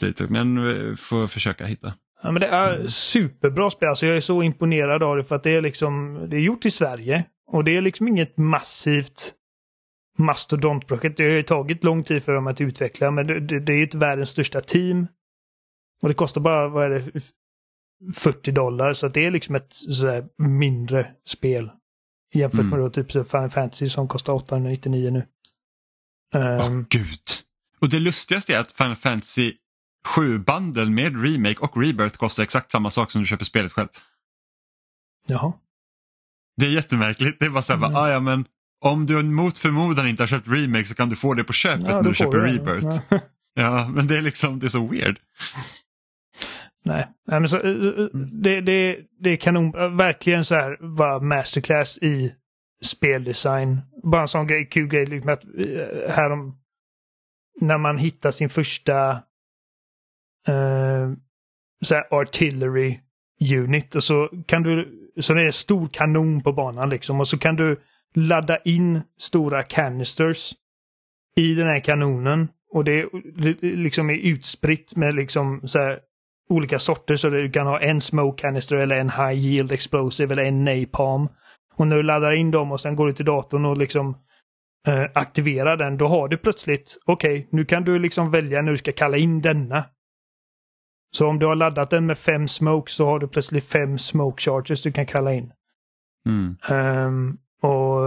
[0.00, 1.92] det är men eh, får försöka hitta.
[2.22, 3.88] Ja, men det är superbra spel.
[3.88, 6.64] Alltså jag är så imponerad av det för att det är liksom, det är gjort
[6.66, 7.24] i Sverige.
[7.46, 9.32] Och det är liksom inget massivt
[10.18, 11.16] mastodontprojekt.
[11.16, 13.76] Det har ju tagit lång tid för dem att utveckla men det, det, det är
[13.76, 15.06] ju ett världens största team.
[16.02, 17.20] Och det kostar bara, vad är det,
[18.14, 18.92] 40 dollar.
[18.92, 21.70] Så att det är liksom ett sådär mindre spel.
[22.34, 22.70] Jämfört Mm.
[22.70, 25.26] med då typ Final Fantasy som kostar 899 nu.
[26.34, 27.20] Åh Ehm, gud.
[27.80, 29.52] Och det lustigaste är att Final Fantasy
[30.16, 33.88] 7-bundle med remake och rebirth kostar exakt samma sak som du köper spelet själv.
[35.28, 35.52] jaha.
[36.56, 37.40] Det är jättemärkligt.
[37.40, 37.92] Det är bara så här, Mm.
[37.92, 38.44] bara, ah, ja, men
[38.80, 41.86] om du mot förmodan inte har köpt remake så kan du få det på köpet
[41.88, 42.46] Ja, när du köper det.
[42.52, 42.98] rebirth.
[43.08, 43.18] Ja.
[43.54, 45.18] Ja, men det är liksom, det är så weird.
[46.84, 48.06] Nej, Nej men så, eh, eh,
[48.42, 49.74] det, det, det är kanon.
[49.74, 52.34] Eh, Verkligen så här, bara masterclass i
[52.84, 53.80] speldesign.
[54.02, 56.58] Bara en sån grej, kul grej, liksom att eh, här om,
[57.60, 59.10] när man hittar sin första
[60.48, 61.12] eh,
[61.84, 62.98] så här artillery
[63.58, 63.94] unit.
[63.94, 67.20] Och så kan du, så det är en stor kanon på banan liksom.
[67.20, 67.80] Och så kan du
[68.14, 70.54] ladda in stora canisters
[71.36, 72.48] i den här kanonen.
[72.70, 76.00] Och det, det liksom är utspritt med liksom så här
[76.52, 80.42] olika sorter så du kan ha en smoke canister eller en high yield explosive eller
[80.42, 81.28] en napalm.
[81.74, 84.16] Och när du laddar in dem och sen går du till datorn och liksom
[84.88, 88.78] eh, aktiverar den, då har du plötsligt, okej, nu kan du liksom välja när du
[88.78, 89.84] ska kalla in denna.
[91.16, 94.42] Så om du har laddat den med fem smokes så har du plötsligt fem smoke
[94.42, 95.52] charges du kan kalla in.
[96.28, 96.56] Mm.
[96.70, 98.00] Ehm, och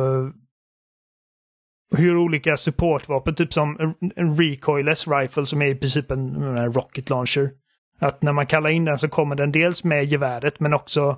[1.98, 6.74] hur olika supportvapen, typ som en- en recoilless rifle som är i princip en, en
[6.74, 7.52] rocket launcher.
[8.00, 11.18] Att när man kallar in den så kommer den dels med geväret men också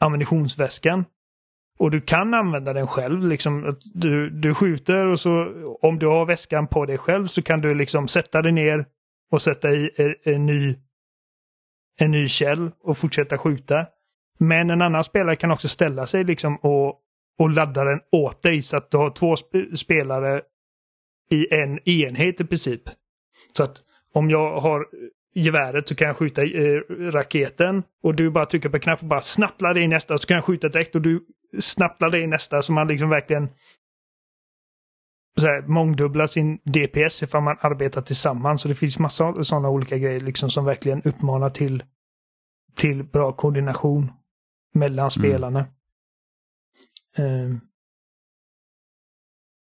[0.00, 1.04] ammunitionsväskan.
[1.78, 3.28] Och du kan använda den själv.
[3.28, 7.42] Liksom, att du, du skjuter och så om du har väskan på dig själv så
[7.42, 8.86] kan du liksom sätta dig ner
[9.30, 10.76] och sätta i en, en ny
[11.98, 13.86] en ny käll och fortsätta skjuta.
[14.38, 17.00] Men en annan spelare kan också ställa sig liksom och,
[17.38, 20.42] och ladda den åt dig så att du har två sp- spelare
[21.30, 22.82] i en enhet i princip.
[23.52, 23.76] Så att
[24.12, 24.86] om jag har
[25.36, 29.22] geväret så kan jag skjuta eh, raketen och du bara trycker på knappen och bara
[29.22, 31.26] snabbt ladda in nästa så kan jag skjuta direkt och du
[31.60, 33.48] snabbt laddar in nästa så man liksom verkligen
[35.40, 38.62] så här, mångdubblar sin DPS ifall man arbetar tillsammans.
[38.62, 41.84] Så det finns massa sådana olika grejer liksom som verkligen uppmanar till,
[42.74, 44.12] till bra koordination
[44.74, 45.66] mellan spelarna.
[47.16, 47.60] Ehm.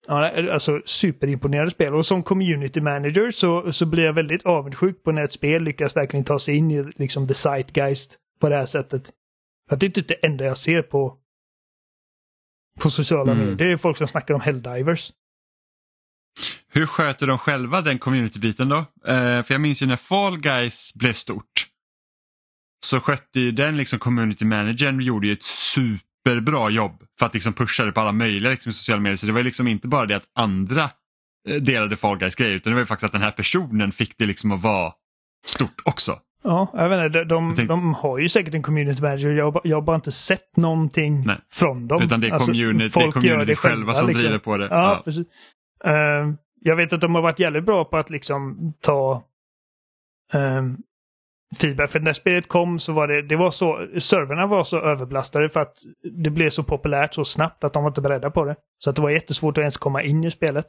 [0.08, 5.12] Ja, alltså superimponerande spel och som community manager så, så blir jag väldigt avundsjuk på
[5.12, 8.66] när ett spel lyckas verkligen ta sig in i liksom the zeitgeist på det här
[8.66, 9.10] sättet.
[9.70, 11.18] För att det är typ det enda jag ser på
[12.80, 13.46] på sociala Mm.
[13.46, 13.68] medier.
[13.68, 15.12] Det är folk som snackar om Helldivers.
[16.70, 18.78] Hur sköter de själva den community-biten då?
[19.12, 21.68] Eh, för jag minns ju när Fall Guys blev stort
[22.86, 25.44] så skötte ju den liksom community managern gjorde ju ett
[26.30, 29.16] superbra jobb för att liksom pusha det på alla möjliga liksom, sociala medier.
[29.18, 30.84] Så det var liksom inte bara det att andra
[31.50, 34.18] eh, delade Fall Guys grejer utan det var ju faktiskt att den här personen fick
[34.18, 34.92] det liksom att vara
[35.46, 36.20] stort också.
[36.44, 37.20] Ja, jag vet inte.
[37.20, 39.30] De, de, tänkte- de har ju säkert en community manager.
[39.30, 41.36] Jag, jag har bara inte sett någonting Nej.
[41.52, 42.02] från dem.
[42.02, 44.24] Utan det är Alltså, community, det är folk community själva som liksom.
[44.24, 44.68] driver på det.
[44.72, 45.24] Ja, Ja.
[45.92, 49.24] Eh, jag vet att de har varit jävligt bra på att liksom ta
[50.34, 50.78] um,
[51.56, 51.92] feedback.
[51.92, 55.60] För när spelet kom så var det, det var så, servrarna var så överbelastade för
[55.60, 55.78] att
[56.24, 58.56] det blev så populärt så snabbt att de var inte beredda på det.
[58.78, 60.66] Så att det var jättesvårt att ens komma in i spelet.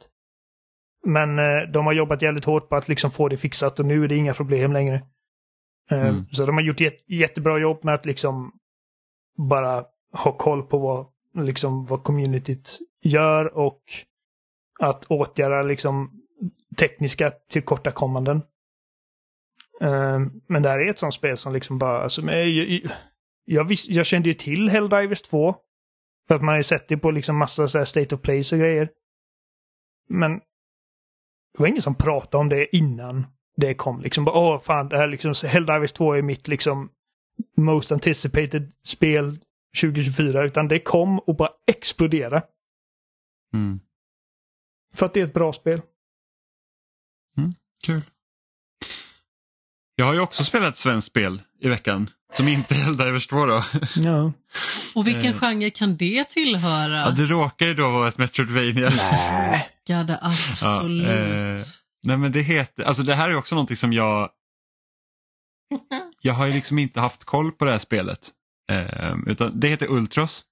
[1.05, 4.03] Men eh, de har jobbat jävligt hårt på att liksom få det fixat och nu
[4.03, 4.95] är det inga problem längre.
[5.91, 6.25] Eh, Mm.
[6.31, 8.51] Så de har gjort ett jättebra jobb med att liksom
[9.49, 11.05] bara ha koll på vad,
[11.45, 13.81] liksom, vad communityt gör och
[14.79, 16.11] att åtgärda liksom
[16.77, 18.41] tekniska tillkortakommanden.
[19.81, 22.81] Eh, Men det här är ett sånt spel som liksom bara, alltså, jag,
[23.45, 25.55] jag, vis, jag kände ju till Helldivers 2.
[26.27, 28.51] För att man har ju sett det på liksom massa så här state of plays
[28.51, 28.89] och grejer.
[30.09, 30.31] Men
[31.53, 33.27] det var ingen som pratade om det innan
[33.57, 34.01] det kom.
[34.01, 36.89] Liksom bara, åh fan, det här liksom, Helldivers 2 är mitt liksom
[37.57, 39.39] most anticipated spel
[39.81, 40.43] 2024.
[40.43, 42.43] Utan det kom och bara exploderade.
[43.53, 43.79] Mm.
[44.93, 45.81] För att det är ett bra spel.
[47.85, 48.01] Kul.
[49.99, 52.09] Jag har ju också spelat ett svenskt spel i veckan.
[52.33, 53.63] Som inte är Helldivers 2 då.
[53.95, 54.33] Ja.
[54.95, 55.39] Och vilken Eh.
[55.39, 56.97] genre kan det tillhöra?
[56.97, 58.89] Ja, det råkar ju då vara ett Metroidvania.
[58.89, 59.69] Nej.
[59.87, 61.07] Det absolut.
[61.07, 61.57] Ja, eh,
[62.03, 64.29] Nej men det heter, alltså det här är också någonting som jag
[66.21, 68.29] Jag har ju liksom inte haft koll på det här spelet.
[68.71, 70.43] Eh, utan det heter Ultros.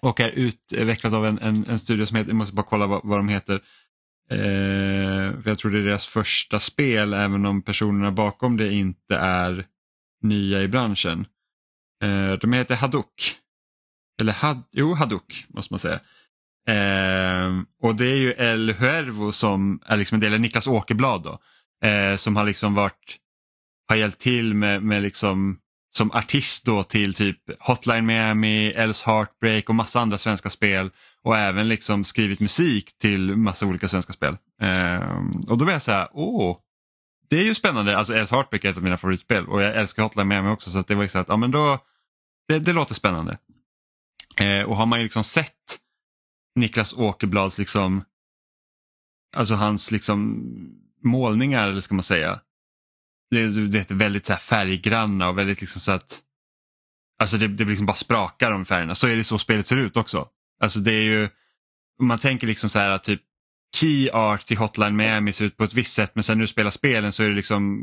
[0.00, 3.00] Och är utvecklat av en, en, en studio som heter, jag måste bara kolla vad,
[3.04, 3.60] vad de heter.
[4.30, 9.16] Eh, för jag tror det är deras första spel även om personerna bakom det inte
[9.16, 9.66] är
[10.22, 11.26] nya i branschen.
[12.02, 13.38] Eh, de heter Hadok.
[14.20, 16.00] Eller had, jo, Hadok måste man säga.
[16.68, 17.50] Eh,
[17.82, 21.38] och det är ju El Huervo som är liksom en del, av Niklas Åkerblad då.
[21.88, 23.16] Eh, som har liksom varit,
[23.88, 25.58] har hjälpt till med, med liksom
[25.96, 30.90] som artist då till typ Hotline Miami, Els Heartbreak och massa andra svenska spel.
[31.24, 34.36] Och även liksom skrivit musik till massa olika svenska spel.
[34.60, 35.18] Eh,
[35.48, 36.58] och då blev jag så här, åh,
[37.28, 37.96] det är ju spännande.
[37.96, 40.70] Alltså Els Heartbreak är ett av mina favoritspel och jag älskar Hotline med mig också
[40.70, 41.78] så att det var liksom att, ja men då,
[42.48, 43.38] det, det låter spännande.
[44.36, 45.78] Eh, och har man ju liksom sett
[46.54, 48.04] Niklas Åkerblads liksom,
[49.36, 50.44] alltså hans liksom
[51.02, 52.40] målningar eller ska man säga.
[53.30, 56.22] Det, det är väldigt så här färggranna och väldigt liksom så att,
[57.18, 58.94] alltså det, det liksom bara sprakar om färgerna.
[58.94, 60.28] Så är det så spelet ser ut också.
[60.60, 61.28] Alltså det är ju,
[62.00, 63.20] om man tänker liksom så här att typ
[63.76, 66.48] key art till Hotline Miami ser ut på ett visst sätt men sen när du
[66.48, 67.80] spelar spelen så är det liksom,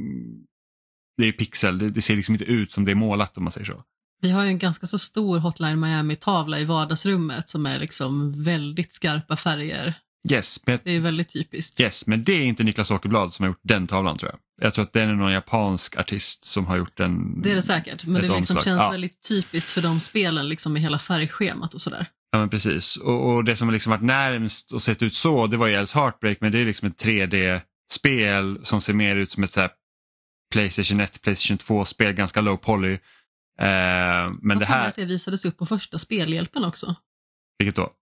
[1.18, 3.52] det är pixel, det, det ser liksom inte ut som det är målat om man
[3.52, 3.84] säger så.
[4.22, 8.94] Vi har ju en ganska så stor Hotline Miami-tavla i vardagsrummet som är liksom väldigt
[8.94, 9.94] skarpa färger.
[10.32, 11.80] Yes, men Det är väldigt typiskt.
[11.80, 14.40] Yes, men det är inte Niklas Åkerblad som har gjort den tavlan tror jag.
[14.66, 17.42] Jag tror att den är någon japansk artist som har gjort den.
[17.42, 18.90] Det är det säkert, men det liksom känns Ja.
[18.92, 22.08] väldigt typiskt för de spelen liksom med hela färgschemat och sådär.
[22.32, 22.98] Ja men precis.
[22.98, 25.74] Och, och det som har liksom varit närmst och sett ut så det var ju
[25.74, 29.70] Els Heartbreak men det är liksom ett 3D-spel som ser mer ut som ett så
[30.52, 32.94] Playstation 1, Playstation 2-spel, ganska low poly.
[32.94, 33.00] Eh,
[33.60, 36.96] men Jag det här, att det visades upp på första spelhjälpen också.
[37.58, 37.94] vilket då?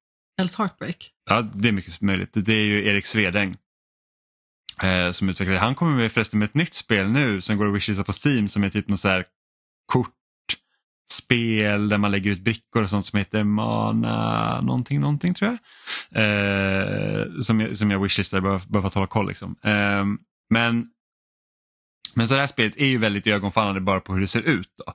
[0.42, 1.12] Els Heartbreak.
[1.30, 2.30] Ja, det är mycket möjligt.
[2.34, 3.58] Det är ju Erik Svedäng
[4.84, 5.60] eh, som utvecklar det.
[5.60, 8.50] Han kommer med förresten med ett nytt spel nu som går att wishlista på Steam
[8.50, 9.26] som är typ något så här
[11.11, 15.60] spel där man lägger ut brickor och sånt som heter Mana någonting, någonting tror jag.
[16.23, 19.27] Eh, som, jag som jag wishlistade bara, bara för att hålla koll.
[19.27, 19.56] Liksom.
[19.64, 20.06] Eh,
[20.49, 20.88] men,
[22.14, 24.69] men så det här spelet är ju väldigt ögonfallande bara på hur det ser ut.
[24.77, 24.94] Då.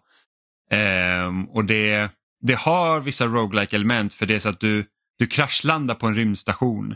[0.76, 2.10] Eh, och det,
[2.40, 4.86] det har vissa roguelike element för det är så att du
[5.18, 6.94] du kraschlandar på en rymdstation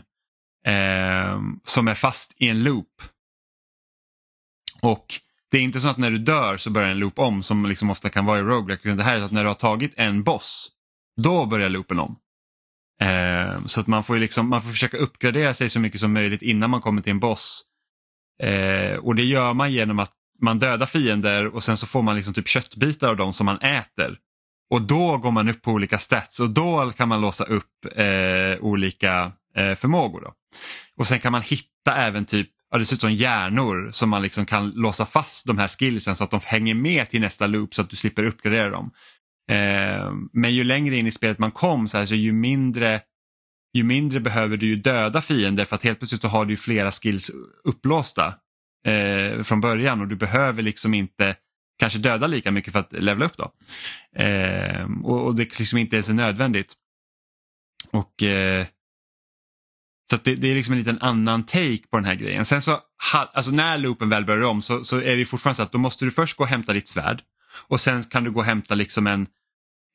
[0.65, 3.01] eh, som är fast i en loop.
[4.81, 5.21] Och
[5.51, 7.89] det är inte så att när du dör så börjar en loop om som liksom
[7.89, 8.87] ofta kan vara i roguelike.
[8.87, 10.71] utan Det här är så att när du har tagit en boss,
[11.21, 12.15] då börjar loopen om.
[13.01, 16.13] Eh, så att man får, ju liksom, man får försöka uppgradera sig så mycket som
[16.13, 17.63] möjligt innan man kommer till en boss.
[18.43, 22.15] Eh, och det gör man genom att man dödar fiender och sen så får man
[22.15, 24.17] liksom typ köttbitar av dem som man äter.
[24.69, 28.59] Och då går man upp på olika stats och då kan man låsa upp eh,
[28.61, 30.21] olika eh, förmågor.
[30.21, 30.33] Då.
[30.95, 34.21] Och sen kan man hitta även typ, ja, det ser ut som hjärnor som man
[34.21, 37.75] liksom kan låsa fast de här skillsen så att de hänger med till nästa loop
[37.75, 38.91] så att du slipper uppgradera dem.
[39.51, 43.01] Eh, men ju längre in i spelet man kom så, här, så ju mindre
[43.73, 46.57] ju mindre behöver du ju döda fiender för att helt plötsligt så har du ju
[46.57, 47.31] flera skills
[47.63, 48.33] upplåsta
[48.85, 51.35] eh, från början och du behöver liksom inte
[51.79, 53.51] kanske döda lika mycket för att levla upp då.
[54.23, 56.73] Eh, och, och det liksom inte ens är nödvändigt.
[57.91, 58.65] Och eh,
[60.09, 62.45] så att det, det är liksom en liten annan take på den här grejen.
[62.45, 62.79] Sen så,
[63.13, 66.05] alltså när loopen väl börjar om så, så är det fortfarande så att då måste
[66.05, 67.21] du först gå och hämta ditt svärd
[67.67, 69.27] och sen kan du gå och hämta liksom en,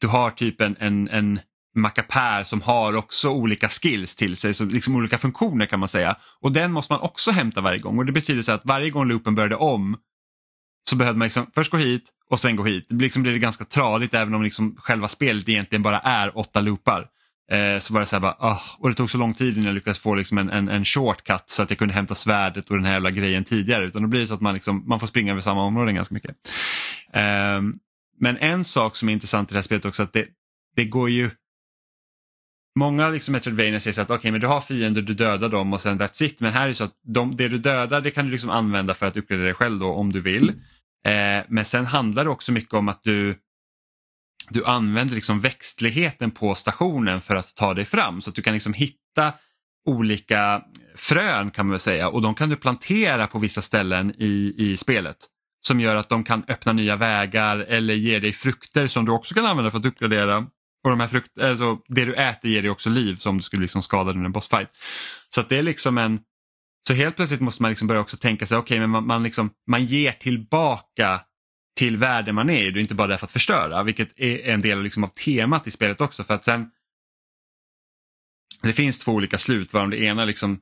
[0.00, 1.40] du har typ en, en, en
[1.76, 6.16] mackapär som har också olika skills till sig, så liksom olika funktioner kan man säga.
[6.40, 9.08] Och den måste man också hämta varje gång och det betyder så att varje gång
[9.08, 9.96] loopen började om
[10.90, 12.86] så behövde man liksom först gå hit och sen gå hit.
[12.88, 17.08] Det liksom blir ganska tradigt även om liksom själva spelet egentligen bara är åtta loopar.
[17.50, 19.66] Eh, så var det så här bara, ah, och det tog så lång tid innan
[19.66, 22.76] jag lyckades få liksom en, en, en shortcut så att jag kunde hämta svärdet och
[22.76, 23.86] den här jävla grejen tidigare.
[23.86, 26.14] Utan då blir det så att man, liksom, man får springa över samma områden ganska
[26.14, 26.36] mycket.
[27.12, 27.62] Eh,
[28.20, 30.26] men en sak som är intressant i det här spelet också att det,
[30.76, 31.30] det går ju
[32.78, 35.80] Många liksom Metroidvania säger så att okay, men du har fiender, du dödar dem och
[35.80, 36.40] sen that's it.
[36.40, 38.94] Men här är det så att de, det du dödar det kan du liksom använda
[38.94, 40.48] för att uppgradera dig själv då om du vill.
[41.06, 43.38] Eh, men sen handlar det också mycket om att du
[44.50, 48.54] du använder liksom växtligheten på stationen för att ta dig fram så att du kan
[48.54, 49.32] liksom hitta
[49.86, 50.62] olika
[50.96, 54.76] frön kan man väl säga och de kan du plantera på vissa ställen i, i
[54.76, 55.16] spelet.
[55.66, 59.34] Som gör att de kan öppna nya vägar eller ge dig frukter som du också
[59.34, 60.46] kan använda för att uppgradera.
[60.84, 63.62] Och de här frukt, alltså, Det du äter ger dig också liv som du skulle
[63.62, 64.68] liksom skada under en bossfight.
[65.28, 66.20] Så att det är liksom en
[66.88, 69.22] så helt plötsligt måste man liksom börja också tänka sig, okej okay, men man, man,
[69.22, 71.20] liksom, man ger tillbaka
[71.76, 74.38] till världen man är i, du är inte bara där för att förstöra, vilket är
[74.38, 76.24] en del liksom av temat i spelet också.
[76.24, 76.70] för att sen
[78.62, 80.60] Det finns två olika slut, varav det ena liksom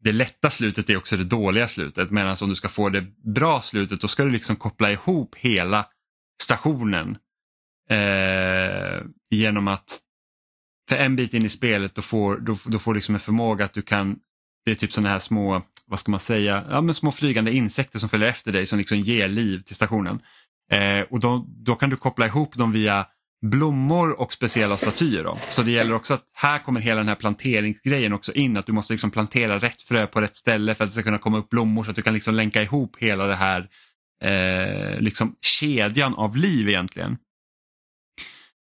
[0.00, 3.02] det lätta slutet är också det dåliga slutet medan om du ska få det
[3.34, 5.86] bra slutet då ska du liksom koppla ihop hela
[6.42, 7.18] stationen
[7.90, 10.00] eh, genom att
[10.88, 13.64] för en bit in i spelet då får du då, då får liksom en förmåga
[13.64, 14.18] att du kan
[14.64, 17.98] det är typ sådana här små, vad ska man säga, ja, men små flygande insekter
[17.98, 20.20] som följer efter dig som liksom ger liv till stationen.
[20.72, 23.06] Eh, och då, då kan du koppla ihop dem via
[23.42, 25.24] blommor och speciella statyer.
[25.24, 25.38] Då.
[25.48, 28.72] Så det gäller också att här kommer hela den här planteringsgrejen också in, att du
[28.72, 31.48] måste liksom plantera rätt frö på rätt ställe för att det ska kunna komma upp
[31.48, 33.68] blommor så att du kan liksom länka ihop hela det här
[34.24, 37.18] eh, liksom kedjan av liv egentligen.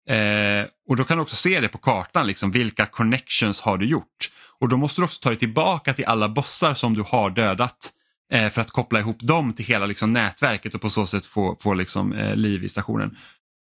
[0.09, 3.85] Eh, och då kan du också se det på kartan, liksom, vilka connections har du
[3.85, 4.31] gjort?
[4.61, 7.91] Och då måste du också ta dig tillbaka till alla bossar som du har dödat
[8.33, 11.57] eh, för att koppla ihop dem till hela liksom, nätverket och på så sätt få,
[11.59, 13.17] få liksom, eh, liv i stationen.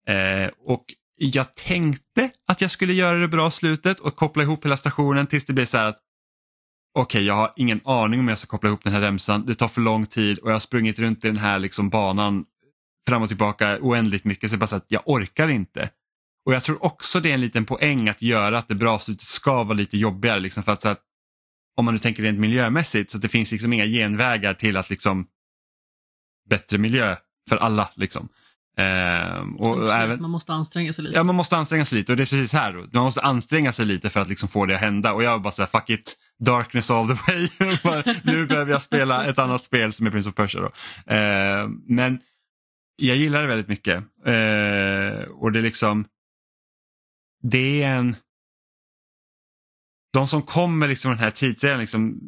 [0.09, 0.85] Eh, och
[1.17, 5.45] jag tänkte att jag skulle göra det bra slutet och koppla ihop hela stationen tills
[5.45, 5.99] det blir så här att
[6.95, 9.47] okej, okay, jag har ingen aning om jag ska koppla ihop den här remsan.
[9.47, 12.45] Det tar för lång tid och jag har sprungit runt i den här liksom banan
[13.09, 15.91] fram och tillbaka oändligt mycket så bara så att jag orkar inte.
[16.45, 19.27] Och jag tror också det är en liten poäng att göra att det bra slutet
[19.27, 20.41] ska vara lite jobbigare.
[20.41, 21.01] Liksom för att, att
[21.77, 24.91] om man nu tänker rent miljömässigt så att det finns liksom inga genvägar till att
[24.91, 25.27] liksom
[26.49, 27.17] bättre miljö
[27.49, 27.91] för alla.
[27.95, 28.29] Liksom.
[28.77, 31.17] Ehm, och Precis, även, man måste anstränga sig lite.
[31.17, 32.73] ja, man måste anstränga sig lite och det är precis här.
[32.93, 35.53] Man måste anstränga sig lite för att liksom få det att hända och jag bara
[35.53, 37.49] säger fuck it, darkness all the way.
[38.23, 40.61] nu behöver jag spela ett annat spel som är Prince of Persia.
[40.61, 40.71] Då.
[41.15, 42.21] Ehm, men
[42.97, 44.05] jag gillar det väldigt mycket.
[44.27, 46.05] Ehm, och det är liksom
[47.43, 48.17] det är en...
[50.13, 52.21] De som kommer liksom den här tidsserien, liksom,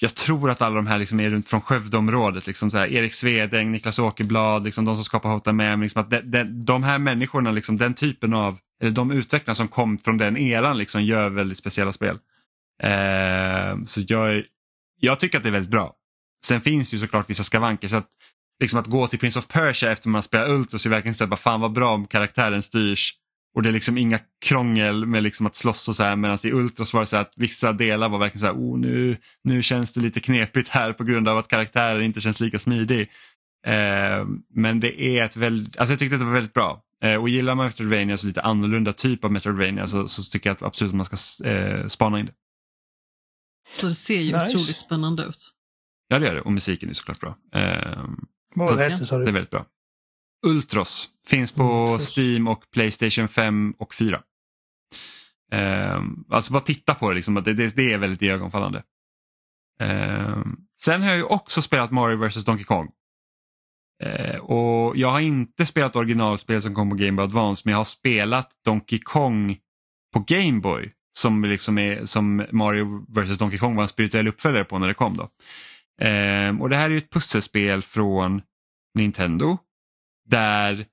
[0.00, 2.46] jag tror att alla de här liksom är runt från Skövdeområdet.
[2.46, 5.82] Liksom så här, Erik Svedäng, Niklas Åkerblad, liksom de som skapar Hota Mem.
[5.82, 9.68] Liksom att de, de, de här människorna, liksom, den typen av, eller de utvecklarna som
[9.68, 12.18] kom från den eran liksom, gör väldigt speciella spel.
[12.82, 14.44] Eh, så jag,
[15.00, 15.94] jag tycker att det är väldigt bra.
[16.46, 17.88] Sen finns ju såklart vissa skavanker.
[17.88, 18.08] så att
[18.60, 21.36] liksom att gå till Prince of Persia efter man spelar Ultros är verkligen så här,
[21.36, 23.14] fan vad bra om karaktären styrs
[23.54, 26.52] och det är liksom inga krångel med liksom att slåss och så här medan i
[26.52, 29.92] Ultros var det så att vissa delar var verkligen så här, oh, nu, nu känns
[29.92, 33.10] det lite knepigt här på grund av att karaktären inte känns lika smidig.
[33.66, 36.82] Eh, men det är ett väldigt, alltså jag tyckte att det var väldigt bra.
[37.02, 40.54] Eh, och gillar man Metroidvania, så lite annorlunda typ av Metroidvania så, så tycker jag
[40.54, 42.32] att absolut att man ska eh, spana in det.
[43.68, 44.44] Så det ser ju Nice.
[44.44, 45.50] otroligt spännande ut.
[46.08, 47.36] Ja det gör det och musiken är såklart bra.
[47.54, 48.04] Eh,
[48.54, 48.88] Vad Så det
[49.24, 49.66] det är väldigt bra.
[50.46, 52.16] Ultros finns på Ultros.
[52.18, 54.22] Steam och Playstation 5 och 4.
[55.52, 58.82] Um, alltså bara titta på det, liksom, det, det, det är väldigt iögonfallande.
[59.80, 62.90] Ehm, sen har jag ju också spelat Mario vs Donkey Kong.
[64.02, 67.78] Eh, och Jag har inte spelat originalspel som kom på Game Boy Advance men jag
[67.78, 69.58] har spelat Donkey Kong
[70.12, 74.64] på Game Boy som, liksom är, som Mario vs Donkey Kong var en spirituell uppföljare
[74.64, 75.16] på när det kom.
[75.16, 75.28] Då.
[76.00, 78.42] Ehm, och Det här är ju ett pusselspel från
[78.94, 79.58] Nintendo
[80.30, 80.86] där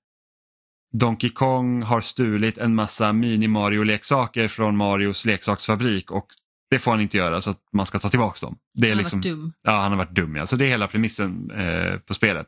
[0.94, 6.28] Donkey Kong har stulit en massa mini-Mario-leksaker från Marios leksaksfabrik och
[6.70, 8.58] det får han inte göra så att man ska ta tillbaka dem.
[8.74, 9.54] Det är Han har liksom, varit dum.
[9.62, 10.36] ja, han har varit dum.
[10.36, 10.48] Ja.
[10.48, 12.48] Så det är hela premissen eh, på spelet.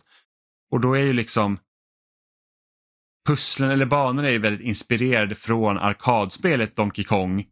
[0.72, 1.58] Och då är ju liksom
[3.28, 7.46] pusslen eller banorna är ju väldigt inspirerade från arkadspelet Donkey Kong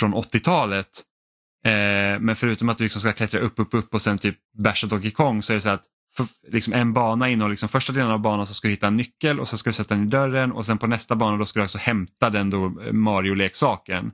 [0.00, 1.02] från 80-talet.
[1.64, 4.86] Eh, men förutom att du liksom ska klättra upp, upp, upp och sen typ basha
[4.86, 5.84] Donkey Kong så är det så att
[6.16, 8.96] för, liksom en bana innehåller liksom första delen av banan så ska du hitta en
[8.96, 11.44] nyckel och så ska du sätta den i dörren och sen på nästa bana då
[11.44, 14.12] ska du alltså hämta den då eh, Mario-leksaken.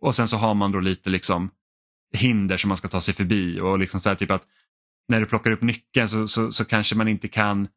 [0.00, 1.50] Och sen så har man då lite liksom
[2.12, 4.42] hinder som man ska ta sig förbi och liksom så här typ att
[5.08, 7.68] när du plockar upp nyckeln så, så, så kanske man inte kan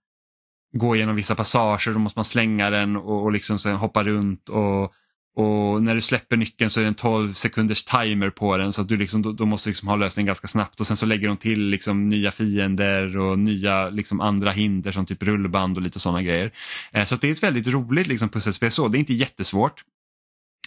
[0.74, 4.50] gå igenom vissa passager, då måste man slänga den och, och liksom sen hoppa runt
[4.50, 4.94] och
[5.36, 8.82] och när du släpper nyckeln så är det en 12 sekunders timer på den så
[8.82, 11.28] att du liksom, då, då måste liksom ha lösningen ganska snabbt och sen så lägger
[11.28, 16.00] de till liksom nya fiender och nya liksom andra hinder som typ rullband och lite
[16.00, 16.52] sådana grejer.
[16.92, 19.84] Eh, så att det är ett väldigt roligt liksom pusselspel så, det är inte jättesvårt.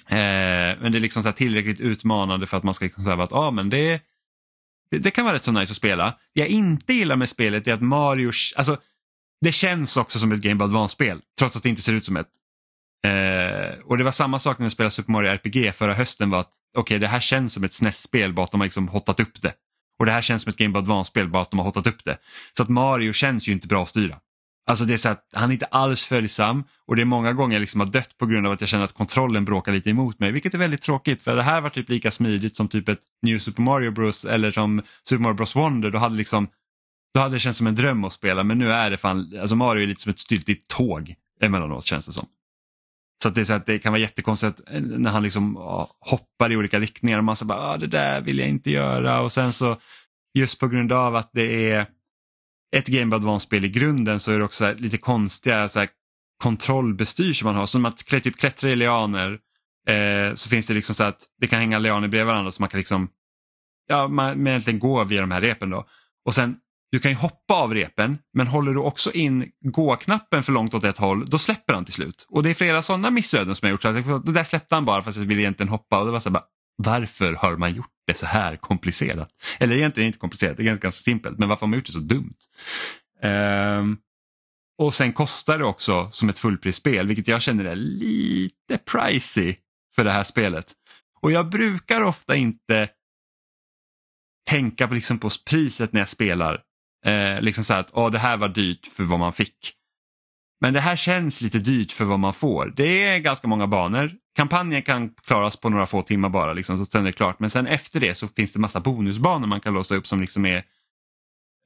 [0.09, 0.17] Eh,
[0.81, 3.33] men det är liksom så här tillräckligt utmanande för att man ska liksom säga att
[3.33, 4.03] ah, men det,
[4.91, 6.15] det, det kan vara rätt så nice att spela.
[6.35, 8.77] Det jag inte gillar med spelet är att Mario, alltså
[9.41, 12.17] det känns också som ett Game Boy Advance-spel trots att det inte ser ut som
[12.17, 12.29] ett.
[13.07, 16.41] Eh, och det var samma sak när jag spelade Super Mario RPG förra hösten var
[16.41, 19.21] att okej okay, det här känns som ett SNES-spel bara att de har liksom hottat
[19.21, 19.53] upp det.
[19.99, 22.05] Och det här känns som ett Game Boy Advance-spel bara att de har hottat upp
[22.05, 22.19] det.
[22.57, 24.17] Så att Mario känns ju inte bra att styra.
[24.67, 27.55] Alltså det är så att han är inte alls följsam och det är många gånger
[27.55, 30.19] jag liksom har dött på grund av att jag känner att kontrollen bråkar lite emot
[30.19, 33.01] mig, vilket är väldigt tråkigt för det här var typ lika smidigt som typ ett
[33.23, 35.91] New Super Mario Bros eller som Super Mario Bros Wonder.
[35.91, 36.49] Då hade, liksom,
[37.15, 39.57] då hade det känts som en dröm att spela men nu är det fan, alltså
[39.57, 42.27] Mario är lite som ett styltigt tåg emellanåt känns det som.
[43.27, 45.57] Så att det, är så att det kan vara jättekonstigt eh, när han liksom
[46.01, 49.21] hoppar i olika riktningar och man säger att ah, det där vill jag inte göra
[49.21, 49.77] och sen så
[50.39, 51.87] just på grund av att det är
[52.77, 55.89] ett Game Boy Advance-spel i grunden så är det också lite konstiga så här,
[56.43, 57.67] kontrollbestyr som man har.
[57.67, 59.39] Som att typ klättra i lianer
[59.89, 62.69] eh, så finns det liksom så att det kan hänga lianer bredvid varandra så man
[62.69, 63.09] kan liksom
[63.87, 65.87] ja, man, man egentligen gå via de här repen då.
[66.25, 66.57] Och sen
[66.93, 70.85] du kan ju hoppa av repen men håller du också in gå-knappen för långt åt
[70.85, 72.27] ett håll då släpper han till slut.
[72.29, 73.83] Och det är flera sådana missöden som jag gjort.
[73.83, 76.21] Så att, det där släppte han bara fast jag ville egentligen hoppa och det var
[76.21, 76.45] så här, bara,
[76.77, 79.31] varför har man gjort det så här komplicerat?
[79.59, 81.93] Eller egentligen inte komplicerat, det är ganska, ganska simpelt men varför har man gjort det
[81.93, 82.37] så dumt?
[83.23, 83.99] Um,
[84.79, 89.57] och sen kostar det också som ett fullprisspel vilket jag känner är lite pricey
[89.95, 90.73] för det här spelet.
[91.21, 92.89] Och jag brukar ofta inte
[94.51, 96.63] tänka på, liksom på priset när jag spelar.
[97.07, 99.73] Eh, liksom så att oh, det här var dyrt för vad man fick.
[100.61, 102.73] Men det här känns lite dyrt för vad man får.
[102.77, 104.13] Det är ganska många banor.
[104.35, 107.41] Kampanjen kan klaras på några få timmar bara, liksom, så sen är det klart.
[107.41, 110.47] Men sen efter det så finns det massa bonusbanor man kan låsa upp som liksom
[110.47, 110.65] är...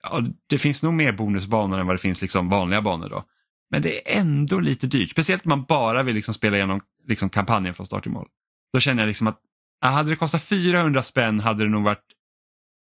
[0.03, 3.25] Ja, det finns nog mer bonusbanor än vad det finns liksom vanliga banor då.
[3.71, 7.31] Men det är ändå lite dyrt, speciellt om man bara vill liksom spela igenom liksom
[7.31, 8.29] kampanjen från start till mål.
[8.73, 9.41] Då känner jag liksom att
[9.81, 12.07] hade det kostat 400 spänn hade det nog varit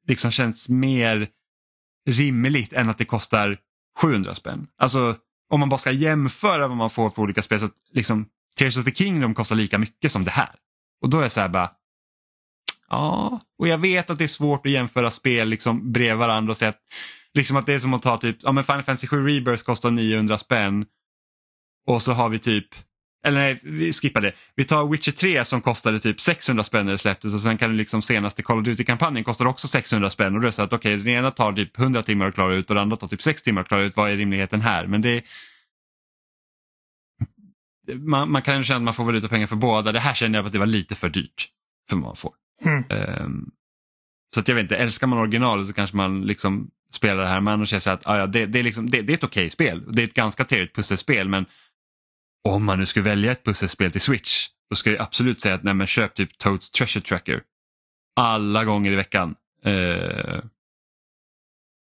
[0.09, 1.29] liksom känts mer
[2.11, 3.59] rimligt än att det kostar
[4.01, 4.67] 700 spänn.
[4.77, 5.17] Alltså
[5.51, 8.27] om man bara ska jämföra vad man får för olika spel så att liksom
[8.57, 10.55] Tears of the Kingdom kostar lika mycket som det här.
[11.03, 11.71] Och då är jag så här bara,
[12.89, 16.57] ja, och jag vet att det är svårt att jämföra spel liksom bredvid varandra och
[16.57, 16.81] säga att,
[17.35, 19.91] liksom att det är som att ta typ, ja men Final Fantasy 7 Rebirth kostar
[19.91, 20.87] 900 spänn
[21.87, 22.69] och så har vi typ
[23.25, 24.33] eller nej, vi skippar det.
[24.55, 27.71] Vi tar Witcher 3 som kostade typ 600 spänn när det släpptes och sen kan
[27.71, 30.63] det liksom senaste Call of Duty-kampanjen kostar också 600 spänn och då är det så
[30.63, 32.97] att okej, okay, den ena tar typ 100 timmar att klara ut och den andra
[32.97, 33.97] tar typ 6 timmar att klara ut.
[33.97, 34.87] Vad är rimligheten här?
[34.87, 35.23] Men det
[37.95, 39.93] man, man kan känna att man får valuta pengar för båda.
[39.93, 41.49] Det här känner jag att det var lite för dyrt
[41.89, 42.33] för vad man får.
[42.65, 42.85] Mm.
[42.91, 43.51] Um,
[44.35, 47.41] så att jag vet inte, älskar man originalet så kanske man liksom spelar det här
[47.41, 49.47] men annars känner att ah, ja, det, det, är liksom, det, det är ett okej
[49.47, 49.83] okay spel.
[49.93, 51.47] Det är ett ganska trevligt pusselspel men
[52.49, 55.63] om man nu skulle välja ett pusselspel till Switch då ska jag absolut säga att
[55.63, 57.43] nej, men köp typ Toads Treasure Tracker.
[58.17, 59.35] Alla gånger i veckan.
[59.65, 60.41] Eh,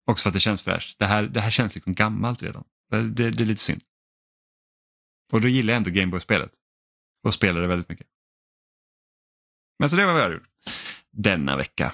[0.07, 0.99] också för att det känns fräscht.
[0.99, 2.65] Det här, det här känns liksom gammalt redan.
[2.91, 3.82] Det, det, det är lite synd.
[5.32, 6.53] Och då gillar jag ändå Gameboy-spelet.
[7.24, 8.07] Och spelar det väldigt mycket.
[9.78, 10.49] Men så det var vad jag har gjort
[11.11, 11.93] denna vecka.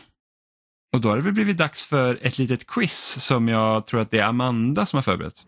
[0.93, 4.11] Och då har det väl blivit dags för ett litet quiz som jag tror att
[4.11, 5.47] det är Amanda som har förberett.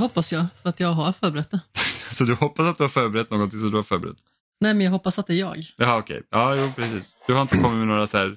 [0.00, 1.60] Hoppas jag, för att jag har förberett det.
[2.10, 4.18] så du hoppas att du har förberett någonting som du har förberett?
[4.60, 5.56] Nej, men jag hoppas att det är jag.
[5.76, 6.16] Jaha, okej.
[6.16, 6.26] Okay.
[6.30, 7.18] Ja, jo, precis.
[7.26, 8.36] Du har inte kommit med några så här,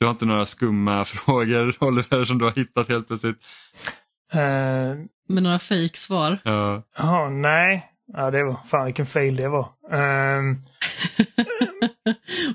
[0.00, 3.36] du har inte några skumma frågor, Oliver, som du har hittat helt plötsligt?
[4.34, 4.40] Uh,
[5.28, 6.38] med några fake svar?
[6.44, 6.82] Ja.
[7.00, 7.30] Uh.
[7.30, 7.90] nej.
[8.12, 9.72] Ja, det var fan vilken fail det var.
[9.92, 10.62] Um...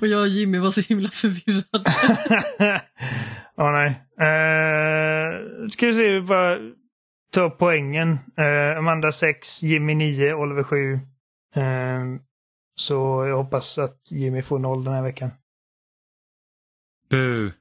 [0.00, 1.94] och jag och Jimmy var så himla förvirrade.
[3.56, 3.88] Ja, oh, nej.
[4.20, 6.58] Uh, ska vi se, bara
[7.30, 8.18] ta poängen.
[8.38, 10.92] Uh, Amanda 6, Jimmy 9, Oliver 7.
[11.56, 12.20] Uh,
[12.74, 15.30] så jag hoppas att Jimmy får 0 den här veckan.
[17.08, 17.52] Bu.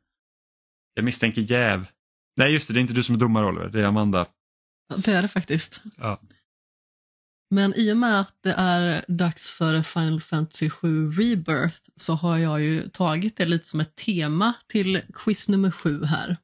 [0.93, 1.89] Jag misstänker jäv.
[2.37, 4.25] Nej, just det, det är inte du som är domare Oliver, det är Amanda.
[4.97, 5.83] Det är det faktiskt.
[5.97, 6.21] Ja.
[7.49, 12.37] Men i och med att det är dags för Final Fantasy 7 Rebirth så har
[12.37, 16.37] jag ju tagit det lite som ett tema till quiz nummer 7 här.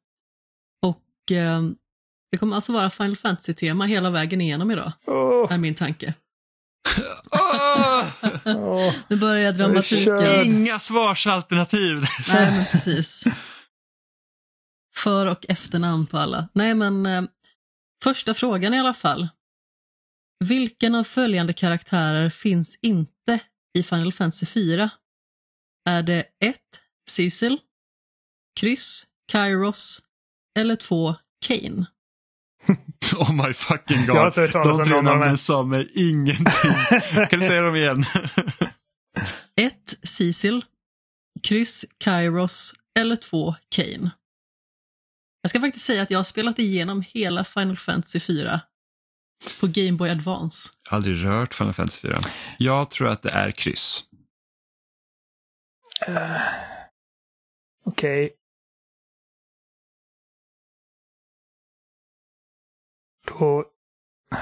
[0.81, 1.61] Och eh,
[2.35, 5.53] det kommer alltså vara Final Fantasy-tema hela vägen igenom idag, oh.
[5.53, 6.13] är min tanke.
[8.45, 8.93] oh.
[9.07, 10.25] nu börjar dramatiken.
[10.45, 12.05] Inga svarsalternativ.
[12.29, 13.23] Nej, men precis.
[14.95, 16.49] För och efternamn på alla.
[16.53, 17.23] Nej, men eh,
[18.03, 19.27] Första frågan i alla fall.
[20.39, 23.39] Vilken av följande karaktärer finns inte
[23.77, 24.89] i Final Fantasy 4?
[25.89, 26.59] Är det 1.
[27.09, 27.57] Cecil,
[28.59, 30.01] kryss, Kairos
[30.59, 31.15] eller 2.
[31.45, 31.85] Kane?
[33.17, 34.27] Oh my fucking Jag har god.
[34.27, 36.71] inte hört talas De tre namnen sa mig ingenting.
[37.29, 38.03] kan du säga dem igen?
[39.55, 39.73] 1.
[40.03, 40.65] Cecil,
[41.43, 43.55] kryss, Kairos eller 2.
[43.69, 44.11] Kane?
[45.41, 48.61] Jag ska faktiskt säga att jag har spelat igenom hela Final Fantasy 4
[49.59, 50.69] på Game Boy Advance.
[50.89, 52.19] Aldrig rört Final Fantasy 4.
[52.57, 54.03] Jag tror att det är kryss.
[56.07, 56.31] Eh,
[57.85, 58.33] Okej.
[63.25, 63.65] Då,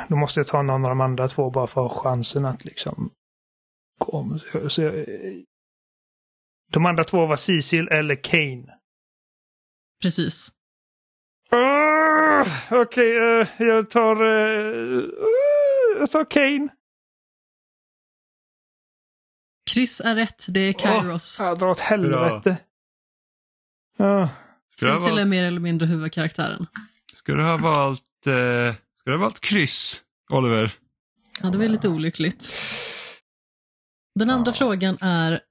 [0.09, 2.65] då måste jag ta någon av de andra två bara för att ha chansen att
[2.65, 3.11] liksom
[3.99, 4.39] gå om.
[4.39, 5.05] Så, så, eh,
[6.71, 8.77] de andra två var Cecil eller Kane.
[10.01, 10.51] Precis.
[11.53, 14.21] Uh, Okej, eh, jag tar...
[14.23, 15.09] Uh,
[15.99, 16.69] jag tar Kane.
[19.73, 21.39] Kryss är rätt, det är Kairos.
[21.39, 22.57] Jag drar åt helvete.
[23.97, 24.05] Ja.
[24.05, 24.29] Ha
[24.75, 26.65] Cecil är mer eller mindre huvudkaraktären.
[27.13, 30.01] ska du ha valt, eh, ska du ha valt kryss,
[30.31, 30.77] Oliver?
[31.41, 32.53] Ja, det var lite olyckligt.
[34.19, 34.55] Den andra Ja.
[34.57, 35.41] frågan är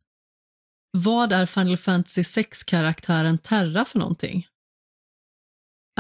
[0.90, 4.46] vad är Final Fantasy 6-karaktären Terra för någonting?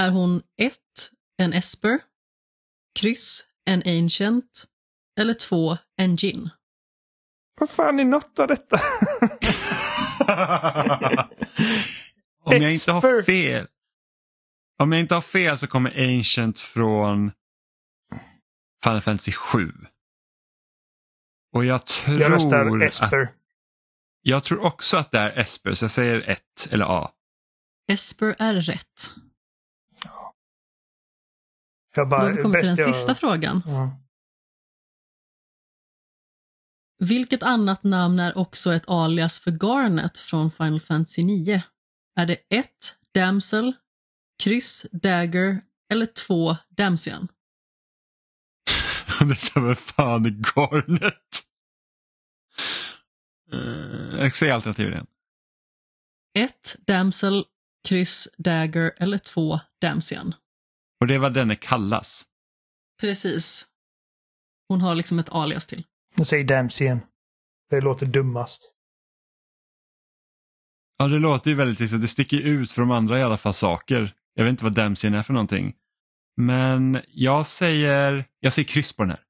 [0.00, 0.76] Är hon 1.
[1.38, 1.98] En Esper,
[2.98, 4.64] kryss, en Ancient
[5.20, 5.76] eller 2.
[5.96, 6.50] En Jin?
[7.60, 8.76] Vad fan är något av detta?
[12.44, 13.66] Om jag inte har fel.
[14.82, 17.32] Om jag inte har fel så kommer Ancient från
[18.84, 19.72] Final Fantasy 7.
[21.52, 23.34] Och jag tror, jag röstar att, Esper.
[24.22, 27.10] jag tror också att det är Esper, så jag säger 1 eller A.
[27.92, 29.10] Esper är rätt.
[31.94, 33.62] Jag Då bara, har vi kommit till den jag- sista frågan.
[33.66, 33.98] Ja.
[36.98, 41.62] Vilket annat namn är också ett alias för Garnet från Final Fantasy 9?
[42.16, 42.68] Är det 1.
[43.14, 43.72] Damsel,
[44.42, 45.60] kryss, Dagger
[45.92, 46.56] eller 2.
[46.70, 47.28] Damsian?
[49.20, 51.42] det är så här, fan är Garnet?
[53.52, 55.06] Uh, jag säger alternativen igen.
[56.34, 56.76] 1.
[56.86, 57.44] Damsel,
[57.88, 59.58] kryss, Dagger eller 2.
[59.80, 60.34] Damsian?
[61.00, 62.26] Och det är vad denne kallas.
[63.00, 63.66] Precis.
[64.68, 65.86] Hon har liksom ett alias till.
[66.14, 67.00] Jag säger Damsien.
[67.70, 68.74] Det låter dummast.
[70.96, 74.14] Ja, det låter ju väldigt, liksom, det sticker ut de andra i alla fall saker.
[74.34, 75.74] Jag vet inte vad Damsien är för någonting.
[76.36, 79.20] Men jag säger, jag säger kryss på den här.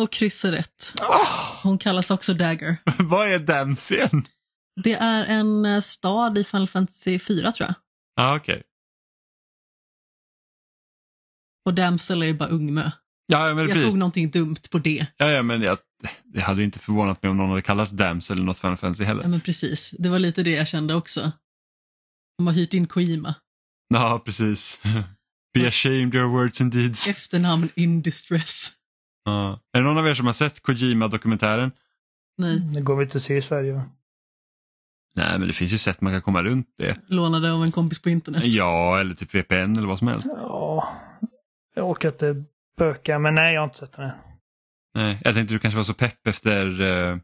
[0.00, 0.94] Och kryss är rätt.
[1.62, 2.76] Hon kallas också Dagger.
[2.98, 4.26] vad är Damsien?
[4.84, 7.74] Det är en eh, stad i Final Fantasy 4 tror jag.
[8.16, 8.62] Ja, okej.
[11.64, 12.90] Och Damsel är ju bara Ungmö.
[13.26, 13.90] Ja, men Jag precis.
[13.90, 15.06] tog någonting dumt på det.
[15.16, 15.78] Ja, ja, men jag,
[16.24, 19.04] det hade ju inte förvånat mig om någon hade kallats Damsel eller något Final Fantasy
[19.04, 19.22] heller.
[19.22, 21.32] Ja men precis, det var lite det jag kände också.
[22.38, 23.34] De har hyrt in Kojima.
[23.88, 24.80] Ja, precis.
[25.54, 27.08] Be ashamed your words and deeds.
[27.08, 28.68] Efternamn in distress.
[29.24, 29.60] Ja.
[29.72, 31.72] Är det någon av er som har sett Kojima-dokumentären?
[32.38, 33.82] Nej, Det går vi inte att se i Sverige va?
[35.16, 36.96] Nej, men det finns ju sätt man kan komma runt det.
[37.06, 38.42] lånade av en kompis på internet.
[38.44, 40.28] Ja, eller typ VPN eller vad som helst.
[40.36, 40.88] Ja.
[41.74, 42.44] Jag orkar inte
[42.78, 44.16] böka, men nej, jag har inte sett den än.
[44.94, 47.18] Nej, jag tänkte du kanske var så pepp efter, eh,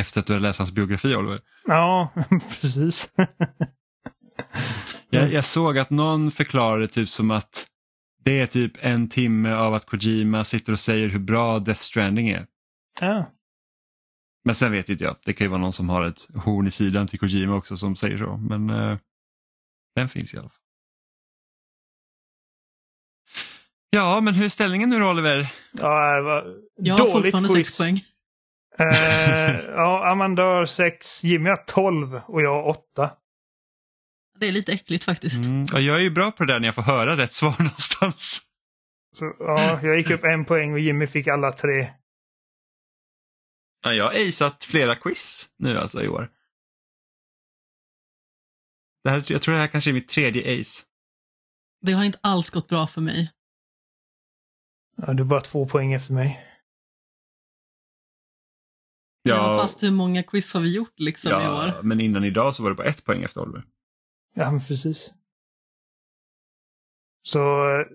[0.00, 1.40] efter att du hade läst hans biografi, Oliver.
[1.66, 2.12] Ja,
[2.60, 3.08] precis.
[5.16, 7.66] Jag, jag såg att någon förklarade typ som att
[8.24, 12.28] det är typ en timme av att Kojima sitter och säger hur bra Death Stranding
[12.28, 12.46] är.
[13.00, 13.32] ja.
[14.44, 16.70] Men sen vet inte jag, det kan ju vara någon som har ett horn i
[16.70, 18.36] sidan till Kojima också som säger så.
[18.36, 18.98] Men eh,
[19.94, 20.58] den finns i alla fall.
[23.90, 25.52] Ja, men hur är ställningen nu då Oliver?
[25.72, 27.66] ja det var jag har dåligt fortfarande quiz.
[27.66, 28.04] sex poäng.
[28.78, 33.10] Eh, ja, Amanda har sex, Jimmy har tolv och jag har åtta.
[34.40, 35.44] Det är lite äckligt faktiskt.
[35.44, 37.54] Mm, ja, jag är ju bra på det där när jag får höra rätt svar
[37.58, 38.42] någonstans.
[39.16, 41.92] Så, ja, jag gick upp en poäng och Jimmy fick alla tre.
[43.84, 46.30] Ja, jag har aceat flera quiz nu alltså i år.
[49.04, 50.82] Det här, jag tror det här kanske är mitt tredje ace.
[51.80, 53.32] Det har inte alls gått bra för mig.
[54.96, 56.46] Ja, du är bara två poäng efter mig.
[59.22, 59.58] Ja.
[59.62, 61.82] fast hur många quiz har vi gjort liksom i ja, år?
[61.82, 63.64] men innan idag så var det bara ett poäng efter Oliver.
[64.38, 65.14] Ja, men precis.
[67.28, 67.38] Så...
[67.80, 67.86] eh,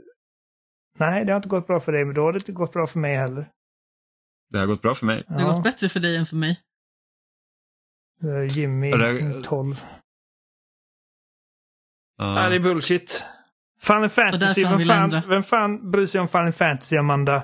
[0.99, 2.87] Nej, det har inte gått bra för dig, men då har det inte gått bra
[2.87, 3.51] för mig heller.
[4.49, 5.23] Det har gått bra för mig.
[5.27, 6.61] Det har gått bättre för dig än för mig.
[8.23, 9.81] Eh, Jimmy, Ja, det- 12.
[12.17, 12.33] Ja.
[12.33, 13.23] Nej, det är bullshit.
[13.79, 17.43] Final Fantasy, vem fan, vem fan bryr sig om Final Fantasy, Amanda?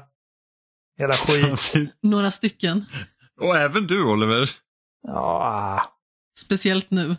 [0.99, 1.94] Jävla skit.
[2.02, 2.86] Några stycken.
[3.41, 4.49] Och även du Oliver.
[5.02, 5.82] Ja.
[6.40, 7.15] Speciellt nu.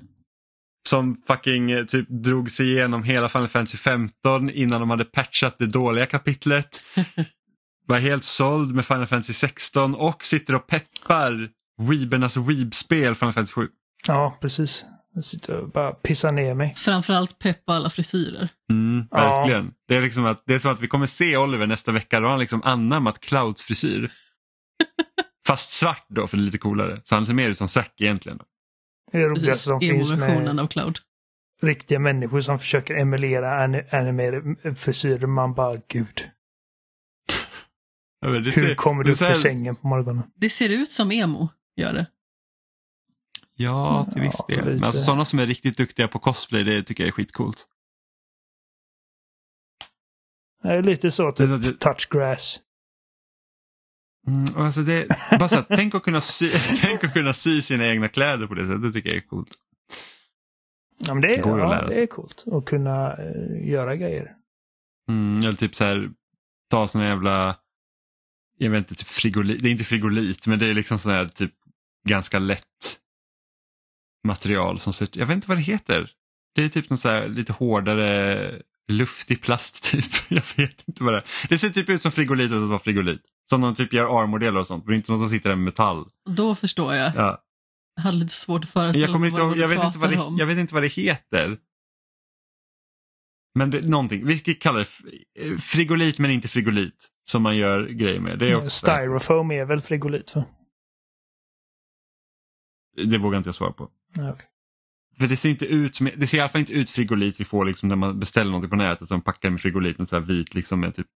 [0.89, 5.59] Som fucking eh, typ drog sig igenom hela Final Fantasy 15 innan de hade patchat
[5.59, 6.83] det dåliga kapitlet.
[7.87, 11.49] Var helt såld med Final Fantasy 16 och sitter och peppar
[11.81, 13.69] Weebernas Weeb-spel Final Fantasy 7.
[14.07, 14.85] ja, precis.
[15.15, 16.75] Jag sitter och bara pissar ner mig.
[16.77, 18.49] Framförallt peppa alla frisyrer.
[18.71, 19.17] Mm, Ja.
[19.19, 19.73] verkligen.
[19.89, 22.21] Det, är liksom att, det är som att vi kommer se Oliver nästa vecka.
[22.21, 24.13] Då har han liksom anammat Clouds frisyr.
[25.47, 27.01] Fast svart då för det är lite coolare.
[27.05, 28.39] Så han ser mer ut som Zack egentligen.
[29.13, 29.43] Det det Precis.
[29.43, 30.99] roligaste som finns med av Cloud.
[31.63, 35.27] riktiga människor som försöker emulera ani- animerade frisyrer.
[35.27, 36.31] Man bara, gud.
[38.21, 40.23] Ja, men det Hur ser- kommer det du upp ur sängen på morgonen?
[40.35, 42.07] Det ser ut som emo, gör det.
[43.55, 44.65] Ja, till viss Ja, del.
[44.65, 44.87] Men lite.
[44.87, 47.67] alltså, sådana som är riktigt duktiga på cosplay, det tycker jag är skitcoolt.
[50.63, 52.61] Det är lite så, Det är typ så att det- touchgrass.
[54.27, 55.07] Mm, alltså det,
[55.39, 56.51] bara så här, tänk, att kunna sy,
[56.81, 59.51] tänk att kunna sy sina egna kläder på det sättet, det tycker jag är coolt.
[61.07, 64.35] Ja, men det, är, att ja, det är coolt att kunna eh, göra grejer.
[65.09, 66.11] Mm, eller typ så här,
[66.71, 67.57] ta såna jävla,
[68.59, 71.27] jag vet inte, typ frigolit, det är inte frigolit, men det är liksom sån här
[71.29, 71.53] typ
[72.09, 72.99] ganska lätt
[74.27, 76.11] material som ser, jag vet inte vad det heter.
[76.55, 80.05] Det är typ någon så här lite hårdare luftig plast typ.
[80.29, 81.25] Jag vet inte vad det är.
[81.49, 83.23] Det ser typ ut som frigolit utan att vara frigolit.
[83.51, 84.87] Som de typ gör armmodeller och sånt.
[84.87, 86.05] Det är inte någon som sitter där med metall.
[86.25, 87.13] Då förstår jag.
[87.17, 87.45] Ja.
[87.97, 90.11] Jag hade lite svårt att föreställa Jag, mig inte, vad du jag, vet inte vad
[90.11, 90.37] det, om.
[90.37, 91.59] jag vet inte vad det heter.
[93.55, 97.09] Men det, någonting, vi ska kalla det frigolit men inte frigolit.
[97.25, 98.39] Som man gör grejer med.
[98.39, 100.37] Det, är också, Styrofoam är väl frigolit?
[100.37, 100.45] Va?
[103.07, 103.91] det vågar inte jag svara på.
[104.15, 104.47] Ja, okej.
[105.19, 107.45] För det ser inte ut, med, det ser i alla fall inte ut frigolit vi
[107.45, 110.27] får liksom när man beställer någonting på nätet som packar med frigolit, en sån här
[110.27, 111.07] vit liksom med typ,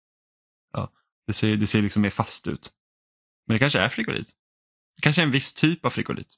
[0.73, 0.93] ja,
[1.27, 2.70] det ser, det ser liksom mer fast ut.
[3.47, 4.28] Men det kanske är frigolit.
[4.97, 6.35] Det kanske är en viss typ av frigolit.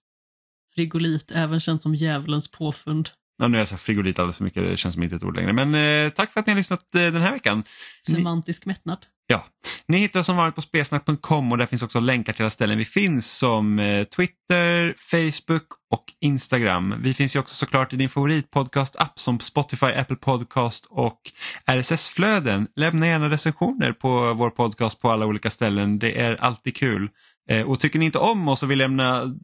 [0.75, 3.11] Frigolit, även känt som djävulens påfund.
[3.37, 5.37] Ja, nu har jag sagt frigolit alldeles för mycket, det känns som inte ett ord
[5.37, 5.53] längre.
[5.53, 7.65] Men eh, tack för att ni har lyssnat eh, den här veckan.
[8.09, 8.99] Ni, Semantisk mättnad.
[9.27, 9.45] ja.
[9.87, 12.79] ni hittar oss som vanligt på spesnack.com och där finns också länkar till alla ställen
[12.79, 16.95] vi finns som eh, Twitter, Facebook och Instagram.
[17.03, 21.21] Vi finns ju också såklart i din favoritpodcast-app som Spotify, Apple Podcast och
[21.67, 22.67] RSS-flöden.
[22.77, 25.99] Lämna gärna recensioner på vår podcast på alla olika ställen.
[25.99, 27.09] Det är alltid kul.
[27.49, 29.35] Eh, Och tycker ni inte om oss och vill lämna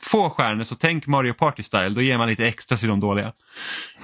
[0.00, 3.32] få stjärnor så tänk Mario Party Style, då ger man lite extra till de dåliga.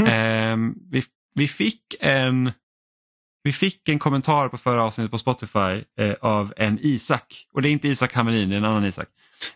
[0.06, 1.04] Ehm, vi,
[1.34, 2.52] vi fick en
[3.44, 7.46] vi fick en kommentar på förra avsnittet på Spotify eh, av en Isak.
[7.52, 9.08] Och det är inte Isak Hamrin, det är en annan Isak.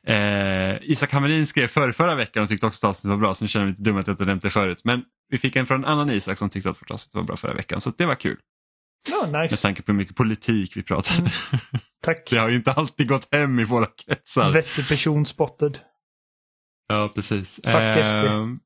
[0.06, 3.44] Eh, Isak Hamrin skrev för förra veckan och tyckte också att avsnittet var bra, så
[3.44, 4.80] nu känner jag mig lite dum att jag inte nämnt det förut.
[4.84, 7.36] Men vi fick en från en annan Isak som tyckte att vårt avsnitt var bra
[7.36, 8.36] förra veckan, så det var kul.
[9.10, 9.56] Ja, Med nice.
[9.56, 11.32] tanke på hur mycket politik vi pratade.
[12.02, 12.30] Tack.
[12.30, 14.52] Det har ju inte alltid gått hem i våra kretsar.
[14.52, 15.78] Vettig person spotted.
[16.88, 17.54] Ja, precis.
[17.64, 17.74] Fuck.
[17.74, 18.58] Ehm,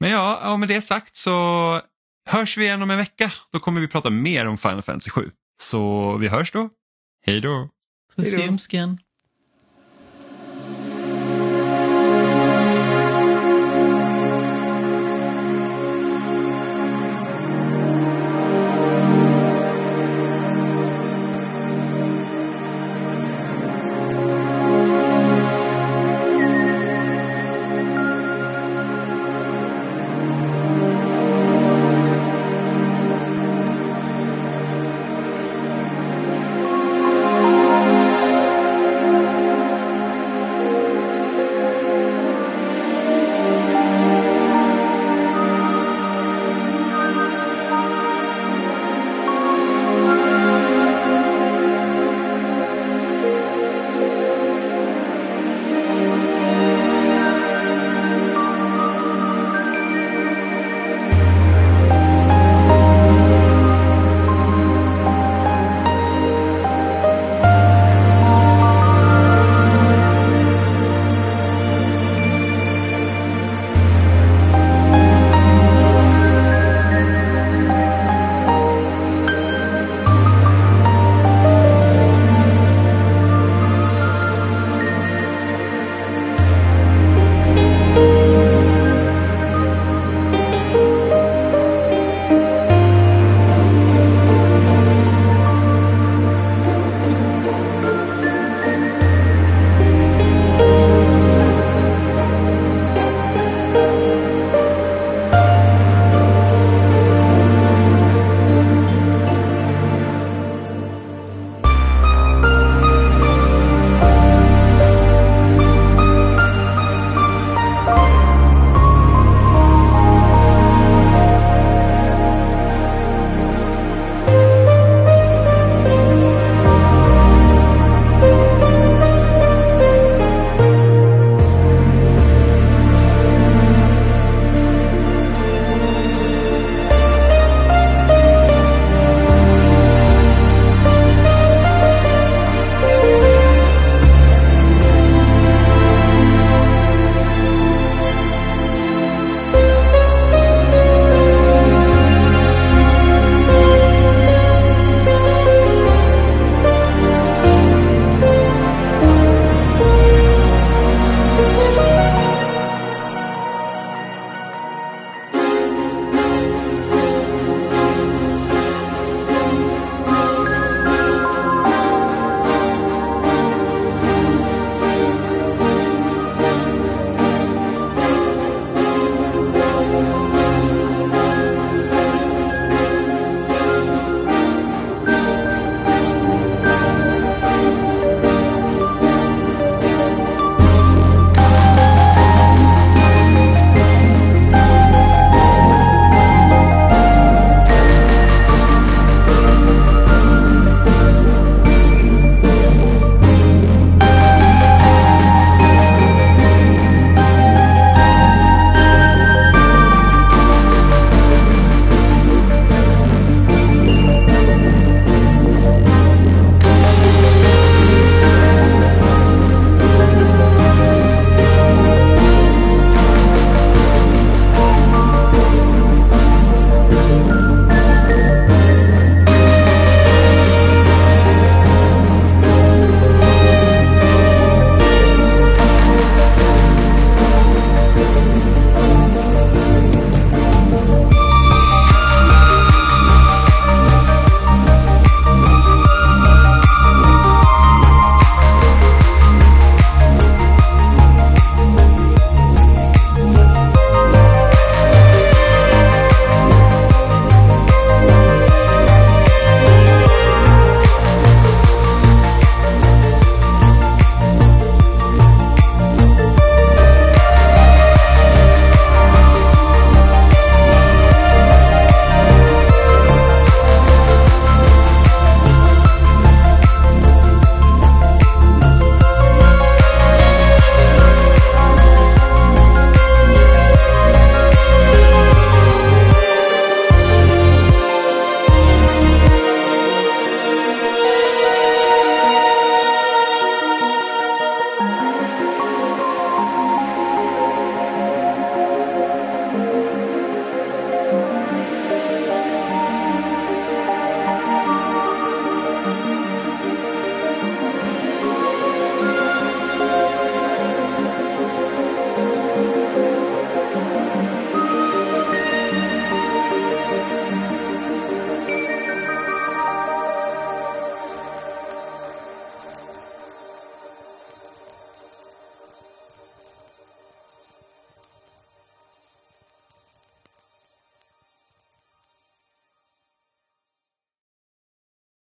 [0.00, 1.80] Men ja, med det sagt så
[2.28, 3.32] hörs vi igen om en vecka.
[3.52, 5.30] Då kommer vi prata mer om Final Fantasy 7.
[5.60, 6.68] Så vi hörs då.
[7.26, 7.68] Hej då!
[8.16, 8.58] Puss i.